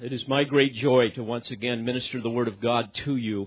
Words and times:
It 0.00 0.12
is 0.12 0.26
my 0.26 0.42
great 0.42 0.74
joy 0.74 1.10
to 1.10 1.22
once 1.22 1.52
again 1.52 1.84
minister 1.84 2.20
the 2.20 2.28
Word 2.28 2.48
of 2.48 2.60
God 2.60 2.92
to 3.04 3.14
you. 3.14 3.46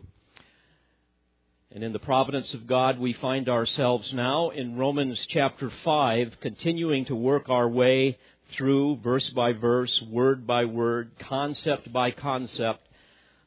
And 1.76 1.84
in 1.84 1.92
the 1.92 2.00
providence 2.00 2.54
of 2.54 2.66
God, 2.66 2.98
we 2.98 3.12
find 3.12 3.50
ourselves 3.50 4.10
now 4.14 4.52
in 4.52 4.78
Romans 4.78 5.20
chapter 5.28 5.70
5, 5.84 6.38
continuing 6.40 7.04
to 7.08 7.16
work 7.16 7.50
our 7.50 7.68
way 7.68 8.18
through 8.56 9.02
verse 9.04 9.30
by 9.32 9.52
verse, 9.52 10.02
word 10.10 10.48
by 10.48 10.64
word, 10.64 11.12
concept 11.20 11.92
by 11.92 12.12
concept, 12.12 12.88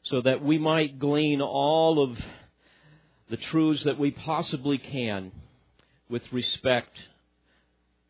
so 0.03 0.21
that 0.21 0.45
we 0.45 0.59
might 0.59 0.99
glean 0.99 1.41
all 1.41 2.05
of 2.05 2.19
the 3.31 3.39
truths 3.39 3.83
that 3.85 3.99
we 3.99 4.11
possibly 4.11 4.77
can 4.77 5.33
with 6.11 6.31
respect 6.33 6.99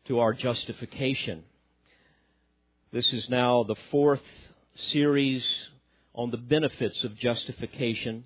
to 0.09 0.19
our 0.19 0.33
justification. 0.33 1.43
This 2.91 3.13
is 3.13 3.29
now 3.29 3.63
the 3.63 3.77
fourth 3.89 4.19
series 4.91 5.43
on 6.13 6.31
the 6.31 6.37
benefits 6.37 7.03
of 7.03 7.17
justification. 7.17 8.25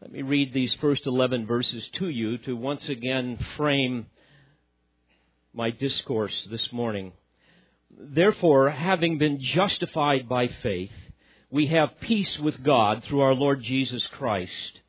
Let 0.00 0.12
me 0.12 0.22
read 0.22 0.52
these 0.52 0.74
first 0.74 1.06
11 1.06 1.46
verses 1.46 1.88
to 1.94 2.08
you 2.08 2.38
to 2.38 2.56
once 2.56 2.88
again 2.88 3.38
frame 3.56 4.06
my 5.54 5.70
discourse 5.70 6.34
this 6.50 6.72
morning. 6.72 7.12
Therefore, 7.98 8.70
having 8.70 9.18
been 9.18 9.40
justified 9.40 10.28
by 10.28 10.48
faith, 10.48 10.92
we 11.50 11.66
have 11.66 12.00
peace 12.00 12.38
with 12.38 12.62
God 12.62 13.04
through 13.04 13.20
our 13.20 13.34
Lord 13.34 13.62
Jesus 13.62 14.02
Christ, 14.12 14.80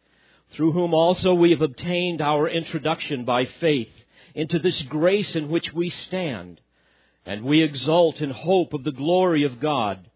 through 0.52 0.72
whom 0.72 0.94
also 0.94 1.34
we 1.34 1.52
have 1.52 1.62
obtained 1.62 2.22
our 2.22 2.48
introduction 2.48 3.26
by 3.26 3.46
faith 3.60 3.92
into 4.34 4.60
this 4.60 4.82
grace 4.84 5.36
in 5.36 5.50
which 5.50 5.74
we 5.74 5.90
stand, 5.90 6.62
and 7.26 7.44
we 7.44 7.62
exult 7.62 8.22
in 8.22 8.30
hope 8.30 8.74
of 8.74 8.84
the 8.84 8.92
glory 8.92 9.44
of 9.44 9.60
God. 9.60 10.10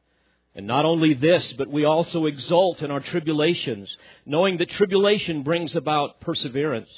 And 0.58 0.66
not 0.66 0.86
only 0.86 1.14
this, 1.14 1.54
but 1.54 1.70
we 1.70 1.86
also 1.86 2.26
exult 2.26 2.82
in 2.82 2.90
our 2.90 3.00
tribulations, 3.00 3.96
knowing 4.26 4.58
that 4.58 4.72
tribulation 4.72 5.44
brings 5.44 5.76
about 5.76 6.20
perseverance. 6.20 6.90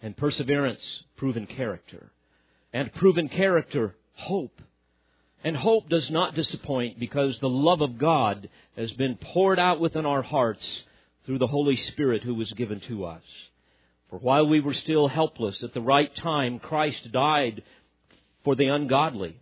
And 0.00 0.16
perseverance, 0.16 0.80
proven 1.16 1.46
character. 1.46 2.12
And 2.72 2.90
proven 2.94 3.28
character, 3.28 3.94
hope. 4.14 4.58
And 5.44 5.54
hope 5.54 5.90
does 5.90 6.08
not 6.08 6.34
disappoint 6.34 6.98
because 6.98 7.38
the 7.38 7.48
love 7.50 7.82
of 7.82 7.98
God 7.98 8.48
has 8.74 8.90
been 8.92 9.16
poured 9.16 9.58
out 9.58 9.78
within 9.78 10.06
our 10.06 10.22
hearts 10.22 10.64
through 11.26 11.38
the 11.38 11.46
Holy 11.46 11.76
Spirit 11.76 12.22
who 12.22 12.34
was 12.34 12.50
given 12.52 12.80
to 12.88 13.04
us. 13.04 13.22
For 14.08 14.18
while 14.18 14.46
we 14.46 14.60
were 14.60 14.72
still 14.72 15.08
helpless, 15.08 15.62
at 15.62 15.74
the 15.74 15.82
right 15.82 16.14
time, 16.16 16.58
Christ 16.58 17.12
died 17.12 17.62
for 18.44 18.56
the 18.56 18.68
ungodly. 18.68 19.36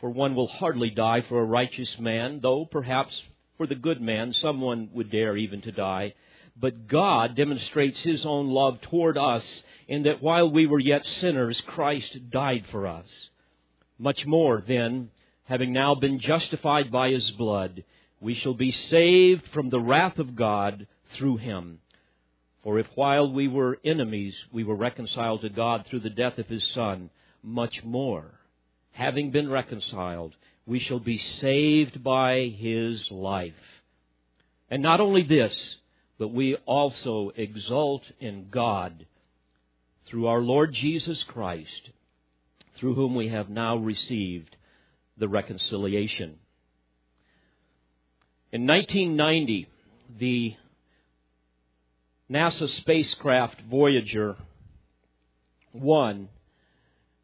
For 0.00 0.08
one 0.08 0.34
will 0.34 0.46
hardly 0.46 0.88
die 0.88 1.20
for 1.20 1.40
a 1.40 1.44
righteous 1.44 1.98
man, 1.98 2.40
though 2.40 2.64
perhaps 2.64 3.22
for 3.58 3.66
the 3.66 3.74
good 3.74 4.00
man 4.00 4.32
someone 4.32 4.88
would 4.94 5.10
dare 5.10 5.36
even 5.36 5.60
to 5.62 5.72
die. 5.72 6.14
But 6.56 6.86
God 6.86 7.36
demonstrates 7.36 8.00
His 8.00 8.24
own 8.24 8.48
love 8.48 8.80
toward 8.80 9.18
us 9.18 9.62
in 9.88 10.04
that 10.04 10.22
while 10.22 10.50
we 10.50 10.66
were 10.66 10.78
yet 10.78 11.04
sinners, 11.04 11.60
Christ 11.66 12.30
died 12.30 12.64
for 12.70 12.86
us. 12.86 13.28
Much 13.98 14.24
more, 14.24 14.64
then, 14.66 15.10
having 15.44 15.74
now 15.74 15.94
been 15.94 16.18
justified 16.18 16.90
by 16.90 17.10
His 17.10 17.30
blood, 17.32 17.84
we 18.20 18.34
shall 18.34 18.54
be 18.54 18.72
saved 18.72 19.46
from 19.48 19.68
the 19.68 19.80
wrath 19.80 20.18
of 20.18 20.34
God 20.34 20.86
through 21.12 21.36
Him. 21.36 21.80
For 22.62 22.78
if 22.78 22.86
while 22.94 23.30
we 23.30 23.48
were 23.48 23.78
enemies 23.84 24.34
we 24.50 24.64
were 24.64 24.76
reconciled 24.76 25.42
to 25.42 25.50
God 25.50 25.84
through 25.86 26.00
the 26.00 26.08
death 26.08 26.38
of 26.38 26.48
His 26.48 26.66
Son, 26.68 27.10
much 27.42 27.84
more 27.84 28.39
having 28.92 29.30
been 29.30 29.50
reconciled, 29.50 30.34
we 30.66 30.78
shall 30.78 31.00
be 31.00 31.18
saved 31.18 32.02
by 32.02 32.54
his 32.58 33.10
life. 33.10 33.54
And 34.70 34.82
not 34.82 35.00
only 35.00 35.22
this, 35.22 35.52
but 36.18 36.28
we 36.28 36.56
also 36.66 37.32
exult 37.34 38.02
in 38.20 38.48
God 38.50 39.06
through 40.06 40.26
our 40.26 40.40
Lord 40.40 40.74
Jesus 40.74 41.22
Christ, 41.24 41.90
through 42.76 42.94
whom 42.94 43.14
we 43.14 43.28
have 43.28 43.48
now 43.48 43.76
received 43.76 44.56
the 45.16 45.28
reconciliation. 45.28 46.36
In 48.52 48.66
1990, 48.66 49.68
the 50.18 50.56
NASA 52.30 52.68
spacecraft 52.68 53.60
Voyager 53.70 54.36
1 55.72 56.28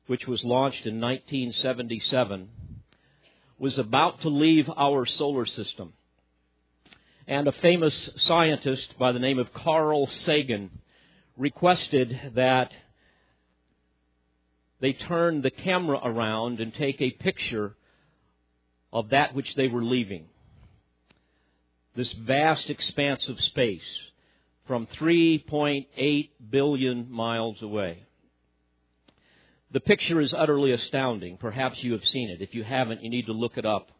which 0.07 0.27
was 0.27 0.43
launched 0.45 0.87
in 0.87 1.01
1977, 1.01 2.49
was 3.59 3.79
about 3.79 4.21
to 4.21 4.29
leave 4.29 4.71
our 4.77 5.07
solar 5.07 5.47
system. 5.47 5.93
And 7.27 7.49
a 7.49 7.53
famous 7.53 8.11
scientist 8.19 8.95
by 8.99 9.13
the 9.13 9.19
name 9.19 9.39
of 9.39 9.53
Carl 9.53 10.07
Sagan 10.07 10.71
requested 11.37 12.33
that 12.35 12.73
they 14.81 14.93
turn 14.93 15.43
the 15.43 15.51
camera 15.51 15.99
around 16.05 16.61
and 16.61 16.73
take 16.73 17.01
a 17.01 17.11
picture 17.11 17.75
of 18.93 19.11
that 19.11 19.35
which 19.35 19.55
they 19.57 19.69
were 19.69 19.85
leaving. 19.85 20.27
This 21.97 22.13
vast 22.13 22.69
expanse 22.71 23.27
of 23.29 23.41
space 23.41 23.83
from 24.67 24.87
3.8 24.99 26.31
billion 26.51 27.11
miles 27.11 27.63
away. 27.63 28.06
The 29.77 29.81
picture 29.81 30.23
is 30.23 30.33
utterly 30.33 30.73
astounding. 30.73 31.37
Perhaps 31.37 31.85
you 31.85 31.93
have 31.93 32.05
seen 32.07 32.31
it. 32.31 32.41
If 32.41 32.55
you 32.55 32.65
haven't, 32.65 33.03
you 33.03 33.11
need 33.11 33.27
to 33.27 33.33
look 33.33 33.59
it 33.59 33.67
up. 33.67 33.91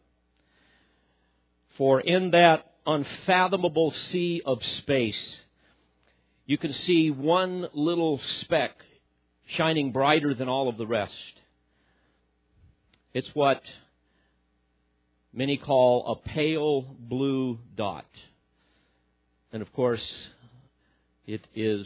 For 1.77 2.01
in 2.01 2.31
that 2.31 2.65
unfathomable 2.87 3.91
sea 4.09 4.41
of 4.43 4.65
space, 4.65 5.43
you 6.47 6.57
can 6.57 6.73
see 6.73 7.11
one 7.11 7.67
little 7.75 8.19
speck 8.39 8.71
shining 9.49 9.91
brighter 9.91 10.33
than 10.33 10.49
all 10.49 10.67
of 10.67 10.77
the 10.77 10.87
rest. 10.87 11.13
It's 13.13 13.29
what 13.35 13.61
many 15.31 15.57
call 15.57 16.07
a 16.11 16.27
pale 16.27 16.87
blue 16.97 17.59
dot. 17.75 18.07
And 19.53 19.61
of 19.61 19.71
course, 19.73 20.11
it 21.27 21.47
is 21.53 21.85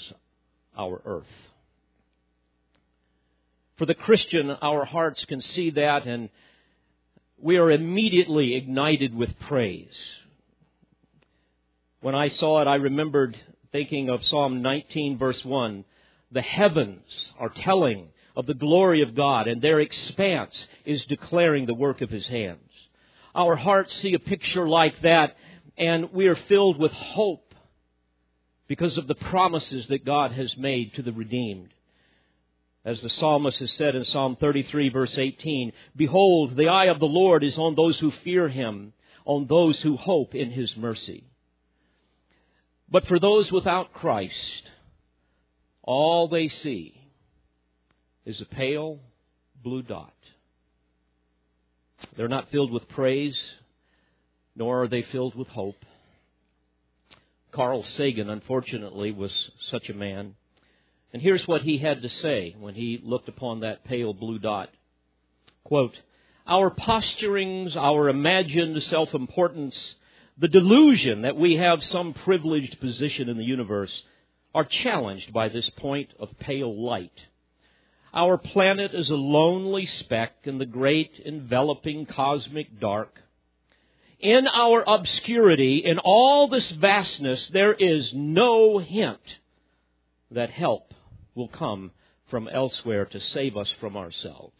our 0.78 1.02
earth. 1.04 1.51
For 3.82 3.88
the 3.88 3.96
Christian, 3.96 4.52
our 4.52 4.86
hearts 4.86 5.26
can 5.26 5.42
see 5.42 5.72
that 5.72 6.06
and 6.06 6.30
we 7.40 7.58
are 7.58 7.72
immediately 7.72 8.54
ignited 8.54 9.16
with 9.16 9.40
praise. 9.40 9.98
When 12.00 12.14
I 12.14 12.28
saw 12.28 12.62
it, 12.62 12.68
I 12.68 12.76
remembered 12.76 13.36
thinking 13.72 14.12
of 14.12 14.24
Psalm 14.24 14.62
19 14.62 15.18
verse 15.18 15.44
1. 15.44 15.84
The 16.32 16.44
heavens 16.44 17.02
are 17.40 17.50
telling 17.50 18.10
of 18.36 18.46
the 18.46 18.54
glory 18.54 19.02
of 19.02 19.16
God 19.16 19.48
and 19.48 19.64
their 19.64 19.80
expanse 19.80 20.54
is 20.86 21.04
declaring 21.06 21.66
the 21.66 21.74
work 21.74 22.02
of 22.02 22.12
His 22.12 22.28
hands. 22.28 22.70
Our 23.34 23.56
hearts 23.56 23.96
see 23.96 24.14
a 24.14 24.20
picture 24.20 24.70
like 24.70 25.02
that 25.02 25.36
and 25.76 26.14
we 26.14 26.28
are 26.28 26.36
filled 26.36 26.78
with 26.78 26.92
hope 26.92 27.56
because 28.68 29.00
of 29.00 29.08
the 29.08 29.16
promises 29.16 29.88
that 29.88 30.06
God 30.06 30.34
has 30.34 30.56
made 30.56 30.94
to 30.94 31.02
the 31.02 31.14
redeemed. 31.14 31.74
As 32.84 33.00
the 33.02 33.10
psalmist 33.10 33.60
has 33.60 33.72
said 33.78 33.96
in 33.96 34.06
Psalm 34.06 34.38
33 34.40 34.90
verse 34.90 35.16
18, 35.16 35.72
Behold, 35.96 36.56
the 36.56 36.68
eye 36.68 36.86
of 36.86 37.00
the 37.00 37.06
Lord 37.06 37.44
is 37.44 37.58
on 37.58 37.76
those 37.76 38.00
who 38.00 38.12
fear 38.24 38.50
him, 38.50 38.94
on 39.24 39.46
those 39.48 39.80
who 39.82 39.98
hope 39.98 40.34
in 40.34 40.50
his 40.50 40.76
mercy. 40.76 41.26
But 42.90 43.08
for 43.08 43.20
those 43.20 43.52
without 43.52 43.94
Christ, 43.94 44.70
all 45.84 46.28
they 46.28 46.48
see 46.48 47.00
is 48.26 48.42
a 48.42 48.46
pale 48.46 49.00
blue 49.64 49.84
dot. 49.84 50.14
They're 52.18 52.28
not 52.28 52.50
filled 52.50 52.72
with 52.72 52.90
praise, 52.90 53.40
nor 54.56 54.84
are 54.84 54.88
they 54.88 55.04
filled 55.04 55.36
with 55.36 55.48
hope. 55.50 55.86
Carl 57.52 57.84
Sagan, 57.84 58.30
unfortunately, 58.30 59.12
was 59.12 59.32
such 59.70 59.90
a 59.90 59.94
man. 59.94 60.36
And 61.14 61.22
here's 61.22 61.48
what 61.48 61.62
he 61.62 61.78
had 61.78 62.02
to 62.02 62.10
say 62.10 62.56
when 62.60 62.74
he 62.74 63.02
looked 63.04 63.28
upon 63.28 63.62
that 63.62 63.84
pale 63.84 64.14
blue 64.14 64.40
dot. 64.40 64.70
Quote, 65.64 65.98
Our 66.48 66.72
posturings, 66.72 67.76
our 67.76 68.08
imagined 68.08 68.82
self 68.84 69.14
importance, 69.14 69.76
the 70.38 70.48
delusion 70.48 71.24
that 71.24 71.36
we 71.36 71.58
have 71.58 71.84
some 71.84 72.14
privileged 72.14 72.80
position 72.80 73.30
in 73.30 73.38
the 73.38 73.44
universe 73.44 73.92
are 74.56 74.66
challenged 74.66 75.34
by 75.34 75.50
this 75.50 75.70
point 75.78 76.10
of 76.20 76.30
pale 76.40 76.74
light. 76.74 77.12
Our 78.14 78.38
planet 78.38 78.94
is 78.94 79.10
a 79.10 79.16
lonely 79.16 79.86
speck 79.86 80.34
in 80.44 80.58
the 80.58 80.66
great 80.66 81.22
enveloping 81.26 82.06
cosmic 82.06 82.80
dark. 82.80 83.20
In 84.20 84.48
our 84.48 84.84
obscurity, 84.86 85.84
in 85.86 85.98
all 86.00 86.48
this 86.48 86.70
vastness, 86.72 87.48
there 87.54 87.74
is 87.74 88.12
no 88.14 88.78
hint 88.78 89.22
that 90.32 90.50
help 90.50 90.94
will 91.36 91.48
come 91.48 91.92
from 92.30 92.48
elsewhere 92.48 93.06
to 93.06 93.20
save 93.34 93.58
us 93.58 93.70
from 93.80 93.98
ourselves. 93.98 94.56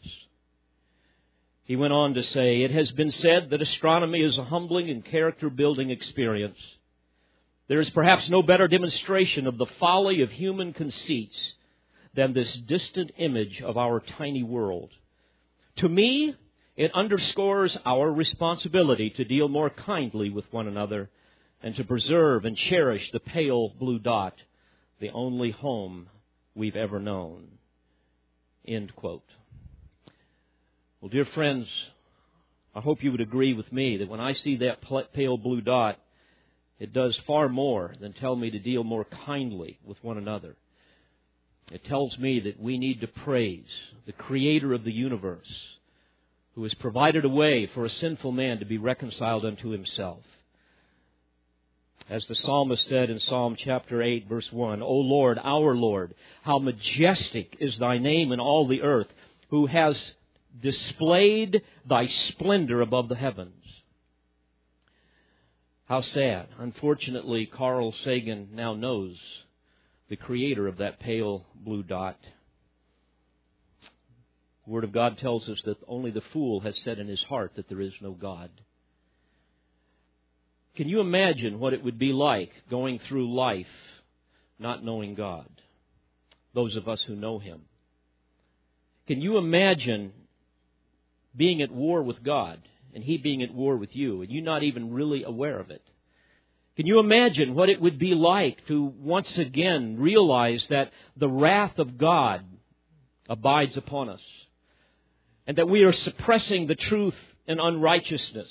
He 1.64 1.76
went 1.76 1.92
on 1.92 2.14
to 2.14 2.22
say, 2.22 2.62
It 2.62 2.70
has 2.70 2.90
been 2.92 3.10
said 3.10 3.50
that 3.50 3.62
astronomy 3.62 4.20
is 4.20 4.36
a 4.36 4.44
humbling 4.44 4.90
and 4.90 5.04
character 5.04 5.48
building 5.48 5.90
experience. 5.90 6.58
There 7.68 7.80
is 7.80 7.90
perhaps 7.90 8.28
no 8.28 8.42
better 8.42 8.68
demonstration 8.68 9.46
of 9.46 9.56
the 9.56 9.66
folly 9.80 10.22
of 10.22 10.30
human 10.30 10.72
conceits 10.72 11.54
than 12.14 12.34
this 12.34 12.52
distant 12.66 13.12
image 13.16 13.62
of 13.62 13.78
our 13.78 14.00
tiny 14.00 14.42
world. 14.42 14.90
To 15.76 15.88
me, 15.88 16.34
it 16.76 16.92
underscores 16.94 17.76
our 17.86 18.10
responsibility 18.12 19.10
to 19.10 19.24
deal 19.24 19.48
more 19.48 19.70
kindly 19.70 20.30
with 20.30 20.52
one 20.52 20.66
another 20.66 21.08
and 21.62 21.74
to 21.76 21.84
preserve 21.84 22.44
and 22.44 22.56
cherish 22.56 23.08
the 23.12 23.20
pale 23.20 23.70
blue 23.70 23.98
dot, 23.98 24.34
the 25.00 25.10
only 25.10 25.50
home 25.50 26.08
we've 26.54 26.76
ever 26.76 27.00
known. 27.00 27.48
End 28.66 28.94
quote. 28.94 29.24
Well, 31.00 31.08
dear 31.08 31.24
friends, 31.34 31.66
I 32.74 32.80
hope 32.80 33.02
you 33.02 33.10
would 33.10 33.20
agree 33.20 33.54
with 33.54 33.72
me 33.72 33.98
that 33.98 34.08
when 34.08 34.20
I 34.20 34.34
see 34.34 34.56
that 34.58 34.78
pale 35.12 35.36
blue 35.36 35.60
dot, 35.60 35.98
it 36.78 36.92
does 36.92 37.18
far 37.26 37.48
more 37.48 37.92
than 38.00 38.12
tell 38.12 38.34
me 38.36 38.50
to 38.50 38.58
deal 38.58 38.84
more 38.84 39.04
kindly 39.26 39.78
with 39.84 40.02
one 40.02 40.18
another. 40.18 40.56
It 41.70 41.84
tells 41.84 42.18
me 42.18 42.40
that 42.40 42.60
we 42.60 42.78
need 42.78 43.00
to 43.00 43.06
praise 43.06 43.68
the 44.06 44.12
Creator 44.12 44.72
of 44.72 44.84
the 44.84 44.92
universe 44.92 45.52
who 46.54 46.62
has 46.64 46.74
provided 46.74 47.24
a 47.24 47.30
way 47.30 47.70
for 47.72 47.84
a 47.84 47.90
sinful 47.90 48.32
man 48.32 48.58
to 48.58 48.64
be 48.64 48.78
reconciled 48.78 49.44
unto 49.44 49.70
himself. 49.70 50.22
As 52.08 52.26
the 52.26 52.34
psalmist 52.34 52.86
said 52.88 53.10
in 53.10 53.20
Psalm 53.20 53.56
chapter 53.56 54.02
8 54.02 54.28
verse 54.28 54.50
1, 54.52 54.82
O 54.82 54.92
Lord, 54.92 55.38
our 55.42 55.74
Lord, 55.76 56.14
how 56.42 56.58
majestic 56.58 57.56
is 57.60 57.78
thy 57.78 57.98
name 57.98 58.32
in 58.32 58.40
all 58.40 58.66
the 58.66 58.82
earth, 58.82 59.08
who 59.48 59.66
has 59.66 59.96
displayed 60.60 61.62
thy 61.88 62.06
splendor 62.06 62.80
above 62.80 63.08
the 63.08 63.14
heavens. 63.14 63.54
How 65.86 66.00
sad. 66.00 66.48
Unfortunately, 66.58 67.46
Carl 67.46 67.92
Sagan 68.04 68.48
now 68.52 68.74
knows 68.74 69.18
the 70.08 70.16
creator 70.16 70.66
of 70.66 70.78
that 70.78 71.00
pale 71.00 71.46
blue 71.54 71.82
dot. 71.82 72.18
The 74.64 74.70
Word 74.70 74.84
of 74.84 74.92
God 74.92 75.18
tells 75.18 75.48
us 75.48 75.60
that 75.64 75.78
only 75.88 76.10
the 76.10 76.20
fool 76.32 76.60
has 76.60 76.78
said 76.82 76.98
in 76.98 77.08
his 77.08 77.22
heart 77.24 77.52
that 77.56 77.68
there 77.68 77.80
is 77.80 77.92
no 78.00 78.12
God. 78.12 78.50
Can 80.76 80.88
you 80.88 81.00
imagine 81.00 81.58
what 81.60 81.74
it 81.74 81.84
would 81.84 81.98
be 81.98 82.12
like 82.12 82.50
going 82.70 82.98
through 83.00 83.34
life 83.34 83.66
not 84.58 84.84
knowing 84.84 85.14
God? 85.14 85.48
Those 86.54 86.76
of 86.76 86.88
us 86.88 87.02
who 87.02 87.14
know 87.14 87.38
Him. 87.38 87.62
Can 89.06 89.20
you 89.20 89.36
imagine 89.36 90.12
being 91.36 91.60
at 91.60 91.70
war 91.70 92.02
with 92.02 92.22
God 92.22 92.60
and 92.94 93.04
He 93.04 93.18
being 93.18 93.42
at 93.42 93.52
war 93.52 93.76
with 93.76 93.94
you 93.94 94.22
and 94.22 94.30
you 94.30 94.40
not 94.40 94.62
even 94.62 94.92
really 94.92 95.24
aware 95.24 95.58
of 95.58 95.70
it? 95.70 95.82
Can 96.76 96.86
you 96.86 97.00
imagine 97.00 97.54
what 97.54 97.68
it 97.68 97.80
would 97.80 97.98
be 97.98 98.14
like 98.14 98.66
to 98.68 98.82
once 98.82 99.36
again 99.36 99.98
realize 99.98 100.64
that 100.70 100.90
the 101.16 101.28
wrath 101.28 101.78
of 101.78 101.98
God 101.98 102.44
abides 103.28 103.76
upon 103.76 104.08
us 104.08 104.22
and 105.46 105.58
that 105.58 105.68
we 105.68 105.82
are 105.82 105.92
suppressing 105.92 106.66
the 106.66 106.74
truth 106.74 107.16
in 107.46 107.60
unrighteousness? 107.60 108.48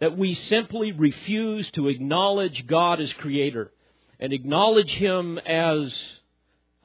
That 0.00 0.16
we 0.16 0.34
simply 0.34 0.92
refuse 0.92 1.70
to 1.72 1.88
acknowledge 1.88 2.66
God 2.66 3.00
as 3.00 3.12
Creator 3.14 3.72
and 4.20 4.32
acknowledge 4.32 4.90
Him 4.90 5.38
as 5.38 5.94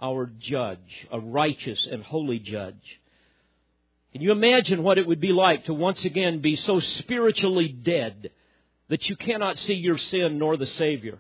our 0.02 0.32
judge, 0.40 1.08
a 1.12 1.20
righteous 1.20 1.88
and 1.90 2.04
holy 2.04 2.40
judge. 2.40 3.00
Can 4.14 4.22
you 4.22 4.32
imagine 4.32 4.84
what 4.84 4.98
it 4.98 5.08
would 5.08 5.22
be 5.22 5.32
like 5.32 5.66
to 5.66 5.74
once 5.74 6.04
again 6.04 6.42
be 6.42 6.56
so 6.56 6.80
spiritually 6.80 7.70
dead 7.70 8.32
that 8.90 9.08
you 9.08 9.16
cannot 9.16 9.58
see 9.60 9.74
your 9.74 9.98
sin 9.98 10.38
nor 10.38 10.58
the 10.58 10.68
Savior? 10.68 11.20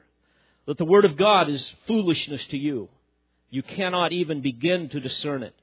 That 0.65 0.77
the 0.77 0.85
Word 0.85 1.05
of 1.05 1.17
God 1.17 1.49
is 1.49 1.65
foolishness 1.87 2.43
to 2.47 2.57
you. 2.57 2.89
You 3.49 3.63
cannot 3.63 4.13
even 4.13 4.41
begin 4.41 4.89
to 4.89 4.99
discern 4.99 5.43
it. 5.43 5.55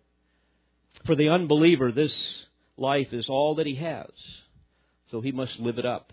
For 1.07 1.17
the 1.17 1.29
unbeliever, 1.29 1.93
this 1.93 2.15
life 2.77 3.13
is 3.13 3.29
all 3.29 3.57
that 3.57 3.67
he 3.67 3.77
has. 3.77 4.11
So 5.11 5.21
he 5.21 5.33
must 5.33 5.59
live 5.59 5.79
it 5.79 5.87
up. 5.87 6.13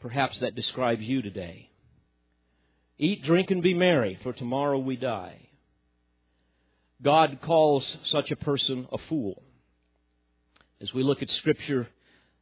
Perhaps 0.00 0.40
that 0.40 0.54
describes 0.54 1.02
you 1.02 1.22
today. 1.22 1.70
Eat, 2.98 3.24
drink, 3.24 3.50
and 3.50 3.62
be 3.62 3.74
merry, 3.74 4.18
for 4.22 4.32
tomorrow 4.32 4.78
we 4.78 4.96
die. 4.96 5.48
God 7.02 7.40
calls 7.42 7.84
such 8.04 8.30
a 8.30 8.36
person 8.36 8.86
a 8.90 8.98
fool. 9.08 9.42
As 10.80 10.92
we 10.94 11.02
look 11.02 11.22
at 11.22 11.30
Scripture, 11.30 11.88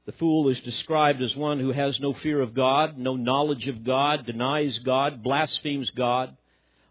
the 0.06 0.12
fool 0.12 0.48
is 0.48 0.60
described 0.60 1.22
as 1.22 1.34
one 1.34 1.58
who 1.58 1.72
has 1.72 1.98
no 1.98 2.12
fear 2.12 2.40
of 2.40 2.54
God, 2.54 2.98
no 2.98 3.16
knowledge 3.16 3.66
of 3.68 3.84
God, 3.84 4.26
denies 4.26 4.78
God, 4.80 5.22
blasphemes 5.22 5.90
God, 5.90 6.36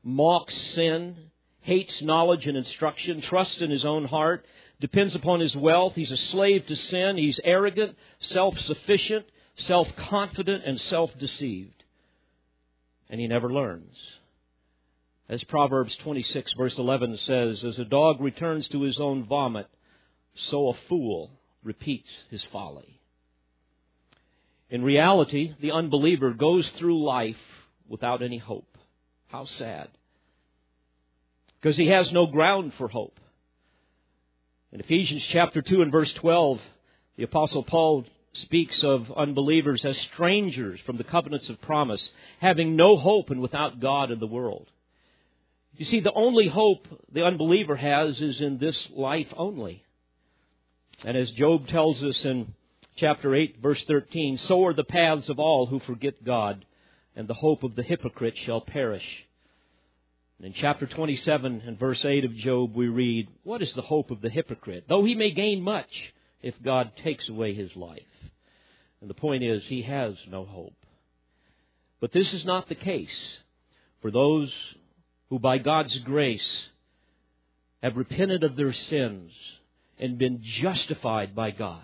mocks 0.03 0.55
sin, 0.73 1.15
hates 1.61 2.01
knowledge 2.01 2.47
and 2.47 2.57
instruction, 2.57 3.21
trusts 3.21 3.61
in 3.61 3.69
his 3.69 3.85
own 3.85 4.05
heart, 4.05 4.45
depends 4.79 5.15
upon 5.15 5.39
his 5.39 5.55
wealth. 5.55 5.93
He's 5.95 6.11
a 6.11 6.17
slave 6.17 6.65
to 6.67 6.75
sin. 6.75 7.17
He's 7.17 7.39
arrogant, 7.43 7.95
self 8.19 8.57
sufficient, 8.59 9.25
self 9.55 9.87
confident, 9.95 10.63
and 10.65 10.79
self 10.81 11.11
deceived. 11.17 11.83
And 13.09 13.19
he 13.19 13.27
never 13.27 13.51
learns. 13.51 13.95
As 15.29 15.43
Proverbs 15.45 15.95
26, 16.03 16.53
verse 16.53 16.77
11 16.77 17.17
says, 17.25 17.63
As 17.63 17.79
a 17.79 17.85
dog 17.85 18.19
returns 18.19 18.67
to 18.69 18.81
his 18.81 18.99
own 18.99 19.25
vomit, 19.25 19.67
so 20.35 20.69
a 20.69 20.73
fool 20.89 21.31
repeats 21.63 22.09
his 22.29 22.43
folly. 22.51 22.99
In 24.69 24.83
reality, 24.83 25.53
the 25.61 25.71
unbeliever 25.71 26.31
goes 26.33 26.69
through 26.71 27.03
life 27.03 27.37
without 27.87 28.21
any 28.21 28.37
hope. 28.37 28.77
How 29.27 29.45
sad. 29.45 29.89
Because 31.61 31.77
he 31.77 31.87
has 31.87 32.11
no 32.11 32.25
ground 32.25 32.73
for 32.77 32.87
hope. 32.87 33.19
In 34.71 34.79
Ephesians 34.79 35.23
chapter 35.31 35.61
2 35.61 35.83
and 35.83 35.91
verse 35.91 36.11
12, 36.13 36.59
the 37.17 37.23
apostle 37.23 37.63
Paul 37.63 38.05
speaks 38.33 38.79
of 38.83 39.11
unbelievers 39.11 39.85
as 39.85 39.97
strangers 39.97 40.79
from 40.85 40.97
the 40.97 41.03
covenants 41.03 41.49
of 41.49 41.61
promise, 41.61 42.03
having 42.39 42.75
no 42.75 42.97
hope 42.97 43.29
and 43.29 43.41
without 43.41 43.79
God 43.79 44.11
in 44.11 44.19
the 44.19 44.27
world. 44.27 44.67
You 45.77 45.85
see, 45.85 45.99
the 45.99 46.13
only 46.13 46.47
hope 46.47 46.87
the 47.11 47.23
unbeliever 47.23 47.75
has 47.75 48.19
is 48.21 48.41
in 48.41 48.57
this 48.57 48.77
life 48.95 49.27
only. 49.35 49.83
And 51.03 51.17
as 51.17 51.31
Job 51.31 51.67
tells 51.67 52.01
us 52.03 52.23
in 52.25 52.53
chapter 52.97 53.33
8, 53.33 53.57
verse 53.61 53.83
13, 53.87 54.37
so 54.37 54.65
are 54.65 54.73
the 54.73 54.83
paths 54.83 55.29
of 55.29 55.39
all 55.39 55.65
who 55.65 55.79
forget 55.79 56.23
God, 56.23 56.65
and 57.15 57.27
the 57.27 57.33
hope 57.33 57.63
of 57.63 57.75
the 57.75 57.83
hypocrite 57.83 58.35
shall 58.45 58.61
perish. 58.61 59.05
And 60.37 60.47
in 60.47 60.53
chapter 60.53 60.85
27 60.85 61.63
and 61.65 61.79
verse 61.79 62.03
8 62.03 62.25
of 62.25 62.35
Job, 62.35 62.75
we 62.75 62.87
read, 62.87 63.27
What 63.43 63.61
is 63.61 63.73
the 63.73 63.81
hope 63.81 64.11
of 64.11 64.21
the 64.21 64.29
hypocrite? 64.29 64.85
Though 64.87 65.03
he 65.03 65.15
may 65.15 65.31
gain 65.31 65.61
much, 65.61 65.89
if 66.43 66.53
God 66.61 66.91
takes 67.03 67.29
away 67.29 67.53
his 67.53 67.75
life. 67.75 68.01
And 69.03 69.09
the 69.09 69.15
point 69.15 69.43
is, 69.43 69.61
he 69.65 69.81
has 69.81 70.15
no 70.29 70.45
hope. 70.45 70.77
But 71.99 72.13
this 72.13 72.33
is 72.33 72.45
not 72.45 72.69
the 72.69 72.75
case 72.75 73.37
for 74.01 74.11
those 74.11 74.49
who, 75.29 75.39
by 75.39 75.57
God's 75.57 75.99
grace, 75.99 76.69
have 77.81 77.97
repented 77.97 78.45
of 78.45 78.55
their 78.55 78.71
sins 78.71 79.33
and 79.99 80.17
been 80.17 80.39
justified 80.41 81.35
by 81.35 81.51
God. 81.51 81.83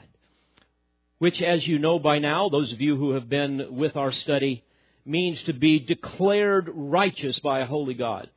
Which, 1.18 1.42
as 1.42 1.68
you 1.68 1.78
know 1.78 2.00
by 2.00 2.20
now, 2.20 2.48
those 2.48 2.72
of 2.72 2.80
you 2.80 2.96
who 2.96 3.12
have 3.12 3.28
been 3.28 3.76
with 3.76 3.98
our 3.98 4.14
study, 4.14 4.64
means 5.06 5.44
to 5.44 5.52
be 5.52 5.78
declared 5.78 6.70
righteous 6.74 7.38
by 7.40 7.60
a 7.60 7.66
holy 7.66 7.96
God. 7.96 8.30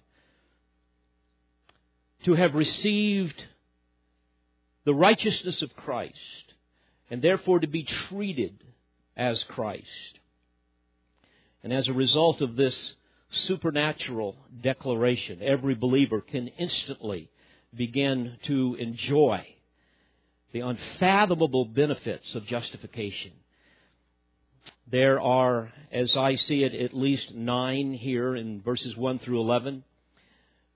To 2.24 2.34
have 2.34 2.56
received 2.56 3.40
the 4.84 4.94
righteousness 4.94 5.62
of 5.62 5.76
Christ, 5.76 6.16
and 7.12 7.22
therefore 7.22 7.60
to 7.60 7.68
be 7.68 7.84
treated 7.84 8.58
as 9.16 9.42
Christ. 9.48 9.86
And 11.62 11.72
as 11.72 11.88
a 11.88 11.92
result 11.92 12.40
of 12.40 12.56
this 12.56 12.94
supernatural 13.46 14.36
declaration, 14.62 15.40
every 15.42 15.74
believer 15.74 16.20
can 16.20 16.48
instantly 16.48 17.30
begin 17.74 18.36
to 18.46 18.76
enjoy 18.78 19.46
the 20.52 20.60
unfathomable 20.60 21.64
benefits 21.64 22.34
of 22.34 22.46
justification. 22.46 23.32
There 24.90 25.20
are, 25.20 25.72
as 25.90 26.14
I 26.16 26.36
see 26.36 26.64
it, 26.64 26.74
at 26.74 26.94
least 26.94 27.34
nine 27.34 27.94
here 27.94 28.36
in 28.36 28.60
verses 28.60 28.96
1 28.96 29.20
through 29.20 29.40
11. 29.40 29.84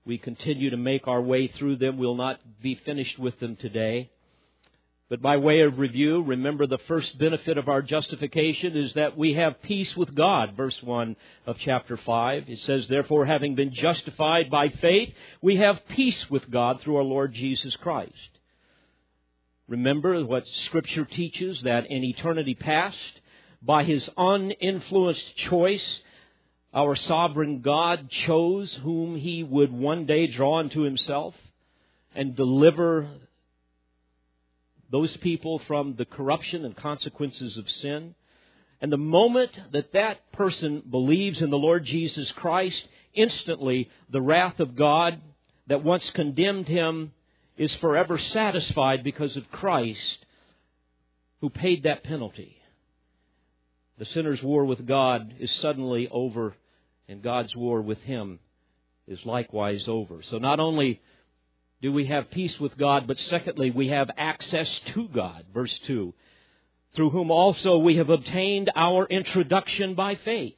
We 0.05 0.17
continue 0.17 0.71
to 0.71 0.77
make 0.77 1.07
our 1.07 1.21
way 1.21 1.47
through 1.47 1.75
them. 1.75 1.97
We'll 1.97 2.15
not 2.15 2.39
be 2.61 2.79
finished 2.85 3.19
with 3.19 3.39
them 3.39 3.57
today. 3.57 4.09
But 5.09 5.21
by 5.21 5.37
way 5.37 5.61
of 5.61 5.79
review, 5.79 6.21
remember 6.21 6.67
the 6.67 6.79
first 6.79 7.17
benefit 7.17 7.57
of 7.57 7.69
our 7.69 7.81
justification 7.81 8.75
is 8.75 8.93
that 8.93 9.17
we 9.17 9.35
have 9.35 9.61
peace 9.61 9.95
with 9.95 10.13
God. 10.13 10.57
Verse 10.57 10.77
1 10.83 11.15
of 11.45 11.57
chapter 11.59 11.95
5. 11.95 12.49
It 12.49 12.59
says, 12.59 12.87
Therefore, 12.87 13.25
having 13.25 13.55
been 13.55 13.73
justified 13.73 14.49
by 14.49 14.67
faith, 14.67 15.13
we 15.41 15.57
have 15.57 15.87
peace 15.87 16.29
with 16.29 16.51
God 16.51 16.81
through 16.81 16.97
our 16.97 17.03
Lord 17.03 17.33
Jesus 17.33 17.73
Christ. 17.77 18.11
Remember 19.69 20.25
what 20.25 20.45
Scripture 20.65 21.05
teaches 21.05 21.61
that 21.61 21.89
in 21.89 22.03
eternity 22.03 22.55
past, 22.55 22.97
by 23.61 23.85
His 23.85 24.09
uninfluenced 24.17 25.37
choice, 25.37 25.99
our 26.73 26.97
sovereign 26.97 27.61
God 27.61 28.09
chose 28.09 28.73
whom 28.83 29.15
He 29.15 29.41
would 29.41 29.71
one 29.71 30.05
day 30.05 30.27
draw 30.27 30.59
unto 30.59 30.81
Himself 30.81 31.33
and 32.13 32.35
deliver 32.35 33.07
those 34.91 35.15
people 35.17 35.59
from 35.59 35.95
the 35.95 36.05
corruption 36.05 36.65
and 36.65 36.75
consequences 36.75 37.57
of 37.57 37.69
sin. 37.69 38.15
And 38.79 38.91
the 38.91 38.97
moment 38.97 39.51
that 39.73 39.93
that 39.93 40.31
person 40.31 40.83
believes 40.89 41.41
in 41.41 41.49
the 41.49 41.57
Lord 41.57 41.83
Jesus 41.85 42.31
Christ, 42.33 42.87
instantly 43.13 43.89
the 44.09 44.21
wrath 44.21 44.59
of 44.59 44.75
God 44.75 45.19
that 45.67 45.83
once 45.83 46.09
condemned 46.11 46.67
him 46.67 47.11
is 47.57 47.73
forever 47.75 48.17
satisfied 48.17 49.03
because 49.03 49.35
of 49.35 49.51
Christ 49.51 50.25
who 51.41 51.49
paid 51.49 51.83
that 51.83 52.03
penalty. 52.03 52.57
The 53.97 54.05
sinner's 54.05 54.43
war 54.43 54.65
with 54.65 54.85
God 54.85 55.33
is 55.39 55.51
suddenly 55.59 56.07
over, 56.09 56.55
and 57.07 57.23
God's 57.23 57.55
war 57.55 57.81
with 57.81 57.99
him 57.99 58.39
is 59.07 59.25
likewise 59.25 59.87
over. 59.87 60.21
So 60.21 60.37
not 60.37 60.59
only 60.59 61.01
do 61.81 61.91
we 61.91 62.05
have 62.05 62.31
peace 62.31 62.59
with 62.59 62.77
God, 62.77 63.07
but 63.07 63.19
secondly, 63.19 63.71
we 63.71 63.89
have 63.89 64.09
access 64.17 64.81
to 64.93 65.07
God. 65.09 65.45
Verse 65.53 65.77
2 65.87 66.13
through 66.97 67.11
whom 67.11 67.29
also 67.29 67.77
we 67.77 67.97
have 67.97 68.09
obtained 68.09 68.71
our 68.75 69.05
introduction 69.05 69.93
by 69.93 70.15
faith. 70.15 70.55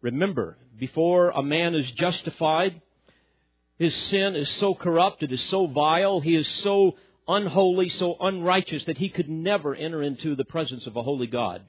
Remember, 0.00 0.56
before 0.78 1.30
a 1.30 1.42
man 1.42 1.74
is 1.74 1.90
justified, 1.92 2.80
his 3.76 3.94
sin 3.94 4.36
is 4.36 4.48
so 4.60 4.74
corrupt, 4.74 5.24
it 5.24 5.32
is 5.32 5.42
so 5.48 5.66
vile, 5.66 6.20
he 6.20 6.36
is 6.36 6.46
so 6.62 6.96
unholy, 7.26 7.88
so 7.88 8.16
unrighteous 8.20 8.84
that 8.84 8.98
he 8.98 9.08
could 9.08 9.28
never 9.28 9.74
enter 9.74 10.00
into 10.00 10.36
the 10.36 10.44
presence 10.44 10.86
of 10.86 10.96
a 10.96 11.02
holy 11.02 11.26
God. 11.26 11.60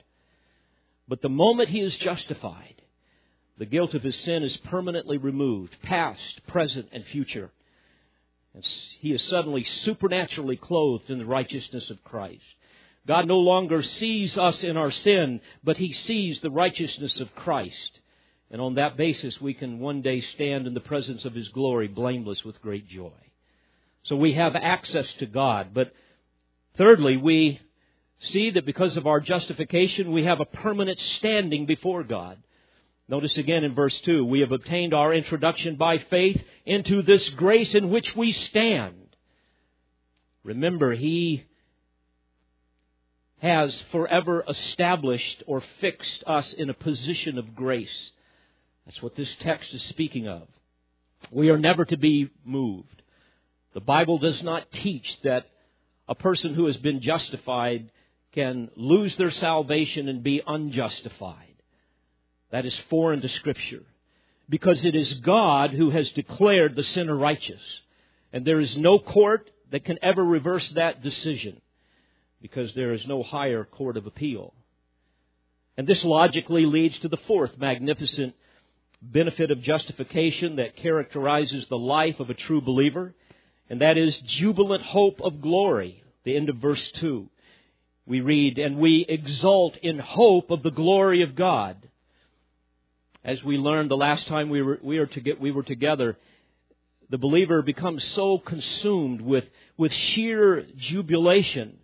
But 1.08 1.24
the 1.24 1.30
moment 1.30 1.70
he 1.70 1.82
is 1.82 1.96
justified, 1.98 2.82
the 3.58 3.66
guilt 3.66 3.96
of 3.96 4.04
his 4.04 4.16
sin 4.18 4.44
is 4.44 4.56
permanently 4.58 5.18
removed, 5.18 5.76
past, 5.82 6.46
present, 6.48 6.90
and 6.92 7.04
future. 7.06 7.52
And 8.54 8.66
he 9.00 9.14
is 9.14 9.24
suddenly 9.24 9.64
supernaturally 9.64 10.58
clothed 10.58 11.10
in 11.10 11.20
the 11.20 11.26
righteousness 11.26 11.90
of 11.90 12.04
Christ. 12.04 12.44
God 13.08 13.28
no 13.28 13.40
longer 13.40 13.82
sees 13.82 14.38
us 14.38 14.62
in 14.64 14.78
our 14.78 14.92
sin, 14.92 15.42
but 15.64 15.78
He 15.78 15.94
sees 15.94 16.40
the 16.40 16.52
righteousness 16.52 17.20
of 17.20 17.34
Christ. 17.36 18.00
And 18.52 18.62
on 18.62 18.76
that 18.76 18.98
basis, 18.98 19.40
we 19.42 19.54
can 19.54 19.80
one 19.80 20.02
day 20.02 20.22
stand 20.22 20.68
in 20.68 20.74
the 20.74 20.82
presence 20.82 21.26
of 21.26 21.34
His 21.34 21.48
glory 21.50 21.88
blameless 21.88 22.44
with 22.44 22.62
great 22.62 22.88
joy. 22.88 23.12
So 24.04 24.16
we 24.16 24.34
have 24.34 24.56
access 24.56 25.08
to 25.20 25.26
God. 25.26 25.70
But 25.74 25.94
thirdly, 26.78 27.18
we 27.18 27.60
see 28.20 28.52
that 28.52 28.66
because 28.66 28.98
of 28.98 29.08
our 29.08 29.20
justification, 29.20 30.12
we 30.12 30.26
have 30.26 30.40
a 30.40 30.46
permanent 30.46 31.00
standing 31.00 31.66
before 31.66 32.04
God. 32.04 32.38
Notice 33.12 33.36
again 33.36 33.66
in 33.66 33.76
verse 33.76 34.00
2 34.06 34.24
we 34.24 34.40
have 34.40 34.54
obtained 34.54 34.94
our 34.94 35.14
introduction 35.14 35.76
by 35.76 35.98
faith 35.98 36.42
into 36.66 37.02
this 37.02 37.28
grace 37.32 37.76
in 37.76 37.90
which 37.90 38.16
we 38.16 38.32
stand. 38.32 39.18
Remember, 40.46 40.94
He 40.94 41.44
has 43.40 43.84
forever 43.92 44.46
established 44.48 45.44
or 45.46 45.62
fixed 45.82 46.24
us 46.26 46.54
in 46.54 46.70
a 46.70 46.74
position 46.74 47.38
of 47.38 47.54
grace. 47.54 48.12
That's 48.86 49.02
what 49.02 49.18
this 49.18 49.36
text 49.42 49.74
is 49.74 49.84
speaking 49.90 50.30
of. 50.30 50.48
We 51.32 51.50
are 51.50 51.60
never 51.60 51.84
to 51.84 51.98
be 51.98 52.30
moved. 52.46 53.02
The 53.74 53.82
Bible 53.82 54.20
does 54.20 54.42
not 54.42 54.72
teach 54.72 55.20
that 55.24 55.48
a 56.08 56.16
person 56.16 56.54
who 56.54 56.68
has 56.68 56.78
been 56.78 57.02
justified 57.02 57.92
can 58.32 58.70
lose 58.78 59.18
their 59.18 59.32
salvation 59.32 60.08
and 60.08 60.24
be 60.24 60.42
unjustified. 60.48 61.51
That 62.52 62.66
is 62.66 62.78
foreign 62.90 63.22
to 63.22 63.30
Scripture. 63.30 63.84
Because 64.50 64.84
it 64.84 64.96
is 64.96 65.14
God 65.16 65.72
who 65.72 65.90
has 65.92 66.12
declared 66.12 66.76
the 66.76 66.84
sinner 66.84 67.16
righteous. 67.16 67.62
And 68.34 68.46
there 68.46 68.60
is 68.60 68.76
no 68.78 69.00
court 69.00 69.50
that 69.72 69.86
can 69.86 69.98
ever 70.02 70.24
reverse 70.24 70.70
that 70.72 71.02
decision 71.02 71.62
because 72.42 72.74
there 72.74 72.94
is 72.94 73.06
no 73.08 73.24
higher 73.24 73.64
court 73.64 73.98
of 73.98 74.06
appeal. 74.06 74.54
And 75.78 75.88
this 75.88 76.04
logically 76.04 76.66
leads 76.66 77.00
to 77.00 77.08
the 77.08 77.18
fourth 77.28 77.58
magnificent 77.58 78.36
benefit 79.02 79.52
of 79.52 79.62
justification 79.62 80.58
that 80.58 80.76
characterizes 80.76 81.66
the 81.68 81.78
life 81.78 82.20
of 82.20 82.30
a 82.30 82.36
true 82.36 82.62
believer, 82.62 83.14
and 83.70 83.82
that 83.82 83.98
is 83.98 84.18
jubilant 84.20 84.84
hope 84.84 85.22
of 85.22 85.42
glory. 85.42 86.04
The 86.24 86.36
end 86.36 86.50
of 86.50 86.58
verse 86.58 86.92
2. 87.00 87.28
We 88.06 88.22
read, 88.22 88.60
And 88.60 88.78
we 88.78 89.06
exult 89.08 89.78
in 89.78 89.98
hope 89.98 90.52
of 90.52 90.62
the 90.62 90.72
glory 90.72 91.24
of 91.24 91.36
God. 91.36 91.78
As 93.24 93.44
we 93.44 93.58
learned 93.58 93.92
the 93.92 93.98
last 93.98 94.28
time 94.28 94.50
we 94.50 94.62
were, 94.62 94.80
we, 94.82 94.98
to 95.06 95.22
get, 95.22 95.40
we 95.40 95.52
were 95.52 95.64
together, 95.64 96.18
the 97.10 97.18
believer 97.18 97.62
becomes 97.62 98.04
so 98.16 98.40
consumed 98.40 99.22
with, 99.22 99.44
with 99.78 99.92
sheer 99.92 100.66
jubilation 100.76 101.78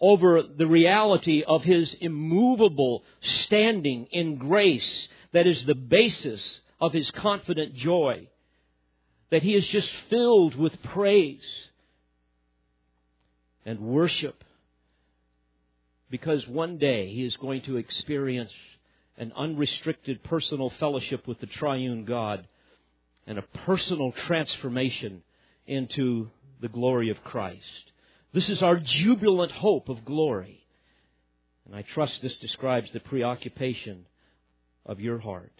over 0.00 0.42
the 0.42 0.66
reality 0.66 1.42
of 1.46 1.64
his 1.64 1.94
immovable 2.00 3.02
standing 3.22 4.06
in 4.12 4.36
grace 4.36 5.08
that 5.32 5.46
is 5.46 5.64
the 5.64 5.74
basis 5.74 6.40
of 6.80 6.92
his 6.92 7.10
confident 7.10 7.74
joy. 7.74 8.28
That 9.30 9.42
he 9.42 9.54
is 9.54 9.66
just 9.66 9.90
filled 10.08 10.56
with 10.56 10.82
praise 10.82 11.68
and 13.64 13.78
worship 13.80 14.42
because 16.10 16.46
one 16.48 16.78
day 16.78 17.08
he 17.12 17.24
is 17.24 17.36
going 17.36 17.62
to 17.62 17.76
experience 17.76 18.52
an 19.20 19.32
unrestricted 19.36 20.24
personal 20.24 20.70
fellowship 20.80 21.28
with 21.28 21.38
the 21.40 21.46
triune 21.46 22.06
God 22.06 22.48
and 23.26 23.38
a 23.38 23.42
personal 23.66 24.12
transformation 24.26 25.22
into 25.66 26.30
the 26.62 26.68
glory 26.68 27.10
of 27.10 27.22
Christ. 27.22 27.92
This 28.32 28.48
is 28.48 28.62
our 28.62 28.78
jubilant 28.78 29.52
hope 29.52 29.90
of 29.90 30.06
glory. 30.06 30.66
And 31.66 31.76
I 31.76 31.82
trust 31.82 32.22
this 32.22 32.34
describes 32.36 32.90
the 32.92 33.00
preoccupation 33.00 34.06
of 34.86 35.00
your 35.00 35.18
heart. 35.18 35.52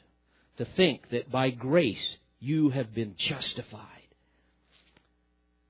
To 0.57 0.64
think 0.64 1.11
that 1.11 1.31
by 1.31 1.50
grace 1.50 2.17
you 2.38 2.71
have 2.71 2.95
been 2.95 3.14
justified. 3.19 3.85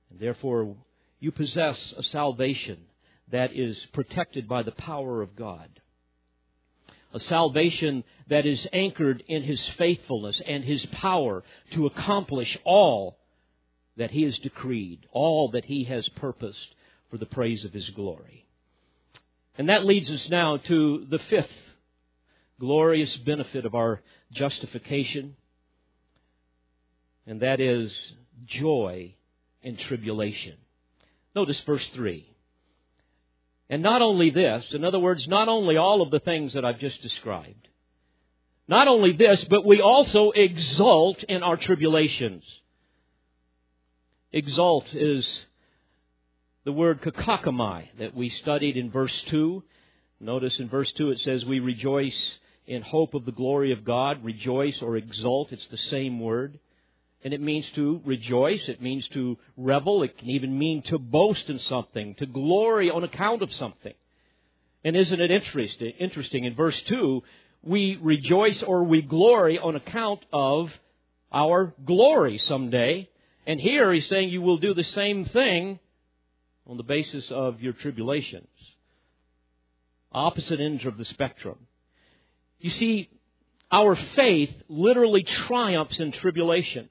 And 0.09 0.19
therefore, 0.19 0.77
you 1.19 1.33
possess 1.33 1.77
a 1.97 2.03
salvation 2.03 2.77
that 3.31 3.53
is 3.53 3.77
protected 3.91 4.47
by 4.47 4.63
the 4.63 4.71
power 4.71 5.21
of 5.21 5.35
God. 5.35 5.80
A 7.13 7.19
salvation 7.19 8.03
that 8.29 8.45
is 8.45 8.65
anchored 8.71 9.23
in 9.27 9.43
His 9.43 9.61
faithfulness 9.77 10.41
and 10.45 10.63
His 10.63 10.85
power 10.87 11.43
to 11.73 11.85
accomplish 11.85 12.57
all 12.63 13.17
that 13.97 14.11
He 14.11 14.23
has 14.23 14.37
decreed, 14.39 15.05
all 15.11 15.49
that 15.51 15.65
He 15.65 15.83
has 15.85 16.07
purposed 16.09 16.75
for 17.09 17.17
the 17.17 17.25
praise 17.25 17.65
of 17.65 17.73
His 17.73 17.89
glory. 17.89 18.45
And 19.57 19.67
that 19.69 19.85
leads 19.85 20.09
us 20.09 20.29
now 20.29 20.57
to 20.57 21.05
the 21.09 21.19
fifth 21.19 21.51
glorious 22.59 23.15
benefit 23.17 23.65
of 23.65 23.75
our 23.75 24.01
justification, 24.31 25.35
and 27.25 27.41
that 27.41 27.59
is 27.59 27.91
joy 28.45 29.13
in 29.61 29.75
tribulation. 29.75 30.55
Notice 31.35 31.59
verse 31.61 31.85
3. 31.93 32.30
And 33.71 33.81
not 33.81 34.01
only 34.01 34.31
this, 34.31 34.65
in 34.73 34.83
other 34.83 34.99
words, 34.99 35.25
not 35.29 35.47
only 35.47 35.77
all 35.77 36.01
of 36.01 36.11
the 36.11 36.19
things 36.19 36.53
that 36.53 36.65
I've 36.65 36.79
just 36.79 37.01
described, 37.01 37.69
not 38.67 38.89
only 38.89 39.13
this, 39.13 39.41
but 39.45 39.65
we 39.65 39.79
also 39.79 40.31
exult 40.31 41.23
in 41.23 41.41
our 41.41 41.55
tribulations. 41.55 42.43
Exult 44.33 44.93
is 44.93 45.25
the 46.65 46.73
word 46.73 47.01
kauchaomai 47.01 47.85
that 47.97 48.13
we 48.13 48.29
studied 48.29 48.75
in 48.75 48.91
verse 48.91 49.23
2. 49.29 49.63
Notice 50.19 50.59
in 50.59 50.67
verse 50.67 50.91
2 50.97 51.11
it 51.11 51.21
says, 51.21 51.45
We 51.45 51.59
rejoice 51.59 52.37
in 52.67 52.81
hope 52.81 53.13
of 53.13 53.23
the 53.23 53.31
glory 53.31 53.71
of 53.71 53.85
God. 53.85 54.21
Rejoice 54.21 54.81
or 54.81 54.97
exult, 54.97 55.53
it's 55.53 55.67
the 55.71 55.77
same 55.77 56.19
word. 56.19 56.59
And 57.23 57.33
it 57.33 57.41
means 57.41 57.69
to 57.75 58.01
rejoice, 58.03 58.67
it 58.67 58.81
means 58.81 59.07
to 59.09 59.37
revel, 59.55 60.01
it 60.01 60.17
can 60.17 60.29
even 60.29 60.57
mean 60.57 60.81
to 60.83 60.97
boast 60.97 61.47
in 61.49 61.59
something, 61.59 62.15
to 62.15 62.25
glory 62.25 62.89
on 62.89 63.03
account 63.03 63.43
of 63.43 63.53
something. 63.53 63.93
And 64.83 64.95
isn't 64.95 65.21
it 65.21 65.29
interesting? 65.29 65.93
Interesting. 65.99 66.45
In 66.45 66.55
verse 66.55 66.79
2, 66.87 67.21
we 67.63 67.99
rejoice 68.01 68.63
or 68.63 68.83
we 68.83 69.03
glory 69.03 69.59
on 69.59 69.75
account 69.75 70.21
of 70.33 70.71
our 71.31 71.73
glory 71.85 72.39
someday. 72.47 73.07
And 73.45 73.59
here 73.59 73.93
he's 73.93 74.07
saying 74.07 74.29
you 74.29 74.41
will 74.41 74.57
do 74.57 74.73
the 74.73 74.83
same 74.83 75.25
thing 75.25 75.79
on 76.65 76.77
the 76.77 76.83
basis 76.83 77.29
of 77.29 77.61
your 77.61 77.73
tribulations. 77.73 78.47
Opposite 80.11 80.59
ends 80.59 80.85
of 80.85 80.97
the 80.97 81.05
spectrum. 81.05 81.57
You 82.59 82.71
see, 82.71 83.09
our 83.71 83.95
faith 84.15 84.53
literally 84.67 85.23
triumphs 85.23 85.99
in 85.99 86.11
tribulation. 86.11 86.89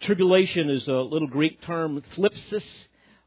Tribulation 0.00 0.70
is 0.70 0.86
a 0.86 0.92
little 0.92 1.28
Greek 1.28 1.60
term, 1.62 2.02
thlipsis, 2.16 2.64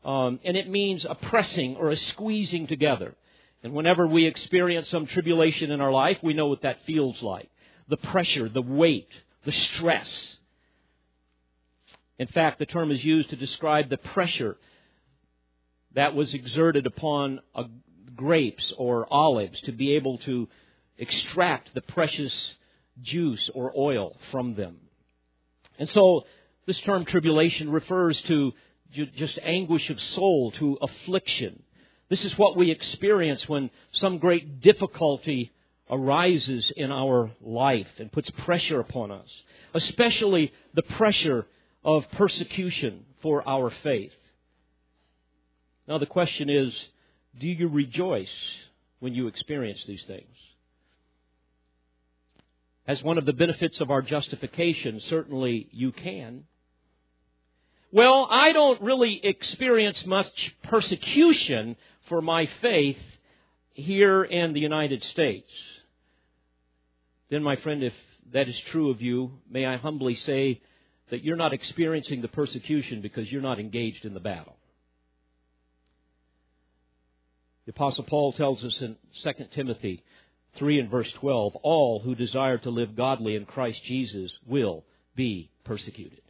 um, 0.05 0.39
and 0.43 0.55
it 0.55 0.69
means 0.69 1.05
a 1.05 1.15
pressing 1.15 1.75
or 1.75 1.89
a 1.89 1.97
squeezing 1.97 2.67
together. 2.67 3.15
And 3.63 3.73
whenever 3.73 4.07
we 4.07 4.25
experience 4.25 4.89
some 4.89 5.05
tribulation 5.05 5.71
in 5.71 5.81
our 5.81 5.91
life, 5.91 6.17
we 6.23 6.33
know 6.33 6.47
what 6.47 6.63
that 6.63 6.83
feels 6.85 7.21
like. 7.21 7.49
The 7.89 7.97
pressure, 7.97 8.49
the 8.49 8.61
weight, 8.61 9.09
the 9.45 9.51
stress. 9.51 10.37
In 12.17 12.27
fact, 12.27 12.59
the 12.59 12.65
term 12.65 12.91
is 12.91 13.03
used 13.03 13.29
to 13.31 13.35
describe 13.35 13.89
the 13.89 13.97
pressure 13.97 14.57
that 15.93 16.15
was 16.15 16.33
exerted 16.33 16.85
upon 16.85 17.41
a, 17.53 17.65
grapes 18.15 18.73
or 18.77 19.11
olives 19.11 19.59
to 19.61 19.71
be 19.71 19.95
able 19.95 20.17
to 20.19 20.47
extract 20.97 21.73
the 21.73 21.81
precious 21.81 22.33
juice 23.01 23.49
or 23.53 23.73
oil 23.75 24.15
from 24.31 24.55
them. 24.55 24.77
And 25.79 25.89
so 25.89 26.25
this 26.65 26.79
term 26.79 27.05
tribulation 27.05 27.69
refers 27.69 28.19
to 28.21 28.53
just 29.15 29.39
anguish 29.41 29.89
of 29.89 29.99
soul, 30.01 30.51
to 30.51 30.77
affliction. 30.81 31.63
This 32.09 32.23
is 32.25 32.37
what 32.37 32.57
we 32.57 32.71
experience 32.71 33.47
when 33.47 33.69
some 33.93 34.17
great 34.17 34.61
difficulty 34.61 35.51
arises 35.89 36.71
in 36.75 36.91
our 36.91 37.31
life 37.41 37.87
and 37.99 38.11
puts 38.11 38.29
pressure 38.31 38.79
upon 38.79 39.11
us, 39.11 39.29
especially 39.73 40.51
the 40.73 40.83
pressure 40.83 41.45
of 41.83 42.09
persecution 42.11 43.05
for 43.21 43.47
our 43.47 43.71
faith. 43.83 44.13
Now, 45.87 45.97
the 45.97 46.05
question 46.05 46.49
is 46.49 46.73
do 47.39 47.47
you 47.47 47.67
rejoice 47.67 48.27
when 48.99 49.13
you 49.13 49.27
experience 49.27 49.83
these 49.87 50.03
things? 50.03 50.27
As 52.87 53.01
one 53.03 53.17
of 53.17 53.25
the 53.25 53.33
benefits 53.33 53.79
of 53.79 53.91
our 53.91 54.01
justification, 54.01 54.99
certainly 55.09 55.69
you 55.71 55.91
can. 55.91 56.45
Well, 57.91 58.27
I 58.29 58.53
don't 58.53 58.81
really 58.81 59.19
experience 59.23 59.97
much 60.05 60.55
persecution 60.63 61.75
for 62.07 62.21
my 62.21 62.49
faith 62.61 62.97
here 63.73 64.23
in 64.23 64.53
the 64.53 64.59
United 64.59 65.03
States. 65.11 65.51
Then, 67.29 67.43
my 67.43 67.55
friend, 67.57 67.83
if 67.83 67.93
that 68.33 68.47
is 68.47 68.59
true 68.71 68.89
of 68.89 69.01
you, 69.01 69.31
may 69.49 69.65
I 69.65 69.77
humbly 69.77 70.15
say 70.25 70.61
that 71.09 71.23
you're 71.23 71.35
not 71.35 71.53
experiencing 71.53 72.21
the 72.21 72.27
persecution 72.29 73.01
because 73.01 73.31
you're 73.31 73.41
not 73.41 73.59
engaged 73.59 74.05
in 74.05 74.13
the 74.13 74.19
battle. 74.19 74.55
The 77.65 77.71
Apostle 77.71 78.05
Paul 78.05 78.33
tells 78.33 78.63
us 78.63 78.75
in 78.81 78.95
2 79.23 79.31
Timothy 79.53 80.03
3 80.57 80.79
and 80.79 80.89
verse 80.89 81.11
12 81.19 81.55
all 81.57 81.99
who 81.99 82.15
desire 82.15 82.57
to 82.59 82.69
live 82.69 82.95
godly 82.95 83.35
in 83.35 83.45
Christ 83.45 83.79
Jesus 83.85 84.31
will 84.45 84.83
be 85.15 85.49
persecuted. 85.63 86.21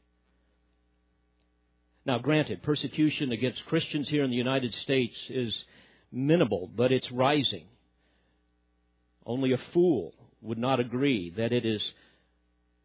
Now, 2.06 2.18
granted, 2.18 2.64
persecution 2.64 3.32
against 3.32 3.66
Christians 3.68 4.10
here 4.10 4.24
in 4.24 4.32
the 4.32 4.36
United 4.36 4.74
States 4.84 5.16
is 5.30 5.56
minimal, 6.12 6.70
but 6.76 6.92
it's 6.92 7.12
rising. 7.12 7.66
Only 9.26 9.54
a 9.54 9.62
fool 9.74 10.14
would 10.42 10.58
not 10.58 10.80
agree 10.80 11.32
that 11.38 11.52
it 11.52 11.66
is 11.66 11.82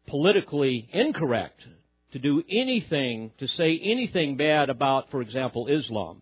politically 0.05 0.87
incorrect 0.93 1.61
to 2.11 2.19
do 2.19 2.43
anything, 2.49 3.31
to 3.39 3.47
say 3.47 3.79
anything 3.83 4.37
bad 4.37 4.69
about, 4.69 5.09
for 5.09 5.21
example, 5.21 5.67
Islam 5.67 6.21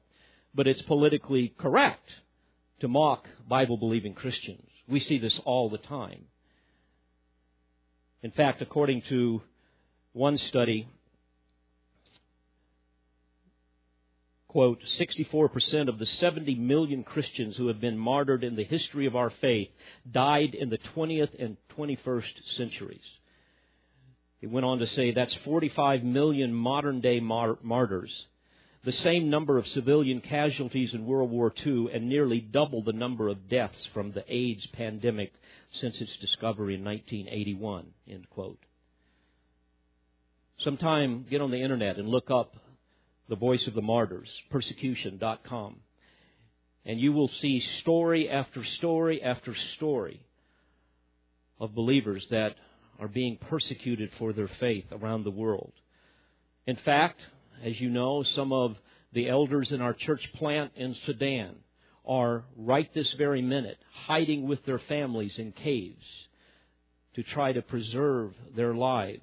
but 0.55 0.67
it's 0.67 0.81
politically 0.83 1.53
correct 1.59 2.09
to 2.79 2.87
mock 2.87 3.27
Bible 3.47 3.77
believing 3.77 4.13
Christians. 4.13 4.67
We 4.87 4.99
see 4.99 5.17
this 5.17 5.39
all 5.45 5.69
the 5.69 5.77
time. 5.77 6.25
In 8.21 8.31
fact, 8.31 8.61
according 8.61 9.03
to 9.09 9.41
one 10.13 10.37
study, 10.37 10.87
quote, 14.47 14.81
64% 14.99 15.89
of 15.89 15.99
the 15.99 16.05
70 16.05 16.55
million 16.55 17.03
Christians 17.03 17.57
who 17.57 17.67
have 17.67 17.81
been 17.81 17.97
martyred 17.97 18.43
in 18.43 18.55
the 18.55 18.63
history 18.63 19.05
of 19.05 19.15
our 19.15 19.29
faith 19.29 19.69
died 20.09 20.55
in 20.55 20.69
the 20.69 20.79
20th 20.95 21.43
and 21.43 21.57
21st 21.77 22.23
centuries. 22.55 23.03
He 24.39 24.47
went 24.47 24.65
on 24.65 24.79
to 24.79 24.87
say 24.87 25.11
that's 25.11 25.35
45 25.43 26.03
million 26.03 26.53
modern 26.53 27.01
day 27.01 27.19
martyrs 27.19 28.11
the 28.85 28.93
same 28.93 29.31
number 29.31 29.57
of 29.57 29.67
civilian 29.67 30.21
casualties 30.21 30.93
in 30.93 31.07
World 31.07 31.31
War 31.31 31.51
II 31.65 31.87
and 31.91 32.07
nearly 32.07 32.39
double 32.39 32.83
the 32.83 32.93
number 32.93 33.27
of 33.29 33.49
deaths 33.49 33.83
from 33.93 34.11
the 34.11 34.23
AIDS 34.31 34.65
pandemic 34.73 35.33
since 35.81 35.99
its 35.99 36.15
discovery 36.17 36.75
in 36.75 36.83
1981. 36.83 37.87
End 38.07 38.29
quote. 38.29 38.59
Sometime 40.59 41.25
get 41.29 41.41
on 41.41 41.49
the 41.49 41.61
internet 41.61 41.97
and 41.97 42.07
look 42.07 42.29
up 42.29 42.55
the 43.27 43.35
Voice 43.35 43.65
of 43.65 43.73
the 43.73 43.81
Martyrs, 43.81 44.29
persecution.com, 44.51 45.77
and 46.85 46.99
you 46.99 47.11
will 47.11 47.31
see 47.41 47.59
story 47.79 48.29
after 48.29 48.63
story 48.63 49.21
after 49.23 49.55
story 49.75 50.21
of 51.59 51.73
believers 51.73 52.25
that 52.29 52.55
are 52.99 53.07
being 53.07 53.37
persecuted 53.49 54.11
for 54.19 54.31
their 54.31 54.49
faith 54.59 54.85
around 54.91 55.23
the 55.23 55.31
world. 55.31 55.73
In 56.67 56.75
fact, 56.77 57.19
as 57.63 57.79
you 57.79 57.89
know, 57.89 58.23
some 58.23 58.51
of 58.51 58.75
the 59.13 59.29
elders 59.29 59.71
in 59.71 59.81
our 59.81 59.93
church 59.93 60.27
plant 60.35 60.71
in 60.75 60.95
Sudan 61.05 61.55
are 62.05 62.43
right 62.55 62.91
this 62.93 63.11
very 63.13 63.41
minute 63.41 63.77
hiding 64.05 64.47
with 64.47 64.63
their 64.65 64.79
families 64.79 65.37
in 65.37 65.51
caves 65.51 66.05
to 67.15 67.23
try 67.23 67.51
to 67.53 67.61
preserve 67.61 68.33
their 68.55 68.73
lives 68.75 69.21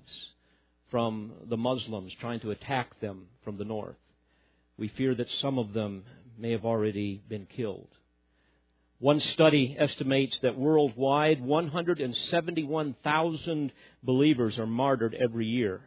from 0.90 1.32
the 1.48 1.56
Muslims 1.56 2.12
trying 2.20 2.40
to 2.40 2.50
attack 2.50 3.00
them 3.00 3.28
from 3.44 3.56
the 3.58 3.64
north. 3.64 3.96
We 4.76 4.88
fear 4.88 5.14
that 5.14 5.28
some 5.40 5.58
of 5.58 5.72
them 5.72 6.04
may 6.38 6.50
have 6.52 6.64
already 6.64 7.20
been 7.28 7.46
killed. 7.46 7.88
One 8.98 9.20
study 9.20 9.76
estimates 9.78 10.38
that 10.42 10.56
worldwide 10.56 11.42
171,000 11.42 13.72
believers 14.02 14.58
are 14.58 14.66
martyred 14.66 15.14
every 15.20 15.46
year. 15.46 15.82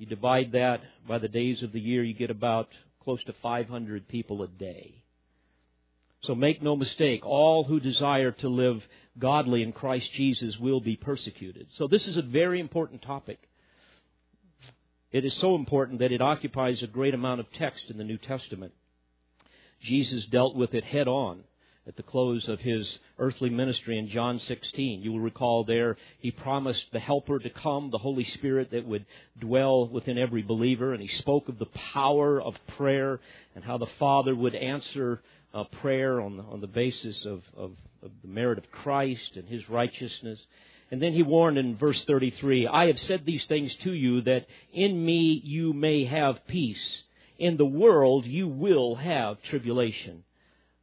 You 0.00 0.06
divide 0.06 0.52
that 0.52 0.80
by 1.06 1.18
the 1.18 1.28
days 1.28 1.62
of 1.62 1.72
the 1.72 1.78
year, 1.78 2.02
you 2.02 2.14
get 2.14 2.30
about 2.30 2.70
close 3.04 3.22
to 3.24 3.34
500 3.42 4.08
people 4.08 4.42
a 4.42 4.48
day. 4.48 4.94
So 6.22 6.34
make 6.34 6.62
no 6.62 6.74
mistake, 6.74 7.26
all 7.26 7.64
who 7.64 7.80
desire 7.80 8.30
to 8.30 8.48
live 8.48 8.82
godly 9.18 9.62
in 9.62 9.72
Christ 9.72 10.08
Jesus 10.14 10.58
will 10.58 10.80
be 10.80 10.96
persecuted. 10.96 11.66
So 11.76 11.86
this 11.86 12.06
is 12.06 12.16
a 12.16 12.22
very 12.22 12.60
important 12.60 13.02
topic. 13.02 13.40
It 15.12 15.26
is 15.26 15.34
so 15.34 15.54
important 15.54 15.98
that 15.98 16.12
it 16.12 16.22
occupies 16.22 16.82
a 16.82 16.86
great 16.86 17.12
amount 17.12 17.40
of 17.40 17.52
text 17.52 17.90
in 17.90 17.98
the 17.98 18.04
New 18.04 18.16
Testament. 18.16 18.72
Jesus 19.82 20.24
dealt 20.24 20.56
with 20.56 20.72
it 20.72 20.84
head 20.84 21.08
on 21.08 21.44
at 21.86 21.96
the 21.96 22.02
close 22.02 22.46
of 22.46 22.60
his 22.60 22.98
earthly 23.18 23.50
ministry 23.50 23.98
in 23.98 24.08
John 24.08 24.38
16. 24.46 25.02
You 25.02 25.12
will 25.12 25.20
recall 25.20 25.64
there 25.64 25.96
he 26.18 26.30
promised 26.30 26.84
the 26.92 27.00
Helper 27.00 27.38
to 27.38 27.50
come, 27.50 27.90
the 27.90 27.98
Holy 27.98 28.24
Spirit 28.24 28.70
that 28.72 28.86
would 28.86 29.06
dwell 29.38 29.88
within 29.88 30.18
every 30.18 30.42
believer, 30.42 30.92
and 30.92 31.02
he 31.02 31.08
spoke 31.08 31.48
of 31.48 31.58
the 31.58 31.68
power 31.92 32.40
of 32.40 32.54
prayer 32.76 33.20
and 33.54 33.64
how 33.64 33.78
the 33.78 33.88
Father 33.98 34.34
would 34.34 34.54
answer 34.54 35.22
uh, 35.54 35.64
prayer 35.80 36.20
on 36.20 36.36
the, 36.36 36.42
on 36.44 36.60
the 36.60 36.66
basis 36.66 37.24
of, 37.24 37.42
of, 37.56 37.72
of 38.02 38.10
the 38.22 38.28
merit 38.28 38.58
of 38.58 38.70
Christ 38.70 39.36
and 39.36 39.48
his 39.48 39.68
righteousness. 39.68 40.38
And 40.90 41.00
then 41.00 41.12
he 41.12 41.22
warned 41.22 41.56
in 41.56 41.76
verse 41.76 42.02
33 42.04 42.66
I 42.66 42.86
have 42.86 42.98
said 43.00 43.24
these 43.24 43.46
things 43.46 43.74
to 43.84 43.92
you 43.92 44.20
that 44.22 44.46
in 44.72 45.04
me 45.04 45.40
you 45.44 45.72
may 45.72 46.04
have 46.04 46.46
peace. 46.46 47.02
In 47.38 47.56
the 47.56 47.64
world 47.64 48.26
you 48.26 48.48
will 48.48 48.96
have 48.96 49.42
tribulation 49.44 50.24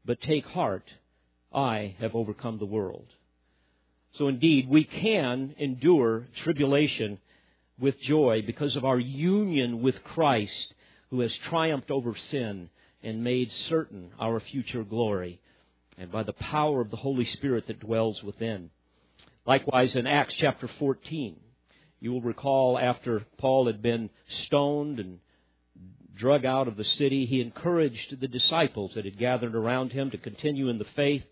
but 0.07 0.21
take 0.21 0.45
heart, 0.45 0.89
I 1.53 1.95
have 1.99 2.15
overcome 2.15 2.57
the 2.57 2.65
world. 2.65 3.07
So 4.13 4.29
indeed, 4.29 4.69
we 4.69 4.85
can 4.85 5.53
endure 5.59 6.27
tribulation 6.43 7.19
with 7.77 7.99
joy 8.01 8.41
because 8.43 8.77
of 8.77 8.85
our 8.85 8.97
union 8.97 9.81
with 9.81 10.01
Christ, 10.03 10.73
who 11.09 11.19
has 11.19 11.35
triumphed 11.49 11.91
over 11.91 12.15
sin 12.15 12.69
and 13.03 13.23
made 13.23 13.51
certain 13.51 14.11
our 14.19 14.39
future 14.39 14.83
glory, 14.83 15.41
and 15.97 16.09
by 16.09 16.23
the 16.23 16.33
power 16.33 16.81
of 16.81 16.89
the 16.89 16.97
Holy 16.97 17.25
Spirit 17.25 17.67
that 17.67 17.81
dwells 17.81 18.23
within. 18.23 18.69
Likewise, 19.45 19.93
in 19.93 20.07
Acts 20.07 20.35
chapter 20.39 20.69
14, 20.79 21.37
you 21.99 22.13
will 22.13 22.21
recall 22.21 22.79
after 22.79 23.25
Paul 23.37 23.67
had 23.67 23.81
been 23.81 24.09
stoned 24.45 24.99
and 24.99 25.19
drug 26.17 26.45
out 26.45 26.67
of 26.67 26.77
the 26.77 26.83
city, 26.83 27.25
he 27.25 27.41
encouraged 27.41 28.19
the 28.19 28.27
disciples 28.27 28.93
that 28.95 29.05
had 29.05 29.17
gathered 29.17 29.55
around 29.55 29.91
him 29.91 30.11
to 30.11 30.17
continue 30.17 30.69
in 30.69 30.77
the 30.77 30.85
faith. 30.95 31.25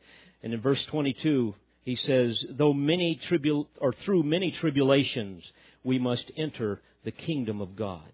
And 0.44 0.54
in 0.54 0.62
verse 0.62 0.84
22, 0.86 1.56
he 1.84 1.96
says, 1.96 2.44
"Though 2.50 2.74
many 2.74 3.16
tribul 3.16 3.68
or 3.80 3.94
through 3.94 4.24
many 4.24 4.52
tribulations, 4.52 5.52
we 5.84 6.00
must 6.00 6.32
enter 6.38 6.82
the 7.04 7.12
kingdom 7.12 7.62
of 7.62 7.76
God." 7.76 8.12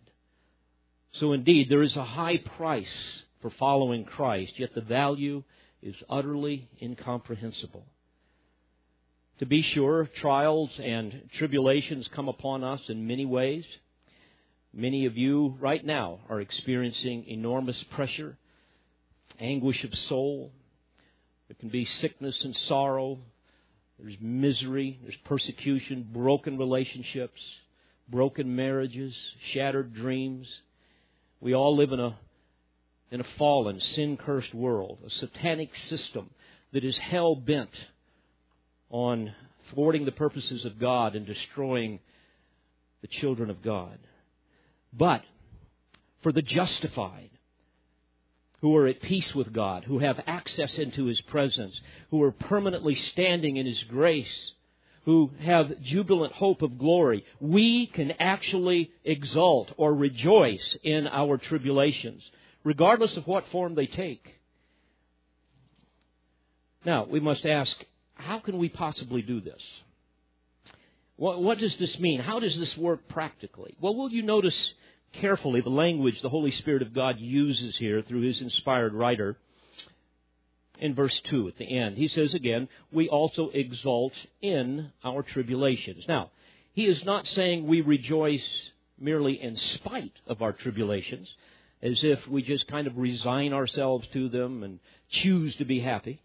So 1.14 1.34
indeed, 1.34 1.70
there 1.70 1.84
is 1.84 1.96
a 1.96 2.04
high 2.04 2.38
price 2.38 3.24
for 3.40 3.50
following 3.50 4.06
Christ, 4.06 4.60
yet 4.60 4.74
the 4.74 4.82
value 4.82 5.44
is 5.82 5.96
utterly 6.10 6.70
incomprehensible. 6.82 7.86
To 9.40 9.46
be 9.46 9.62
sure, 9.62 10.06
trials 10.06 10.80
and 10.80 11.30
tribulations 11.34 12.08
come 12.10 12.30
upon 12.30 12.64
us 12.64 12.90
in 12.90 13.08
many 13.08 13.26
ways. 13.26 13.66
Many 14.74 15.06
of 15.06 15.18
you 15.18 15.58
right 15.60 15.86
now 15.86 16.20
are 16.30 16.40
experiencing 16.40 17.26
enormous 17.28 17.84
pressure, 17.92 18.38
anguish 19.38 19.84
of 19.84 19.94
soul. 20.08 20.54
There 21.50 21.58
can 21.60 21.68
be 21.70 21.84
sickness 21.86 22.42
and 22.44 22.56
sorrow. 22.56 23.20
There's 24.00 24.16
misery. 24.22 24.98
There's 25.04 25.18
persecution, 25.26 26.08
broken 26.14 26.58
relationships, 26.58 27.42
broken 28.08 28.56
marriages, 28.56 29.14
shattered 29.52 29.94
dreams. 29.94 30.48
We 31.42 31.54
all 31.54 31.76
live 31.76 31.92
in 31.92 32.00
a, 32.00 32.18
in 33.12 33.20
a 33.20 33.26
fallen, 33.38 33.82
sin 33.82 34.16
cursed 34.16 34.54
world, 34.54 35.00
a 35.06 35.10
satanic 35.10 35.76
system 35.76 36.30
that 36.72 36.86
is 36.86 36.98
hell 36.98 37.36
bent 37.36 37.76
on 38.90 39.34
thwarting 39.74 40.06
the 40.06 40.12
purposes 40.14 40.64
of 40.64 40.80
God 40.80 41.16
and 41.16 41.26
destroying 41.26 42.00
the 43.02 43.08
children 43.08 43.50
of 43.50 43.62
God. 43.62 44.00
But 44.94 45.24
for 46.22 46.32
the 46.32 46.42
justified, 46.42 47.30
who 48.62 48.76
are 48.78 48.88
at 48.88 49.02
peace 49.02 49.34
with 49.34 49.52
God, 49.52 49.84
who 49.84 50.00
have 50.00 50.22
access 50.28 50.78
into 50.78 51.06
His 51.06 51.20
presence, 51.22 51.80
who 52.12 52.22
are 52.24 52.32
permanently 52.32 52.96
standing 52.96 53.58
in 53.58 53.66
His 53.66 53.84
grace, 53.84 54.52
who 55.06 55.32
have 55.40 55.82
jubilant 55.82 56.34
hope 56.34 56.62
of 56.62 56.78
glory, 56.78 57.26
we 57.40 57.88
can 57.88 58.12
actually 58.20 58.92
exult 59.04 59.72
or 59.78 59.94
rejoice 59.94 60.78
in 60.84 61.08
our 61.08 61.38
tribulations, 61.38 62.22
regardless 62.64 63.18
of 63.18 63.26
what 63.26 63.48
form 63.52 63.74
they 63.74 63.88
take. 63.88 64.36
Now, 66.86 67.06
we 67.06 67.20
must 67.20 67.46
ask, 67.46 67.76
how 68.14 68.40
can 68.40 68.60
we 68.60 68.70
possibly 68.70 69.24
do 69.24 69.42
this? 69.42 69.62
What, 71.16 71.42
what, 71.42 71.60
does 71.60 71.76
this 71.78 72.00
mean? 72.00 72.20
How 72.20 72.40
does 72.40 72.58
this 72.58 72.76
work 72.78 73.08
practically? 73.08 73.76
Well, 73.80 73.96
will 73.96 74.12
you 74.12 74.24
notice 74.24 74.74
carefully 75.14 75.62
the 75.62 75.70
language 75.70 76.22
the 76.22 76.30
Holy 76.30 76.52
Spirit 76.52 76.82
of 76.82 76.94
God 76.94 77.20
uses 77.20 77.76
here 77.78 78.02
through 78.02 78.22
His 78.22 78.42
inspired 78.42 78.94
writer 78.94 79.38
in 80.80 80.96
verse 80.96 81.20
2 81.26 81.48
at 81.48 81.58
the 81.58 81.78
end? 81.78 81.98
He 81.98 82.08
says 82.08 82.34
again, 82.34 82.68
We 82.92 83.10
also 83.10 83.50
exult 83.50 84.14
in 84.42 84.92
our 85.04 85.24
tribulations. 85.24 86.06
Now, 86.08 86.32
He 86.74 86.86
is 86.86 87.04
not 87.06 87.28
saying 87.28 87.68
we 87.68 87.82
rejoice 87.82 88.72
merely 89.00 89.42
in 89.42 89.58
spite 89.58 90.14
of 90.28 90.42
our 90.42 90.54
tribulations, 90.54 91.28
as 91.82 92.04
if 92.04 92.28
we 92.28 92.44
just 92.44 92.68
kind 92.68 92.88
of 92.88 92.98
resign 92.98 93.54
ourselves 93.54 94.08
to 94.14 94.30
them 94.30 94.64
and 94.64 94.80
choose 95.10 95.56
to 95.56 95.66
be 95.66 95.80
happy. 95.80 96.22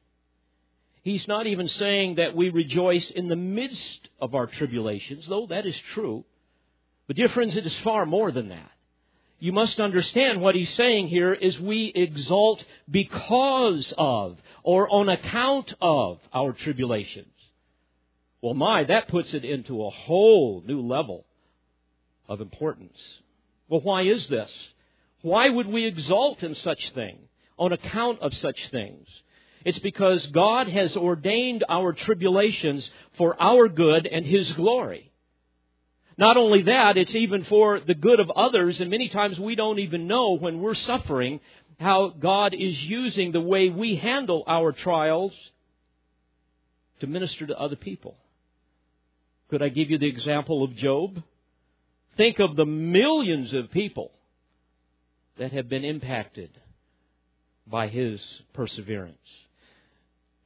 He's 1.02 1.26
not 1.28 1.46
even 1.46 1.68
saying 1.68 2.16
that 2.16 2.34
we 2.34 2.50
rejoice 2.50 3.10
in 3.10 3.28
the 3.28 3.36
midst 3.36 4.08
of 4.20 4.34
our 4.34 4.46
tribulations, 4.46 5.24
though 5.28 5.46
that 5.46 5.64
is 5.64 5.76
true. 5.94 6.24
But 7.06 7.16
dear 7.16 7.28
friends, 7.28 7.56
it 7.56 7.64
is 7.64 7.78
far 7.84 8.04
more 8.04 8.32
than 8.32 8.48
that. 8.48 8.70
You 9.46 9.52
must 9.52 9.78
understand 9.78 10.40
what 10.40 10.56
he's 10.56 10.74
saying 10.74 11.06
here 11.06 11.32
is 11.32 11.56
we 11.60 11.92
exult 11.94 12.64
because 12.90 13.94
of 13.96 14.38
or 14.64 14.92
on 14.92 15.08
account 15.08 15.72
of 15.80 16.18
our 16.34 16.52
tribulations. 16.52 17.32
Well, 18.42 18.54
my, 18.54 18.82
that 18.82 19.06
puts 19.06 19.32
it 19.34 19.44
into 19.44 19.84
a 19.84 19.90
whole 19.90 20.64
new 20.66 20.80
level 20.80 21.26
of 22.28 22.40
importance. 22.40 22.98
Well, 23.68 23.82
why 23.82 24.02
is 24.02 24.26
this? 24.26 24.50
Why 25.22 25.48
would 25.48 25.68
we 25.68 25.86
exult 25.86 26.42
in 26.42 26.56
such 26.56 26.92
thing, 26.94 27.16
on 27.56 27.72
account 27.72 28.22
of 28.22 28.34
such 28.34 28.58
things? 28.72 29.06
It's 29.64 29.78
because 29.78 30.26
God 30.26 30.66
has 30.66 30.96
ordained 30.96 31.62
our 31.68 31.92
tribulations 31.92 32.90
for 33.16 33.40
our 33.40 33.68
good 33.68 34.08
and 34.08 34.26
His 34.26 34.52
glory. 34.54 35.12
Not 36.18 36.36
only 36.36 36.62
that, 36.62 36.96
it's 36.96 37.14
even 37.14 37.44
for 37.44 37.78
the 37.80 37.94
good 37.94 38.20
of 38.20 38.30
others, 38.30 38.80
and 38.80 38.90
many 38.90 39.08
times 39.08 39.38
we 39.38 39.54
don't 39.54 39.78
even 39.78 40.06
know 40.06 40.32
when 40.38 40.60
we're 40.60 40.74
suffering 40.74 41.40
how 41.78 42.08
God 42.08 42.54
is 42.54 42.80
using 42.82 43.32
the 43.32 43.40
way 43.40 43.68
we 43.68 43.96
handle 43.96 44.42
our 44.46 44.72
trials 44.72 45.32
to 47.00 47.06
minister 47.06 47.46
to 47.46 47.58
other 47.58 47.76
people. 47.76 48.16
Could 49.50 49.62
I 49.62 49.68
give 49.68 49.90
you 49.90 49.98
the 49.98 50.08
example 50.08 50.64
of 50.64 50.74
Job? 50.76 51.22
Think 52.16 52.38
of 52.38 52.56
the 52.56 52.64
millions 52.64 53.52
of 53.52 53.70
people 53.70 54.10
that 55.38 55.52
have 55.52 55.68
been 55.68 55.84
impacted 55.84 56.50
by 57.66 57.88
his 57.88 58.20
perseverance. 58.54 59.18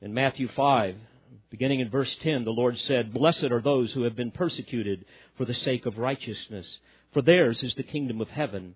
In 0.00 0.14
Matthew 0.14 0.48
5, 0.48 0.96
beginning 1.50 1.80
in 1.80 1.90
verse 1.90 2.14
10, 2.22 2.44
the 2.44 2.50
Lord 2.50 2.76
said, 2.86 3.14
Blessed 3.14 3.44
are 3.44 3.60
those 3.60 3.92
who 3.92 4.02
have 4.02 4.16
been 4.16 4.32
persecuted 4.32 5.04
for 5.40 5.46
the 5.46 5.54
sake 5.54 5.86
of 5.86 5.96
righteousness, 5.96 6.66
for 7.14 7.22
theirs 7.22 7.62
is 7.62 7.74
the 7.74 7.82
kingdom 7.82 8.20
of 8.20 8.28
heaven. 8.28 8.74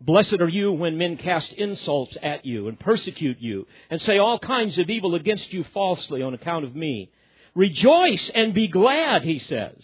Blessed 0.00 0.40
are 0.40 0.48
you 0.48 0.72
when 0.72 0.98
men 0.98 1.16
cast 1.16 1.52
insults 1.52 2.16
at 2.20 2.44
you 2.44 2.66
and 2.66 2.80
persecute 2.80 3.38
you 3.38 3.68
and 3.90 4.02
say 4.02 4.18
all 4.18 4.40
kinds 4.40 4.76
of 4.78 4.90
evil 4.90 5.14
against 5.14 5.52
you 5.52 5.62
falsely 5.72 6.20
on 6.20 6.34
account 6.34 6.64
of 6.64 6.74
me. 6.74 7.12
Rejoice 7.54 8.28
and 8.34 8.52
be 8.52 8.66
glad, 8.66 9.22
he 9.22 9.38
says, 9.38 9.76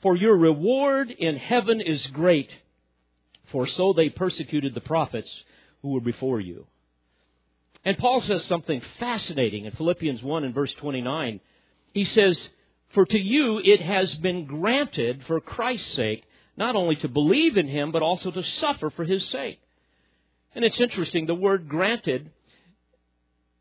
for 0.00 0.16
your 0.16 0.34
reward 0.34 1.10
in 1.10 1.36
heaven 1.36 1.82
is 1.82 2.06
great, 2.06 2.48
for 3.52 3.66
so 3.66 3.92
they 3.92 4.08
persecuted 4.08 4.72
the 4.72 4.80
prophets 4.80 5.28
who 5.82 5.90
were 5.90 6.00
before 6.00 6.40
you. 6.40 6.66
And 7.84 7.98
Paul 7.98 8.22
says 8.22 8.42
something 8.44 8.80
fascinating 8.98 9.66
in 9.66 9.72
Philippians 9.72 10.22
1 10.22 10.42
and 10.44 10.54
verse 10.54 10.72
29. 10.78 11.38
He 11.92 12.06
says, 12.06 12.48
For 12.96 13.04
to 13.04 13.18
you 13.18 13.58
it 13.62 13.82
has 13.82 14.14
been 14.14 14.46
granted 14.46 15.22
for 15.26 15.38
Christ's 15.38 15.94
sake 15.96 16.24
not 16.56 16.76
only 16.76 16.96
to 16.96 17.08
believe 17.08 17.58
in 17.58 17.68
him, 17.68 17.92
but 17.92 18.00
also 18.00 18.30
to 18.30 18.42
suffer 18.42 18.88
for 18.88 19.04
his 19.04 19.22
sake. 19.28 19.60
And 20.54 20.64
it's 20.64 20.80
interesting, 20.80 21.26
the 21.26 21.34
word 21.34 21.68
granted 21.68 22.30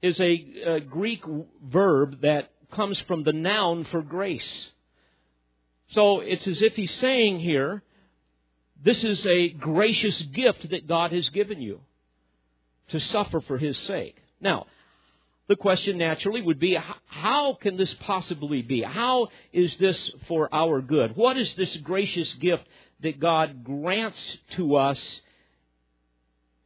is 0.01 0.17
a, 0.21 0.45
a 0.65 0.79
Greek 0.79 1.21
verb 1.61 2.21
that 2.21 2.49
comes 2.71 2.97
from 3.01 3.23
the 3.23 3.33
noun 3.33 3.83
for 3.83 4.01
grace. 4.01 4.69
So 5.89 6.21
it's 6.21 6.47
as 6.47 6.61
if 6.61 6.77
he's 6.77 6.95
saying 6.95 7.41
here, 7.41 7.83
this 8.81 9.03
is 9.03 9.25
a 9.25 9.49
gracious 9.49 10.17
gift 10.21 10.69
that 10.69 10.87
God 10.87 11.11
has 11.11 11.27
given 11.31 11.61
you 11.61 11.81
to 12.87 13.01
suffer 13.01 13.41
for 13.41 13.57
his 13.57 13.77
sake. 13.79 14.15
Now, 14.39 14.67
the 15.47 15.55
question 15.55 15.97
naturally 15.97 16.41
would 16.41 16.59
be 16.59 16.77
how 17.05 17.57
can 17.61 17.77
this 17.77 17.93
possibly 18.01 18.61
be? 18.61 18.81
How 18.81 19.27
is 19.53 19.75
this 19.77 20.11
for 20.27 20.53
our 20.53 20.81
good? 20.81 21.15
What 21.15 21.37
is 21.37 21.53
this 21.55 21.75
gracious 21.77 22.31
gift 22.33 22.65
that 23.01 23.19
God 23.19 23.63
grants 23.63 24.19
to 24.55 24.75
us 24.75 24.99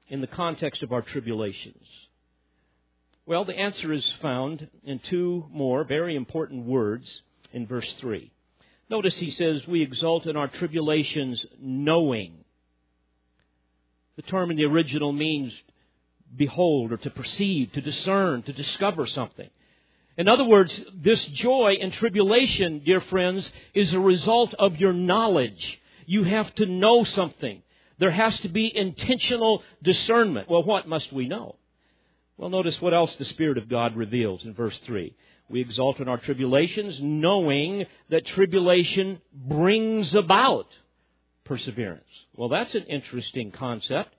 in 0.08 0.22
the 0.22 0.28
context 0.28 0.82
of 0.82 0.94
our 0.94 1.02
tribulations? 1.02 1.84
Well, 3.26 3.46
the 3.46 3.58
answer 3.58 3.92
is 3.92 4.10
found 4.22 4.70
in 4.84 5.00
two 5.10 5.46
more 5.52 5.84
very 5.84 6.16
important 6.16 6.66
words 6.66 7.08
in 7.52 7.68
verse 7.68 7.92
3. 8.00 8.32
Notice 8.90 9.16
he 9.18 9.32
says, 9.32 9.68
We 9.68 9.84
exult 9.84 10.26
in 10.26 10.36
our 10.36 10.48
tribulations 10.48 11.46
knowing. 11.60 12.46
The 14.16 14.24
term 14.24 14.52
in 14.52 14.58
the 14.58 14.66
original 14.66 15.12
means 15.12 15.54
behold 16.36 16.92
or 16.92 16.98
to 16.98 17.10
perceive, 17.10 17.72
to 17.74 17.82
discern, 17.82 18.44
to 18.44 18.54
discover 18.54 19.08
something. 19.08 19.50
In 20.18 20.28
other 20.28 20.44
words, 20.44 20.78
this 20.94 21.24
joy 21.26 21.78
and 21.82 21.94
tribulation, 21.94 22.82
dear 22.86 23.02
friends, 23.02 23.50
is 23.74 23.94
a 23.94 24.00
result 24.00 24.54
of 24.60 24.78
your 24.78 24.94
knowledge. 24.94 25.80
You 26.06 26.24
have 26.24 26.54
to 26.56 26.66
know 26.66 27.04
something. 27.04 27.62
There 28.00 28.12
has 28.12 28.38
to 28.42 28.50
be 28.50 28.76
intentional 28.76 29.64
discernment. 29.82 30.50
Well, 30.50 30.64
what 30.64 30.88
must 30.88 31.14
we 31.14 31.28
know? 31.28 31.56
Well, 32.38 32.50
notice 32.50 32.82
what 32.82 32.94
else 32.94 33.16
the 33.16 33.26
Spirit 33.26 33.58
of 33.58 33.70
God 33.70 33.96
reveals 33.96 34.44
in 34.44 34.54
verse 34.54 34.78
3. 34.86 35.14
We 35.50 35.62
exult 35.62 36.00
in 36.00 36.08
our 36.08 36.18
tribulations, 36.18 37.00
knowing 37.02 37.86
that 38.10 38.26
tribulation 38.26 39.20
brings 39.34 40.14
about 40.14 40.68
perseverance. 41.44 42.04
Well, 42.36 42.50
that's 42.50 42.76
an 42.76 42.84
interesting 42.84 43.52
concept 43.52 44.14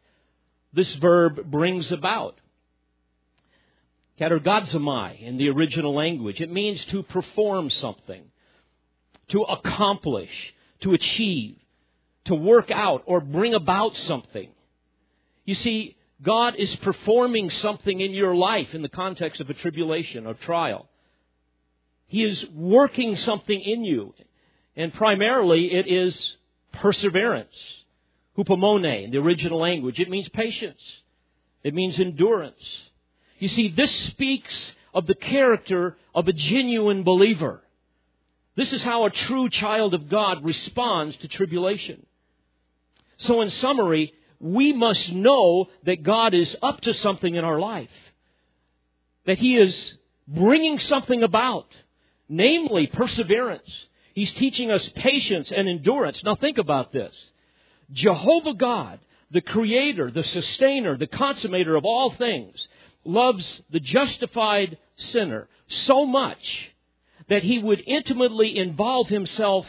this 0.72 0.92
verb 0.96 1.50
brings 1.50 1.90
about. 1.90 2.38
Katergazomai 4.20 5.20
in 5.20 5.38
the 5.38 5.48
original 5.48 5.94
language. 5.94 6.40
It 6.40 6.52
means 6.52 6.84
to 6.86 7.02
perform 7.02 7.70
something, 7.70 8.22
to 9.28 9.42
accomplish, 9.42 10.30
to 10.82 10.92
achieve, 10.92 11.56
to 12.26 12.34
work 12.34 12.70
out, 12.70 13.02
or 13.06 13.20
bring 13.20 13.54
about 13.54 13.96
something. 13.96 14.48
You 15.46 15.54
see, 15.54 15.96
God 16.22 16.54
is 16.56 16.74
performing 16.76 17.50
something 17.50 17.98
in 17.98 18.12
your 18.12 18.34
life 18.34 18.74
in 18.74 18.82
the 18.82 18.90
context 18.90 19.40
of 19.40 19.48
a 19.48 19.54
tribulation 19.54 20.26
or 20.26 20.34
trial. 20.34 20.88
He 22.06 22.24
is 22.24 22.44
working 22.54 23.16
something 23.16 23.58
in 23.58 23.84
you. 23.84 24.14
And 24.76 24.92
primarily 24.92 25.72
it 25.72 25.86
is 25.86 26.20
perseverance 26.74 27.54
hupomone 28.44 29.04
in 29.04 29.10
the 29.10 29.18
original 29.18 29.58
language. 29.58 29.98
It 29.98 30.10
means 30.10 30.28
patience. 30.28 30.80
It 31.62 31.74
means 31.74 31.98
endurance. 31.98 32.62
You 33.38 33.48
see, 33.48 33.68
this 33.68 33.90
speaks 34.06 34.72
of 34.94 35.06
the 35.06 35.14
character 35.14 35.96
of 36.14 36.28
a 36.28 36.32
genuine 36.32 37.02
believer. 37.02 37.62
This 38.56 38.72
is 38.72 38.82
how 38.82 39.06
a 39.06 39.10
true 39.10 39.48
child 39.48 39.94
of 39.94 40.08
God 40.08 40.44
responds 40.44 41.16
to 41.18 41.28
tribulation. 41.28 42.04
So 43.18 43.40
in 43.40 43.50
summary, 43.50 44.12
we 44.38 44.72
must 44.72 45.12
know 45.12 45.68
that 45.84 46.02
God 46.02 46.34
is 46.34 46.56
up 46.62 46.80
to 46.82 46.94
something 46.94 47.34
in 47.34 47.44
our 47.44 47.60
life. 47.60 47.90
That 49.26 49.38
He 49.38 49.56
is 49.56 49.94
bringing 50.26 50.78
something 50.78 51.22
about. 51.22 51.66
Namely, 52.28 52.86
perseverance. 52.86 53.70
He's 54.14 54.32
teaching 54.34 54.70
us 54.70 54.88
patience 54.96 55.52
and 55.54 55.68
endurance. 55.68 56.22
Now 56.24 56.34
think 56.34 56.58
about 56.58 56.92
this. 56.92 57.14
Jehovah 57.92 58.54
God, 58.54 59.00
the 59.30 59.40
creator, 59.40 60.10
the 60.10 60.22
sustainer, 60.22 60.96
the 60.96 61.06
consummator 61.06 61.76
of 61.76 61.84
all 61.84 62.10
things, 62.12 62.66
loves 63.04 63.62
the 63.70 63.80
justified 63.80 64.78
sinner 64.96 65.48
so 65.68 66.04
much 66.04 66.70
that 67.28 67.42
he 67.42 67.58
would 67.58 67.82
intimately 67.86 68.58
involve 68.58 69.08
himself 69.08 69.66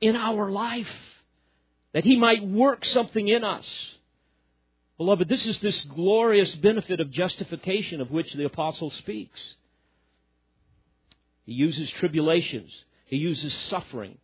in 0.00 0.16
our 0.16 0.50
life, 0.50 0.88
that 1.92 2.04
he 2.04 2.16
might 2.16 2.46
work 2.46 2.84
something 2.84 3.28
in 3.28 3.44
us. 3.44 3.66
Beloved, 4.96 5.28
this 5.28 5.46
is 5.46 5.58
this 5.60 5.78
glorious 5.84 6.54
benefit 6.56 7.00
of 7.00 7.10
justification 7.10 8.00
of 8.00 8.10
which 8.10 8.32
the 8.32 8.44
apostle 8.44 8.90
speaks. 8.90 9.40
He 11.44 11.52
uses 11.52 11.90
tribulations, 11.92 12.70
he 13.06 13.16
uses 13.16 13.52
suffering 13.68 14.18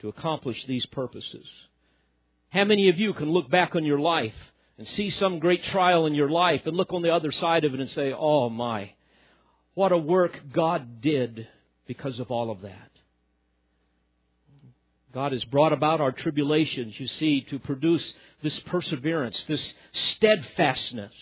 to 0.00 0.08
accomplish 0.08 0.64
these 0.66 0.86
purposes. 0.86 1.46
How 2.52 2.64
many 2.64 2.90
of 2.90 2.98
you 2.98 3.14
can 3.14 3.30
look 3.30 3.48
back 3.48 3.74
on 3.74 3.84
your 3.84 3.98
life 3.98 4.34
and 4.76 4.86
see 4.86 5.08
some 5.08 5.38
great 5.38 5.64
trial 5.64 6.04
in 6.04 6.14
your 6.14 6.28
life 6.28 6.66
and 6.66 6.76
look 6.76 6.92
on 6.92 7.00
the 7.00 7.14
other 7.14 7.32
side 7.32 7.64
of 7.64 7.72
it 7.72 7.80
and 7.80 7.88
say, 7.90 8.12
oh 8.12 8.50
my, 8.50 8.92
what 9.72 9.90
a 9.90 9.96
work 9.96 10.38
God 10.52 11.00
did 11.00 11.48
because 11.86 12.18
of 12.20 12.30
all 12.30 12.50
of 12.50 12.60
that. 12.60 12.90
God 15.14 15.32
has 15.32 15.42
brought 15.44 15.72
about 15.72 16.02
our 16.02 16.12
tribulations, 16.12 17.00
you 17.00 17.06
see, 17.06 17.40
to 17.42 17.58
produce 17.58 18.12
this 18.42 18.58
perseverance, 18.60 19.42
this 19.48 19.72
steadfastness, 19.92 21.12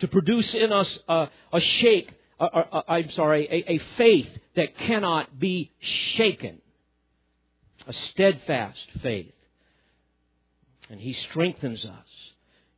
to 0.00 0.08
produce 0.08 0.54
in 0.54 0.72
us 0.72 0.98
a, 1.08 1.28
a 1.52 1.60
shake, 1.60 2.12
a, 2.40 2.44
a, 2.44 2.84
I'm 2.88 3.10
sorry, 3.12 3.46
a, 3.48 3.74
a 3.74 3.78
faith 3.96 4.28
that 4.56 4.76
cannot 4.76 5.38
be 5.38 5.70
shaken, 5.80 6.58
a 7.86 7.92
steadfast 7.92 8.78
faith. 9.02 9.32
And 10.90 11.00
He 11.00 11.12
strengthens 11.12 11.84
us. 11.84 12.06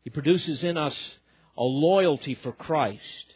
He 0.03 0.11
produces 0.11 0.64
in 0.64 0.77
us 0.77 0.96
a 1.57 1.62
loyalty 1.62 2.35
for 2.42 2.53
Christ. 2.53 3.35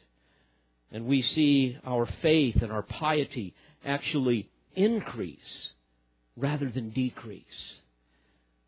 And 0.91 1.07
we 1.07 1.23
see 1.23 1.79
our 1.85 2.07
faith 2.23 2.63
and 2.63 2.73
our 2.73 2.83
piety 2.83 3.55
actually 3.85 4.49
increase 4.75 5.71
rather 6.37 6.71
than 6.71 6.91
decrease 6.91 7.75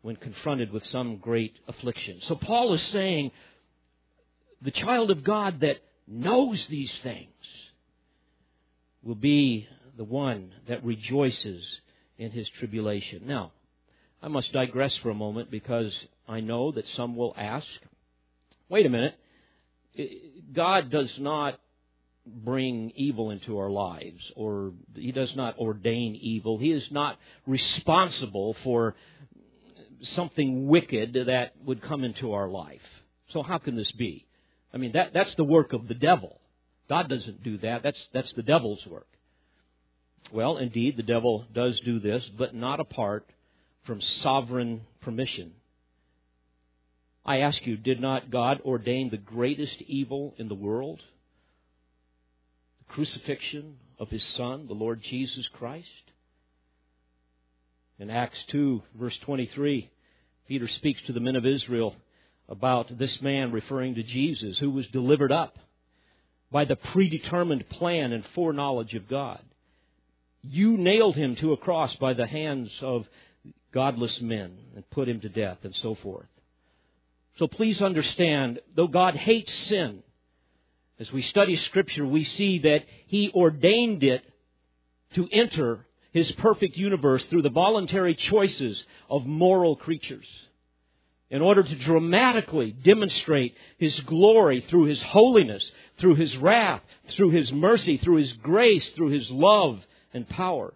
when 0.01 0.15
confronted 0.15 0.71
with 0.71 0.85
some 0.87 1.17
great 1.17 1.57
affliction. 1.67 2.19
So 2.21 2.35
Paul 2.35 2.73
is 2.73 2.81
saying 2.83 3.31
the 4.61 4.71
child 4.71 5.11
of 5.11 5.23
God 5.23 5.61
that 5.61 5.77
knows 6.07 6.65
these 6.69 6.91
things 7.03 7.27
will 9.03 9.15
be 9.15 9.67
the 9.97 10.03
one 10.03 10.51
that 10.67 10.83
rejoices 10.83 11.63
in 12.17 12.31
his 12.31 12.47
tribulation. 12.49 13.23
Now, 13.25 13.51
I 14.21 14.27
must 14.29 14.51
digress 14.51 14.95
for 14.97 15.09
a 15.09 15.15
moment 15.15 15.51
because 15.51 15.93
I 16.27 16.39
know 16.39 16.71
that 16.71 16.85
some 16.95 17.15
will 17.15 17.33
ask, 17.37 17.67
wait 18.69 18.85
a 18.85 18.89
minute, 18.89 19.15
God 20.53 20.89
does 20.89 21.11
not 21.19 21.59
bring 22.25 22.91
evil 22.95 23.31
into 23.31 23.57
our 23.57 23.69
lives, 23.69 24.21
or 24.35 24.73
He 24.95 25.11
does 25.11 25.35
not 25.35 25.57
ordain 25.57 26.15
evil. 26.15 26.57
He 26.57 26.71
is 26.71 26.85
not 26.91 27.17
responsible 27.45 28.55
for 28.63 28.95
something 30.01 30.67
wicked 30.67 31.13
that 31.27 31.53
would 31.63 31.81
come 31.81 32.03
into 32.03 32.33
our 32.33 32.49
life. 32.49 32.81
So 33.29 33.43
how 33.43 33.57
can 33.57 33.75
this 33.75 33.91
be? 33.93 34.25
I 34.73 34.77
mean, 34.77 34.91
that, 34.93 35.13
that's 35.13 35.33
the 35.35 35.43
work 35.43 35.73
of 35.73 35.87
the 35.87 35.95
devil. 35.95 36.39
God 36.89 37.09
doesn't 37.09 37.43
do 37.43 37.57
that. 37.59 37.83
That's, 37.83 37.99
that's 38.13 38.31
the 38.33 38.43
devil's 38.43 38.85
work. 38.85 39.07
Well, 40.31 40.57
indeed, 40.57 40.97
the 40.97 41.03
devil 41.03 41.45
does 41.53 41.79
do 41.81 41.99
this, 41.99 42.23
but 42.37 42.53
not 42.53 42.79
apart 42.79 43.27
from 43.87 44.01
sovereign 44.21 44.81
permission. 45.01 45.53
I 47.25 47.39
ask 47.39 47.65
you, 47.65 47.77
did 47.77 47.99
not 47.99 48.29
God 48.29 48.61
ordain 48.63 49.09
the 49.09 49.17
greatest 49.17 49.81
evil 49.87 50.35
in 50.37 50.49
the 50.49 50.55
world? 50.55 51.01
The 52.79 52.93
crucifixion 52.93 53.77
of 53.97 54.09
His 54.09 54.23
Son, 54.35 54.67
the 54.67 54.73
Lord 54.73 55.01
Jesus 55.01 55.47
Christ? 55.53 55.87
In 57.97 58.09
Acts 58.09 58.37
2, 58.51 58.83
verse 58.99 59.17
23, 59.25 59.89
Peter 60.47 60.67
speaks 60.67 61.01
to 61.07 61.13
the 61.13 61.19
men 61.19 61.35
of 61.35 61.45
Israel 61.45 61.95
about 62.47 62.97
this 62.97 63.21
man 63.21 63.51
referring 63.51 63.95
to 63.95 64.03
Jesus 64.03 64.57
who 64.59 64.69
was 64.69 64.85
delivered 64.87 65.31
up 65.31 65.57
by 66.51 66.65
the 66.65 66.75
predetermined 66.75 67.67
plan 67.69 68.13
and 68.13 68.23
foreknowledge 68.35 68.93
of 68.93 69.09
God. 69.09 69.41
You 70.43 70.77
nailed 70.77 71.15
him 71.15 71.35
to 71.37 71.53
a 71.53 71.57
cross 71.57 71.93
by 71.95 72.13
the 72.13 72.27
hands 72.27 72.69
of 72.81 73.05
godless 73.77 74.19
men 74.21 74.57
and 74.75 74.89
put 74.89 75.07
him 75.07 75.19
to 75.21 75.29
death 75.29 75.59
and 75.61 75.75
so 75.75 75.93
forth. 75.93 76.25
So 77.37 77.45
please 77.45 77.79
understand, 77.79 78.59
though 78.75 78.87
God 78.87 79.13
hates 79.15 79.53
sin, 79.69 80.01
as 80.99 81.11
we 81.11 81.21
study 81.21 81.55
Scripture, 81.57 82.03
we 82.03 82.23
see 82.23 82.57
that 82.69 82.85
He 83.05 83.31
ordained 83.35 84.03
it 84.03 84.23
to 85.13 85.27
enter 85.31 85.85
His 86.11 86.31
perfect 86.31 86.75
universe 86.75 87.23
through 87.25 87.43
the 87.43 87.51
voluntary 87.51 88.15
choices 88.15 88.83
of 89.11 89.27
moral 89.27 89.75
creatures 89.75 90.25
in 91.29 91.43
order 91.43 91.61
to 91.61 91.75
dramatically 91.75 92.71
demonstrate 92.71 93.53
His 93.77 93.99
glory 93.99 94.65
through 94.69 94.85
His 94.85 95.03
holiness, 95.03 95.63
through 95.99 96.15
His 96.15 96.35
wrath, 96.37 96.81
through 97.15 97.29
His 97.29 97.51
mercy, 97.51 97.97
through 97.97 98.17
His 98.17 98.33
grace, 98.41 98.89
through 98.95 99.11
His 99.11 99.29
love 99.29 99.85
and 100.15 100.27
power. 100.27 100.73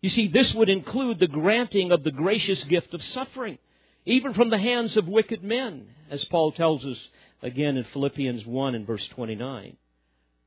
You 0.00 0.10
see, 0.10 0.28
this 0.28 0.54
would 0.54 0.68
include 0.68 1.18
the 1.18 1.26
granting 1.26 1.90
of 1.90 2.04
the 2.04 2.12
gracious 2.12 2.62
gift 2.64 2.94
of 2.94 3.02
suffering, 3.02 3.58
even 4.06 4.32
from 4.32 4.50
the 4.50 4.58
hands 4.58 4.96
of 4.96 5.08
wicked 5.08 5.42
men, 5.42 5.88
as 6.10 6.24
Paul 6.26 6.52
tells 6.52 6.84
us 6.84 6.98
again 7.42 7.76
in 7.76 7.84
Philippians 7.84 8.46
1 8.46 8.74
and 8.74 8.86
verse 8.86 9.06
29. 9.08 9.76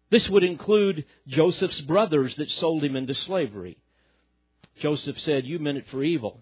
This 0.09 0.29
would 0.29 0.43
include 0.43 1.05
Joseph's 1.27 1.81
brothers 1.81 2.35
that 2.35 2.49
sold 2.51 2.83
him 2.83 2.95
into 2.95 3.15
slavery. 3.15 3.77
Joseph 4.79 5.19
said, 5.19 5.45
You 5.45 5.59
meant 5.59 5.77
it 5.77 5.87
for 5.89 6.03
evil. 6.03 6.41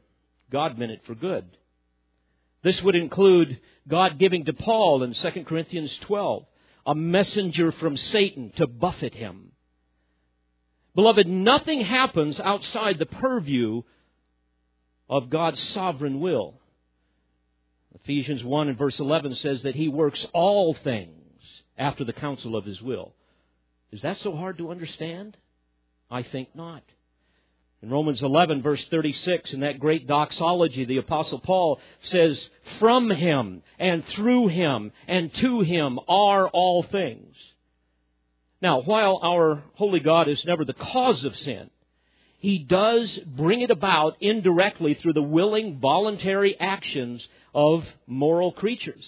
God 0.52 0.78
meant 0.78 0.92
it 0.92 1.06
for 1.06 1.16
good. 1.16 1.46
This 2.64 2.82
would 2.82 2.96
include 2.96 3.60
God 3.88 4.18
giving 4.20 4.46
to 4.46 4.54
Paul 4.54 5.04
in 5.04 5.14
2 5.14 5.44
Corinthians 5.46 5.96
12 6.02 6.46
a 6.86 6.96
messenger 6.96 7.72
from 7.74 7.96
Satan 7.98 8.52
to 8.58 8.68
buffet 8.68 9.14
him. 9.14 9.52
Beloved, 10.96 11.28
nothing 11.28 11.82
happens 11.82 12.40
outside 12.40 12.98
the 12.98 13.06
purview 13.06 13.84
of 15.10 15.30
God's 15.30 15.62
sovereign 15.70 16.20
will. 16.20 16.56
Ephesians 17.96 18.44
1 18.44 18.70
and 18.70 18.78
verse 18.78 19.00
11 19.00 19.36
says 19.36 19.64
that 19.64 19.76
He 19.76 19.88
works 19.88 20.26
all 20.34 20.74
things 20.74 21.14
after 21.78 22.04
the 22.04 22.14
counsel 22.14 22.56
of 22.56 22.66
His 22.66 22.82
will. 22.82 23.14
Is 23.92 24.02
that 24.02 24.20
so 24.20 24.36
hard 24.36 24.58
to 24.60 24.72
understand? 24.72 25.38
I 26.12 26.24
think 26.24 26.50
not. 26.56 26.84
In 27.82 27.90
Romans 27.90 28.22
11 28.22 28.62
verse 28.62 28.86
36, 28.90 29.54
in 29.54 29.62
that 29.62 29.80
great 29.80 30.06
doxology, 30.06 30.86
the 30.86 30.98
apostle 30.98 31.40
Paul 31.40 31.80
says, 32.04 32.40
from 32.80 33.10
Him 33.10 33.64
and 33.80 34.06
through 34.08 34.50
Him 34.50 34.92
and 35.08 35.34
to 35.36 35.62
Him 35.62 36.00
are 36.08 36.48
all 36.50 36.84
things. 36.84 37.36
Now, 38.62 38.82
while 38.82 39.20
our 39.24 39.64
holy 39.76 40.00
God 40.00 40.28
is 40.28 40.44
never 40.46 40.66
the 40.66 40.74
cause 40.74 41.24
of 41.24 41.38
sin, 41.38 41.70
He 42.40 42.60
does 42.60 43.18
bring 43.26 43.62
it 43.62 43.72
about 43.72 44.18
indirectly 44.22 44.96
through 44.96 45.14
the 45.14 45.22
willing, 45.22 45.80
voluntary 45.80 46.60
actions 46.60 47.26
of 47.54 47.86
moral 48.06 48.52
creatures. 48.52 49.06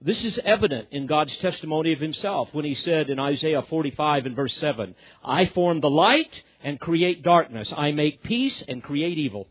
This 0.00 0.24
is 0.24 0.38
evident 0.44 0.88
in 0.92 1.06
God's 1.06 1.36
testimony 1.38 1.92
of 1.92 2.00
Himself 2.00 2.48
when 2.52 2.64
He 2.64 2.74
said 2.76 3.10
in 3.10 3.18
Isaiah 3.18 3.62
45 3.62 4.26
and 4.26 4.36
verse 4.36 4.54
7, 4.56 4.94
I 5.24 5.46
form 5.46 5.80
the 5.80 5.90
light 5.90 6.30
and 6.62 6.78
create 6.78 7.22
darkness. 7.22 7.72
I 7.76 7.90
make 7.90 8.22
peace 8.22 8.62
and 8.68 8.82
create 8.82 9.18
evil. 9.18 9.48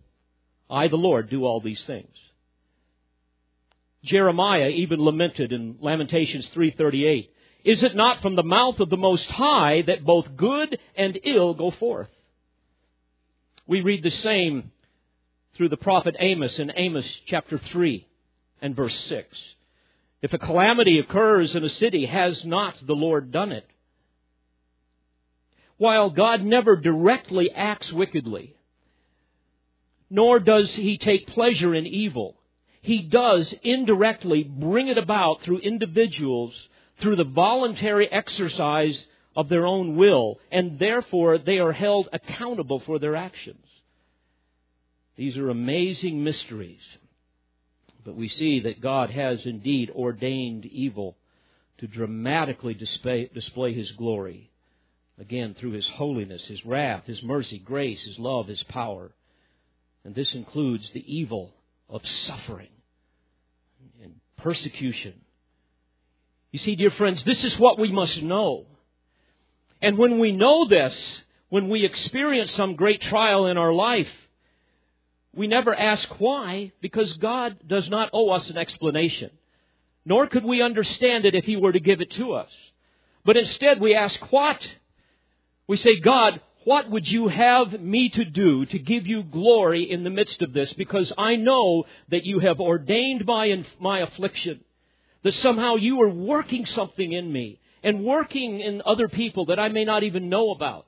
I, 0.70 0.88
the 0.88 0.96
Lord, 0.96 1.30
do 1.30 1.44
all 1.44 1.62
these 1.62 1.84
things. 1.86 2.16
Jeremiah 4.04 4.70
even 4.70 5.04
lamented 5.04 5.52
in 5.52 5.78
Lamentations 5.82 6.48
338, 6.54 7.32
is 7.64 7.84
it 7.84 7.96
not 7.96 8.22
from 8.22 8.36
the 8.36 8.44
mouth 8.44 8.80
of 8.80 8.90
the 8.90 8.98
Most 8.98 9.30
High 9.30 9.82
that 9.84 10.06
both 10.06 10.36
good 10.36 10.80
and 10.96 11.20
ill 11.24 11.54
go 11.54 11.72
forth? 11.72 12.10
We 13.68 13.82
read 13.82 14.04
the 14.04 14.12
same 14.12 14.72
through 15.56 15.70
the 15.70 15.78
prophet 15.78 16.16
Amos 16.20 16.58
in 16.58 16.72
Amos 16.76 17.06
chapter 17.28 17.58
3 17.58 18.08
and 18.62 18.76
verse 18.76 18.98
6. 19.06 19.38
If 20.22 20.34
a 20.34 20.38
calamity 20.38 21.00
occurs 21.00 21.56
in 21.56 21.64
a 21.64 21.70
city, 21.70 22.06
has 22.06 22.44
not 22.46 22.76
the 22.86 22.96
Lord 22.96 23.32
done 23.32 23.52
it? 23.52 23.66
While 25.78 26.10
God 26.10 26.44
never 26.44 26.76
directly 26.76 27.52
acts 27.52 27.92
wickedly, 27.92 28.56
nor 30.10 30.40
does 30.40 30.74
he 30.76 30.98
take 30.98 31.28
pleasure 31.28 31.74
in 31.76 31.86
evil, 31.86 32.36
He 32.82 33.02
does 33.02 33.54
indirectly 33.64 34.44
bring 34.44 34.88
it 34.88 34.98
about 34.98 35.42
through 35.42 35.60
individuals 35.60 36.54
through 37.02 37.16
the 37.16 37.24
voluntary 37.24 38.12
exercise 38.12 39.06
of 39.36 39.50
their 39.50 39.66
own 39.66 39.96
will, 39.96 40.40
and 40.52 40.80
therefore 40.80 41.38
they 41.38 41.60
are 41.60 41.72
held 41.72 42.10
accountable 42.12 42.80
for 42.82 43.00
their 43.00 43.16
actions. 43.16 43.66
These 45.16 45.38
are 45.38 45.50
amazing 45.50 46.24
mysteries. 46.24 46.82
But 48.06 48.16
we 48.16 48.30
see 48.30 48.62
that 48.62 48.82
God 48.82 49.12
has 49.12 49.46
indeed 49.46 49.92
ordained 49.92 50.66
evil 50.66 51.18
to 51.80 51.88
dramatically 51.88 52.74
display, 52.74 53.30
display 53.34 53.74
His 53.74 53.92
glory. 53.92 54.50
Again, 55.20 55.56
through 55.60 55.72
His 55.72 55.88
holiness, 55.88 56.46
His 56.46 56.66
wrath, 56.66 57.06
His 57.06 57.22
mercy, 57.22 57.60
grace, 57.60 58.02
His 58.04 58.18
love, 58.18 58.48
His 58.48 58.64
power. 58.64 59.12
And 60.06 60.16
this 60.16 60.34
includes 60.34 60.90
the 60.94 61.04
evil 61.14 61.54
of 61.90 62.02
suffering 62.26 62.70
and 64.02 64.16
persecution. 64.38 65.14
You 66.52 66.60
see, 66.60 66.76
dear 66.76 66.92
friends, 66.92 67.24
this 67.24 67.44
is 67.44 67.58
what 67.60 67.80
we 67.80 67.92
must 67.92 68.22
know. 68.22 68.66
And 69.82 69.98
when 69.98 70.20
we 70.20 70.32
know 70.32 70.68
this, 70.68 70.96
when 71.50 71.70
we 71.70 71.86
experience 71.86 72.52
some 72.52 72.76
great 72.76 73.02
trial 73.02 73.46
in 73.46 73.58
our 73.58 73.74
life, 73.74 74.10
we 75.36 75.48
never 75.48 75.76
ask 75.76 76.08
why 76.20 76.72
because 76.82 77.14
God 77.14 77.58
does 77.68 77.88
not 77.90 78.10
owe 78.14 78.30
us 78.32 78.50
an 78.50 78.58
explanation. 78.58 79.30
Nor 80.06 80.28
could 80.28 80.44
we 80.44 80.62
understand 80.62 81.26
it 81.26 81.36
if 81.36 81.46
He 81.46 81.56
were 81.56 81.72
to 81.72 81.80
give 81.80 82.02
it 82.02 82.12
to 82.12 82.34
us. 82.34 82.52
But 83.24 83.38
instead 83.38 83.80
we 83.80 83.94
ask 83.94 84.20
what? 84.32 84.60
We 85.68 85.78
say, 85.78 86.00
God, 86.00 86.42
what 86.64 86.90
would 86.90 87.08
you 87.08 87.28
have 87.28 87.80
me 87.80 88.10
to 88.10 88.26
do 88.26 88.66
to 88.66 88.80
give 88.80 89.06
you 89.06 89.24
glory 89.24 89.90
in 89.90 90.04
the 90.04 90.10
midst 90.10 90.42
of 90.42 90.52
this? 90.52 90.74
Because 90.74 91.14
I 91.18 91.36
know 91.36 91.86
that 92.10 92.26
you 92.26 92.40
have 92.40 92.60
ordained 92.60 93.26
my, 93.26 93.64
my 93.80 94.00
affliction. 94.00 94.62
That 95.24 95.34
somehow 95.36 95.76
you 95.76 96.02
are 96.02 96.10
working 96.10 96.66
something 96.66 97.12
in 97.12 97.32
me 97.32 97.60
and 97.84 98.04
working 98.04 98.60
in 98.60 98.82
other 98.86 99.08
people 99.08 99.48
that 99.48 99.60
I 99.60 99.70
may 99.70 99.86
not 99.86 100.04
even 100.04 100.30
know 100.30 100.52
about. 100.52 100.86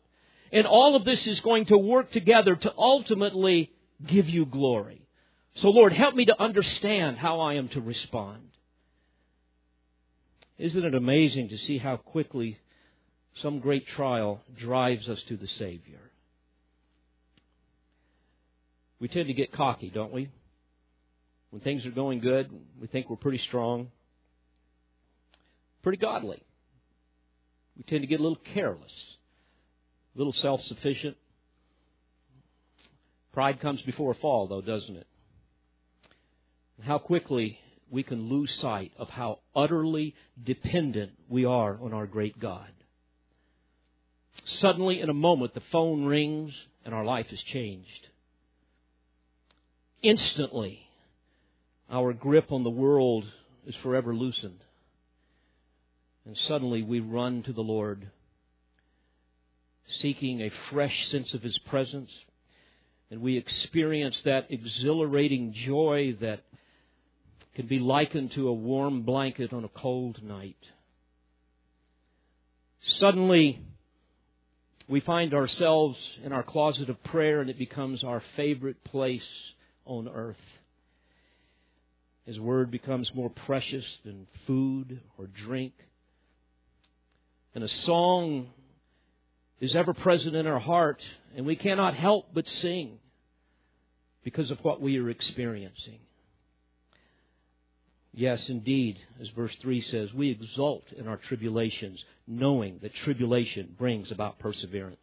And 0.52 0.68
all 0.68 0.96
of 0.96 1.06
this 1.06 1.26
is 1.28 1.40
going 1.42 1.66
to 1.66 1.78
work 1.78 2.12
together 2.12 2.56
to 2.56 2.74
ultimately 2.78 3.72
give 4.06 4.30
you 4.30 4.46
glory. 4.46 5.02
So, 5.56 5.70
Lord, 5.70 5.94
help 5.94 6.16
me 6.16 6.26
to 6.26 6.42
understand 6.42 7.18
how 7.18 7.42
I 7.42 7.56
am 7.56 7.68
to 7.70 7.82
respond. 7.82 8.42
Isn't 10.58 10.86
it 10.86 10.96
amazing 10.96 11.50
to 11.50 11.58
see 11.58 11.78
how 11.78 11.98
quickly 11.98 12.60
some 13.42 13.60
great 13.60 13.88
trial 13.88 14.42
drives 14.58 15.10
us 15.10 15.22
to 15.24 15.36
the 15.36 15.48
Savior? 15.48 16.00
We 19.00 19.08
tend 19.08 19.28
to 19.28 19.34
get 19.34 19.52
cocky, 19.52 19.90
don't 19.90 20.14
we? 20.14 20.30
When 21.50 21.62
things 21.62 21.86
are 21.86 21.92
going 21.92 22.20
good, 22.20 22.50
we 22.80 22.88
think 22.88 23.10
we're 23.10 23.16
pretty 23.16 23.40
strong, 23.40 23.90
pretty 25.84 25.98
godly. 25.98 26.42
We 27.78 27.84
tend 27.84 28.02
to 28.02 28.08
get 28.08 28.20
a 28.20 28.24
little 28.24 28.42
careless, 28.54 28.92
a 30.16 30.18
little 30.18 30.34
self 30.34 30.62
sufficient. 30.64 31.18
Pride 33.34 33.62
comes 33.62 33.82
before 33.84 34.12
a 34.12 34.16
fall, 34.16 34.48
though, 34.48 34.62
doesn't 34.62 34.98
it? 34.98 35.08
How 36.84 36.98
quickly 36.98 37.58
we 37.92 38.04
can 38.04 38.30
lose 38.30 38.52
sight 38.62 38.94
of 38.98 39.10
how 39.10 39.40
utterly 39.54 40.16
dependent 40.42 41.12
we 41.30 41.46
are 41.46 41.78
on 41.82 41.94
our 41.94 42.08
great 42.08 42.40
God. 42.40 42.72
Suddenly, 44.60 45.02
in 45.02 45.10
a 45.10 45.14
moment, 45.14 45.54
the 45.54 45.62
phone 45.72 46.06
rings 46.06 46.54
and 46.86 46.96
our 46.96 47.04
life 47.04 47.28
is 47.32 47.42
changed. 47.42 48.08
Instantly, 50.02 50.88
our 51.92 52.14
grip 52.14 52.52
on 52.52 52.64
the 52.64 52.70
world 52.70 53.26
is 53.68 53.76
forever 53.84 54.16
loosened. 54.16 54.64
And 56.26 56.38
suddenly 56.48 56.84
we 56.84 57.00
run 57.00 57.44
to 57.44 57.54
the 57.54 57.62
Lord, 57.62 58.08
seeking 60.02 60.42
a 60.42 60.52
fresh 60.72 61.08
sense 61.10 61.34
of 61.34 61.42
His 61.42 61.58
presence. 61.60 62.12
And 63.10 63.22
we 63.22 63.38
experience 63.38 64.16
that 64.24 64.48
exhilarating 64.50 65.54
joy 65.54 66.16
that 66.22 66.42
can 67.56 67.68
be 67.68 67.80
likened 67.80 68.32
to 68.34 68.48
a 68.48 68.54
warm 68.54 69.02
blanket 69.02 69.52
on 69.52 69.66
a 69.66 69.70
cold 69.70 70.24
night. 70.24 70.56
Suddenly, 72.82 73.62
we 74.88 75.00
find 75.02 75.34
ourselves 75.34 75.98
in 76.24 76.32
our 76.32 76.44
closet 76.44 76.90
of 76.90 77.04
prayer 77.04 77.42
and 77.42 77.50
it 77.50 77.58
becomes 77.58 78.04
our 78.04 78.24
favorite 78.36 78.84
place 78.84 79.22
on 79.86 80.08
earth. 80.08 80.38
His 82.26 82.40
word 82.40 82.72
becomes 82.72 83.12
more 83.14 83.30
precious 83.30 83.86
than 84.06 84.28
food 84.48 85.02
or 85.18 85.28
drink. 85.28 85.74
And 87.54 87.64
a 87.64 87.70
song 87.70 88.50
is 89.60 89.76
ever 89.76 89.94
present 89.94 90.36
in 90.36 90.48
our 90.48 90.60
heart, 90.60 91.02
and 91.36 91.46
we 91.46 91.56
cannot 91.56 91.96
help 91.96 92.34
but 92.34 92.48
sing 92.48 93.00
because 94.24 94.52
of 94.52 94.60
what 94.64 94.82
we 94.82 94.98
are 94.98 95.10
experiencing. 95.10 96.00
Yes, 98.14 98.50
indeed, 98.50 99.00
as 99.22 99.30
verse 99.30 99.56
3 99.62 99.82
says, 99.82 100.14
we 100.14 100.32
exult 100.32 100.84
in 100.98 101.08
our 101.08 101.18
tribulations, 101.18 102.04
knowing 102.28 102.80
that 102.82 102.94
tribulation 102.94 103.74
brings 103.78 104.12
about 104.12 104.40
perseverance. 104.40 104.98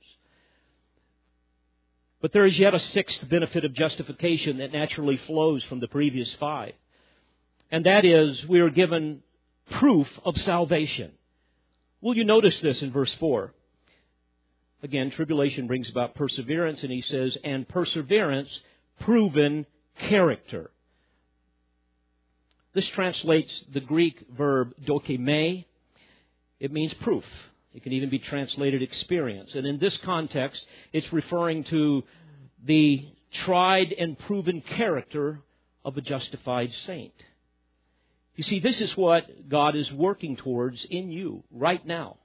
But 2.20 2.32
there 2.32 2.44
is 2.44 2.58
yet 2.58 2.74
a 2.74 2.80
sixth 2.80 3.26
benefit 3.28 3.64
of 3.64 3.72
justification 3.72 4.58
that 4.58 4.72
naturally 4.72 5.16
flows 5.26 5.62
from 5.64 5.80
the 5.80 5.88
previous 5.88 6.32
five. 6.34 6.72
And 7.70 7.86
that 7.86 8.04
is, 8.04 8.44
we 8.46 8.60
are 8.60 8.70
given 8.70 9.22
proof 9.70 10.08
of 10.24 10.36
salvation. 10.38 11.12
Will 12.00 12.16
you 12.16 12.24
notice 12.24 12.54
this 12.62 12.80
in 12.80 12.92
verse 12.92 13.12
4? 13.18 13.52
Again, 14.82 15.10
tribulation 15.10 15.66
brings 15.66 15.90
about 15.90 16.14
perseverance, 16.14 16.78
and 16.82 16.92
he 16.92 17.02
says, 17.02 17.36
and 17.42 17.68
perseverance, 17.68 18.48
proven 19.00 19.66
character. 20.08 20.70
This 22.74 22.88
translates 22.94 23.50
the 23.72 23.80
Greek 23.80 24.24
verb 24.36 24.72
dokime. 24.86 25.64
It 26.60 26.72
means 26.72 26.94
proof. 26.94 27.24
It 27.74 27.82
can 27.82 27.92
even 27.92 28.08
be 28.08 28.20
translated 28.20 28.82
experience. 28.82 29.50
And 29.54 29.66
in 29.66 29.78
this 29.78 29.96
context, 30.04 30.60
it's 30.92 31.12
referring 31.12 31.64
to 31.64 32.04
the 32.64 33.08
tried 33.44 33.92
and 33.92 34.18
proven 34.18 34.62
character 34.76 35.40
of 35.84 35.96
a 35.96 36.00
justified 36.00 36.70
saint. 36.86 37.14
You 38.38 38.44
see, 38.44 38.60
this 38.60 38.80
is 38.80 38.96
what 38.96 39.48
God 39.48 39.74
is 39.74 39.90
working 39.90 40.36
towards 40.36 40.84
in 40.88 41.10
you 41.10 41.42
right 41.50 41.84
now. 41.84 42.18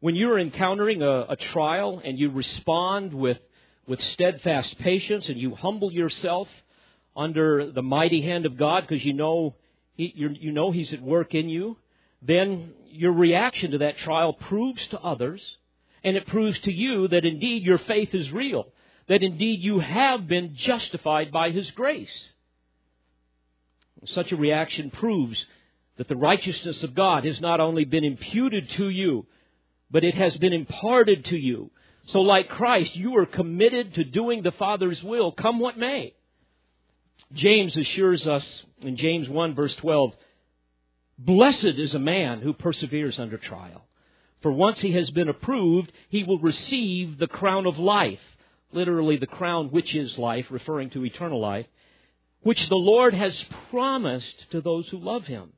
When 0.00 0.16
you're 0.16 0.40
encountering 0.40 1.02
a, 1.02 1.26
a 1.28 1.36
trial 1.36 2.02
and 2.04 2.18
you 2.18 2.32
respond 2.32 3.14
with, 3.14 3.38
with 3.86 4.02
steadfast 4.02 4.76
patience 4.80 5.28
and 5.28 5.38
you 5.38 5.54
humble 5.54 5.92
yourself 5.92 6.48
under 7.16 7.70
the 7.70 7.80
mighty 7.80 8.20
hand 8.20 8.44
of 8.44 8.56
God 8.56 8.88
because 8.88 9.04
you 9.04 9.12
know 9.12 9.54
you 9.94 10.50
know 10.50 10.72
He's 10.72 10.92
at 10.92 11.00
work 11.00 11.32
in 11.32 11.48
you, 11.48 11.76
then 12.20 12.72
your 12.90 13.12
reaction 13.12 13.70
to 13.70 13.78
that 13.78 13.98
trial 13.98 14.32
proves 14.32 14.84
to 14.88 15.00
others 15.00 15.40
and 16.02 16.16
it 16.16 16.26
proves 16.26 16.58
to 16.62 16.72
you 16.72 17.06
that 17.06 17.24
indeed 17.24 17.62
your 17.62 17.78
faith 17.78 18.12
is 18.16 18.32
real, 18.32 18.66
that 19.06 19.22
indeed 19.22 19.60
you 19.60 19.78
have 19.78 20.26
been 20.26 20.56
justified 20.56 21.30
by 21.30 21.50
His 21.50 21.70
grace. 21.70 22.32
Such 24.06 24.32
a 24.32 24.36
reaction 24.36 24.90
proves 24.90 25.44
that 25.96 26.08
the 26.08 26.16
righteousness 26.16 26.82
of 26.82 26.94
God 26.94 27.24
has 27.24 27.40
not 27.40 27.60
only 27.60 27.84
been 27.84 28.04
imputed 28.04 28.70
to 28.70 28.88
you, 28.88 29.26
but 29.90 30.04
it 30.04 30.14
has 30.14 30.36
been 30.36 30.52
imparted 30.52 31.24
to 31.26 31.36
you. 31.36 31.70
So, 32.08 32.20
like 32.20 32.48
Christ, 32.48 32.96
you 32.96 33.16
are 33.18 33.26
committed 33.26 33.94
to 33.94 34.04
doing 34.04 34.42
the 34.42 34.52
Father's 34.52 35.02
will, 35.02 35.32
come 35.32 35.58
what 35.58 35.76
may. 35.76 36.14
James 37.34 37.76
assures 37.76 38.26
us 38.26 38.44
in 38.80 38.96
James 38.96 39.28
1, 39.28 39.54
verse 39.54 39.74
12 39.76 40.14
Blessed 41.18 41.64
is 41.64 41.94
a 41.94 41.98
man 41.98 42.40
who 42.40 42.52
perseveres 42.52 43.18
under 43.18 43.36
trial. 43.36 43.84
For 44.40 44.52
once 44.52 44.80
he 44.80 44.92
has 44.92 45.10
been 45.10 45.28
approved, 45.28 45.92
he 46.08 46.22
will 46.22 46.38
receive 46.38 47.18
the 47.18 47.26
crown 47.26 47.66
of 47.66 47.76
life. 47.76 48.20
Literally, 48.72 49.16
the 49.16 49.26
crown 49.26 49.70
which 49.70 49.94
is 49.96 50.16
life, 50.16 50.46
referring 50.50 50.90
to 50.90 51.04
eternal 51.04 51.40
life 51.40 51.66
which 52.48 52.66
the 52.70 52.76
Lord 52.76 53.12
has 53.12 53.44
promised 53.70 54.50
to 54.52 54.62
those 54.62 54.88
who 54.88 54.98
love 54.98 55.26
him. 55.26 55.52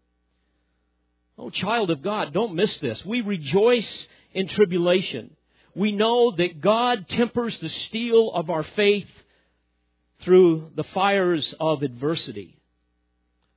Oh, 1.38 1.49
child 1.49 1.88
of 1.88 2.03
God, 2.03 2.32
don't 2.34 2.57
miss 2.57 2.76
this. 2.78 3.05
We 3.05 3.20
rejoice 3.20 4.07
in 4.32 4.49
tribulation. 4.49 5.36
We 5.72 5.93
know 5.93 6.32
that 6.32 6.61
God 6.61 7.07
tempers 7.09 7.57
the 7.61 7.68
steel 7.68 8.32
of 8.32 8.51
our 8.51 8.64
faith 8.74 9.07
through 10.24 10.72
the 10.74 10.82
fires 10.82 11.55
of 11.61 11.84
adversity, 11.84 12.59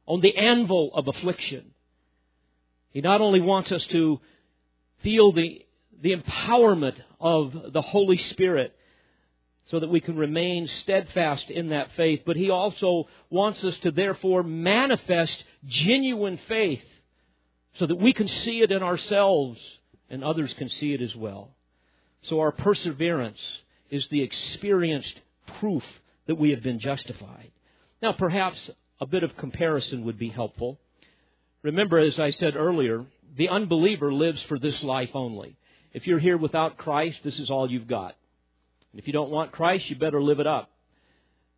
on 0.06 0.22
the 0.22 0.38
anvil 0.38 0.92
of 0.94 1.08
affliction. 1.08 1.72
He 2.92 3.02
not 3.02 3.20
only 3.20 3.42
wants 3.42 3.72
us 3.72 3.84
to 3.86 4.22
feel 5.02 5.32
the, 5.32 5.66
the 6.04 6.16
empowerment 6.16 7.02
of 7.20 7.74
the 7.74 7.82
Holy 7.82 8.20
Spirit 8.30 8.76
so 9.66 9.80
that 9.80 9.90
we 9.90 10.02
can 10.02 10.18
remain 10.18 10.68
steadfast 10.82 11.50
in 11.50 11.70
that 11.70 11.92
faith. 11.96 12.22
But 12.26 12.36
He 12.36 12.50
also 12.50 13.08
wants 13.30 13.64
us 13.64 13.78
to 13.78 13.92
therefore 13.92 14.44
manifest 14.44 15.44
genuine 15.66 16.40
faith 16.48 16.84
so 17.76 17.86
that 17.86 17.96
we 17.96 18.14
can 18.14 18.28
see 18.28 18.62
it 18.62 18.72
in 18.72 18.84
ourselves 18.84 19.60
and 20.10 20.24
others 20.24 20.54
can 20.58 20.70
see 20.70 20.94
it 20.94 21.02
as 21.02 21.16
well. 21.16 21.56
So 22.24 22.40
our 22.40 22.52
perseverance 22.52 23.40
is 23.90 24.08
the 24.10 24.22
experienced 24.22 25.20
proof 25.60 25.84
that 26.28 26.36
we 26.36 26.52
have 26.52 26.64
been 26.64 26.80
justified. 26.80 27.52
Now, 28.02 28.14
perhaps 28.14 28.70
a 29.00 29.06
bit 29.06 29.24
of 29.24 29.36
comparison 29.38 30.06
would 30.06 30.18
be 30.18 30.30
helpful. 30.30 30.80
Remember, 31.62 32.00
as 32.00 32.20
I 32.20 32.32
said 32.32 32.56
earlier, 32.56 33.06
the 33.36 33.50
unbeliever 33.50 34.14
lives 34.14 34.42
for 34.44 34.60
this 34.60 34.82
life 34.84 35.12
only. 35.14 35.58
If 35.94 36.08
you're 36.08 36.20
here 36.20 36.38
without 36.38 36.78
Christ, 36.78 37.20
this 37.24 37.40
is 37.40 37.50
all 37.50 37.70
you've 37.70 37.88
got. 37.88 38.16
And 38.94 39.00
if 39.02 39.08
you 39.08 39.14
don't 39.14 39.32
want 39.32 39.52
Christ, 39.52 39.90
you 39.90 39.96
better 39.96 40.22
live 40.22 40.40
it 40.40 40.48
up. 40.48 40.70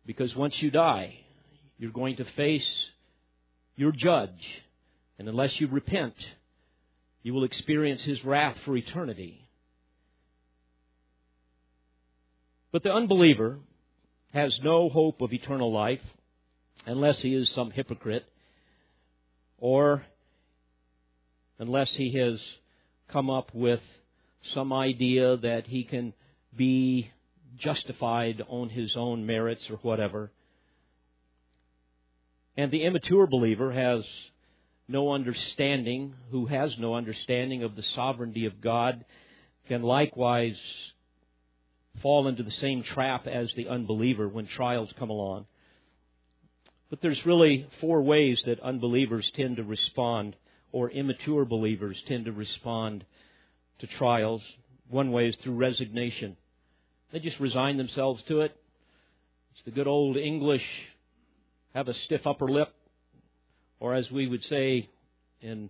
Because 0.06 0.34
once 0.34 0.60
you 0.60 0.70
die, 0.70 1.18
you're 1.78 1.92
going 1.92 2.16
to 2.16 2.24
face 2.36 2.68
your 3.76 3.92
judge. 3.92 4.62
And 5.18 5.28
unless 5.28 5.60
you 5.60 5.68
repent, 5.68 6.14
you 7.22 7.34
will 7.34 7.44
experience 7.44 8.02
his 8.02 8.24
wrath 8.24 8.56
for 8.64 8.76
eternity. 8.76 9.46
But 12.72 12.82
the 12.82 12.92
unbeliever 12.92 13.58
has 14.32 14.58
no 14.62 14.88
hope 14.88 15.20
of 15.20 15.32
eternal 15.32 15.72
life 15.72 16.00
unless 16.86 17.18
he 17.18 17.34
is 17.34 17.50
some 17.50 17.70
hypocrite 17.70 18.24
or 19.58 20.04
unless 21.58 21.90
he 21.90 22.18
has 22.18 22.40
come 23.08 23.30
up 23.30 23.54
with 23.54 23.80
some 24.54 24.72
idea 24.72 25.36
that 25.38 25.66
he 25.66 25.84
can 25.84 26.12
be 26.54 27.10
justified 27.58 28.42
on 28.48 28.68
his 28.68 28.92
own 28.96 29.26
merits 29.26 29.62
or 29.70 29.76
whatever. 29.76 30.30
And 32.56 32.70
the 32.70 32.84
immature 32.84 33.26
believer 33.26 33.72
has 33.72 34.04
no 34.88 35.12
understanding, 35.12 36.14
who 36.30 36.46
has 36.46 36.72
no 36.78 36.94
understanding 36.94 37.62
of 37.62 37.76
the 37.76 37.82
sovereignty 37.94 38.46
of 38.46 38.60
God, 38.60 39.04
can 39.68 39.82
likewise 39.82 40.56
fall 42.02 42.28
into 42.28 42.42
the 42.42 42.50
same 42.52 42.82
trap 42.82 43.26
as 43.26 43.50
the 43.56 43.68
unbeliever 43.68 44.28
when 44.28 44.46
trials 44.46 44.90
come 44.98 45.10
along. 45.10 45.46
But 46.88 47.00
there's 47.00 47.26
really 47.26 47.66
four 47.80 48.02
ways 48.02 48.40
that 48.46 48.60
unbelievers 48.60 49.30
tend 49.34 49.56
to 49.56 49.64
respond, 49.64 50.36
or 50.72 50.90
immature 50.90 51.44
believers 51.44 52.00
tend 52.06 52.26
to 52.26 52.32
respond 52.32 53.04
to 53.80 53.86
trials. 53.86 54.42
One 54.88 55.10
way 55.10 55.28
is 55.28 55.36
through 55.42 55.54
resignation. 55.56 56.36
They 57.12 57.20
just 57.20 57.38
resign 57.40 57.76
themselves 57.76 58.22
to 58.28 58.40
it. 58.40 58.56
It's 59.52 59.64
the 59.64 59.70
good 59.70 59.86
old 59.86 60.16
English 60.16 60.64
have 61.76 61.88
a 61.88 61.94
stiff 62.06 62.26
upper 62.26 62.48
lip, 62.48 62.74
or 63.80 63.94
as 63.94 64.10
we 64.10 64.26
would 64.26 64.42
say 64.44 64.88
in 65.42 65.68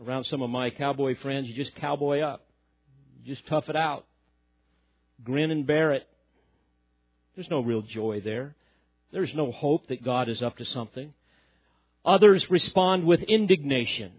around 0.00 0.24
some 0.24 0.40
of 0.40 0.48
my 0.48 0.70
cowboy 0.70 1.16
friends, 1.20 1.48
you 1.48 1.54
just 1.54 1.74
cowboy 1.76 2.20
up. 2.20 2.46
You 3.18 3.34
just 3.34 3.46
tough 3.48 3.68
it 3.68 3.74
out. 3.74 4.06
Grin 5.24 5.50
and 5.50 5.66
bear 5.66 5.92
it. 5.92 6.06
There's 7.34 7.50
no 7.50 7.60
real 7.60 7.82
joy 7.82 8.22
there. 8.24 8.54
There's 9.12 9.34
no 9.34 9.50
hope 9.50 9.88
that 9.88 10.04
God 10.04 10.28
is 10.28 10.42
up 10.42 10.56
to 10.58 10.64
something. 10.64 11.12
Others 12.04 12.46
respond 12.48 13.04
with 13.04 13.20
indignation. 13.22 14.12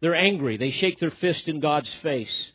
They're 0.00 0.14
angry. 0.14 0.56
They 0.56 0.70
shake 0.70 0.98
their 0.98 1.10
fist 1.10 1.46
in 1.46 1.60
God's 1.60 1.92
face. 2.02 2.50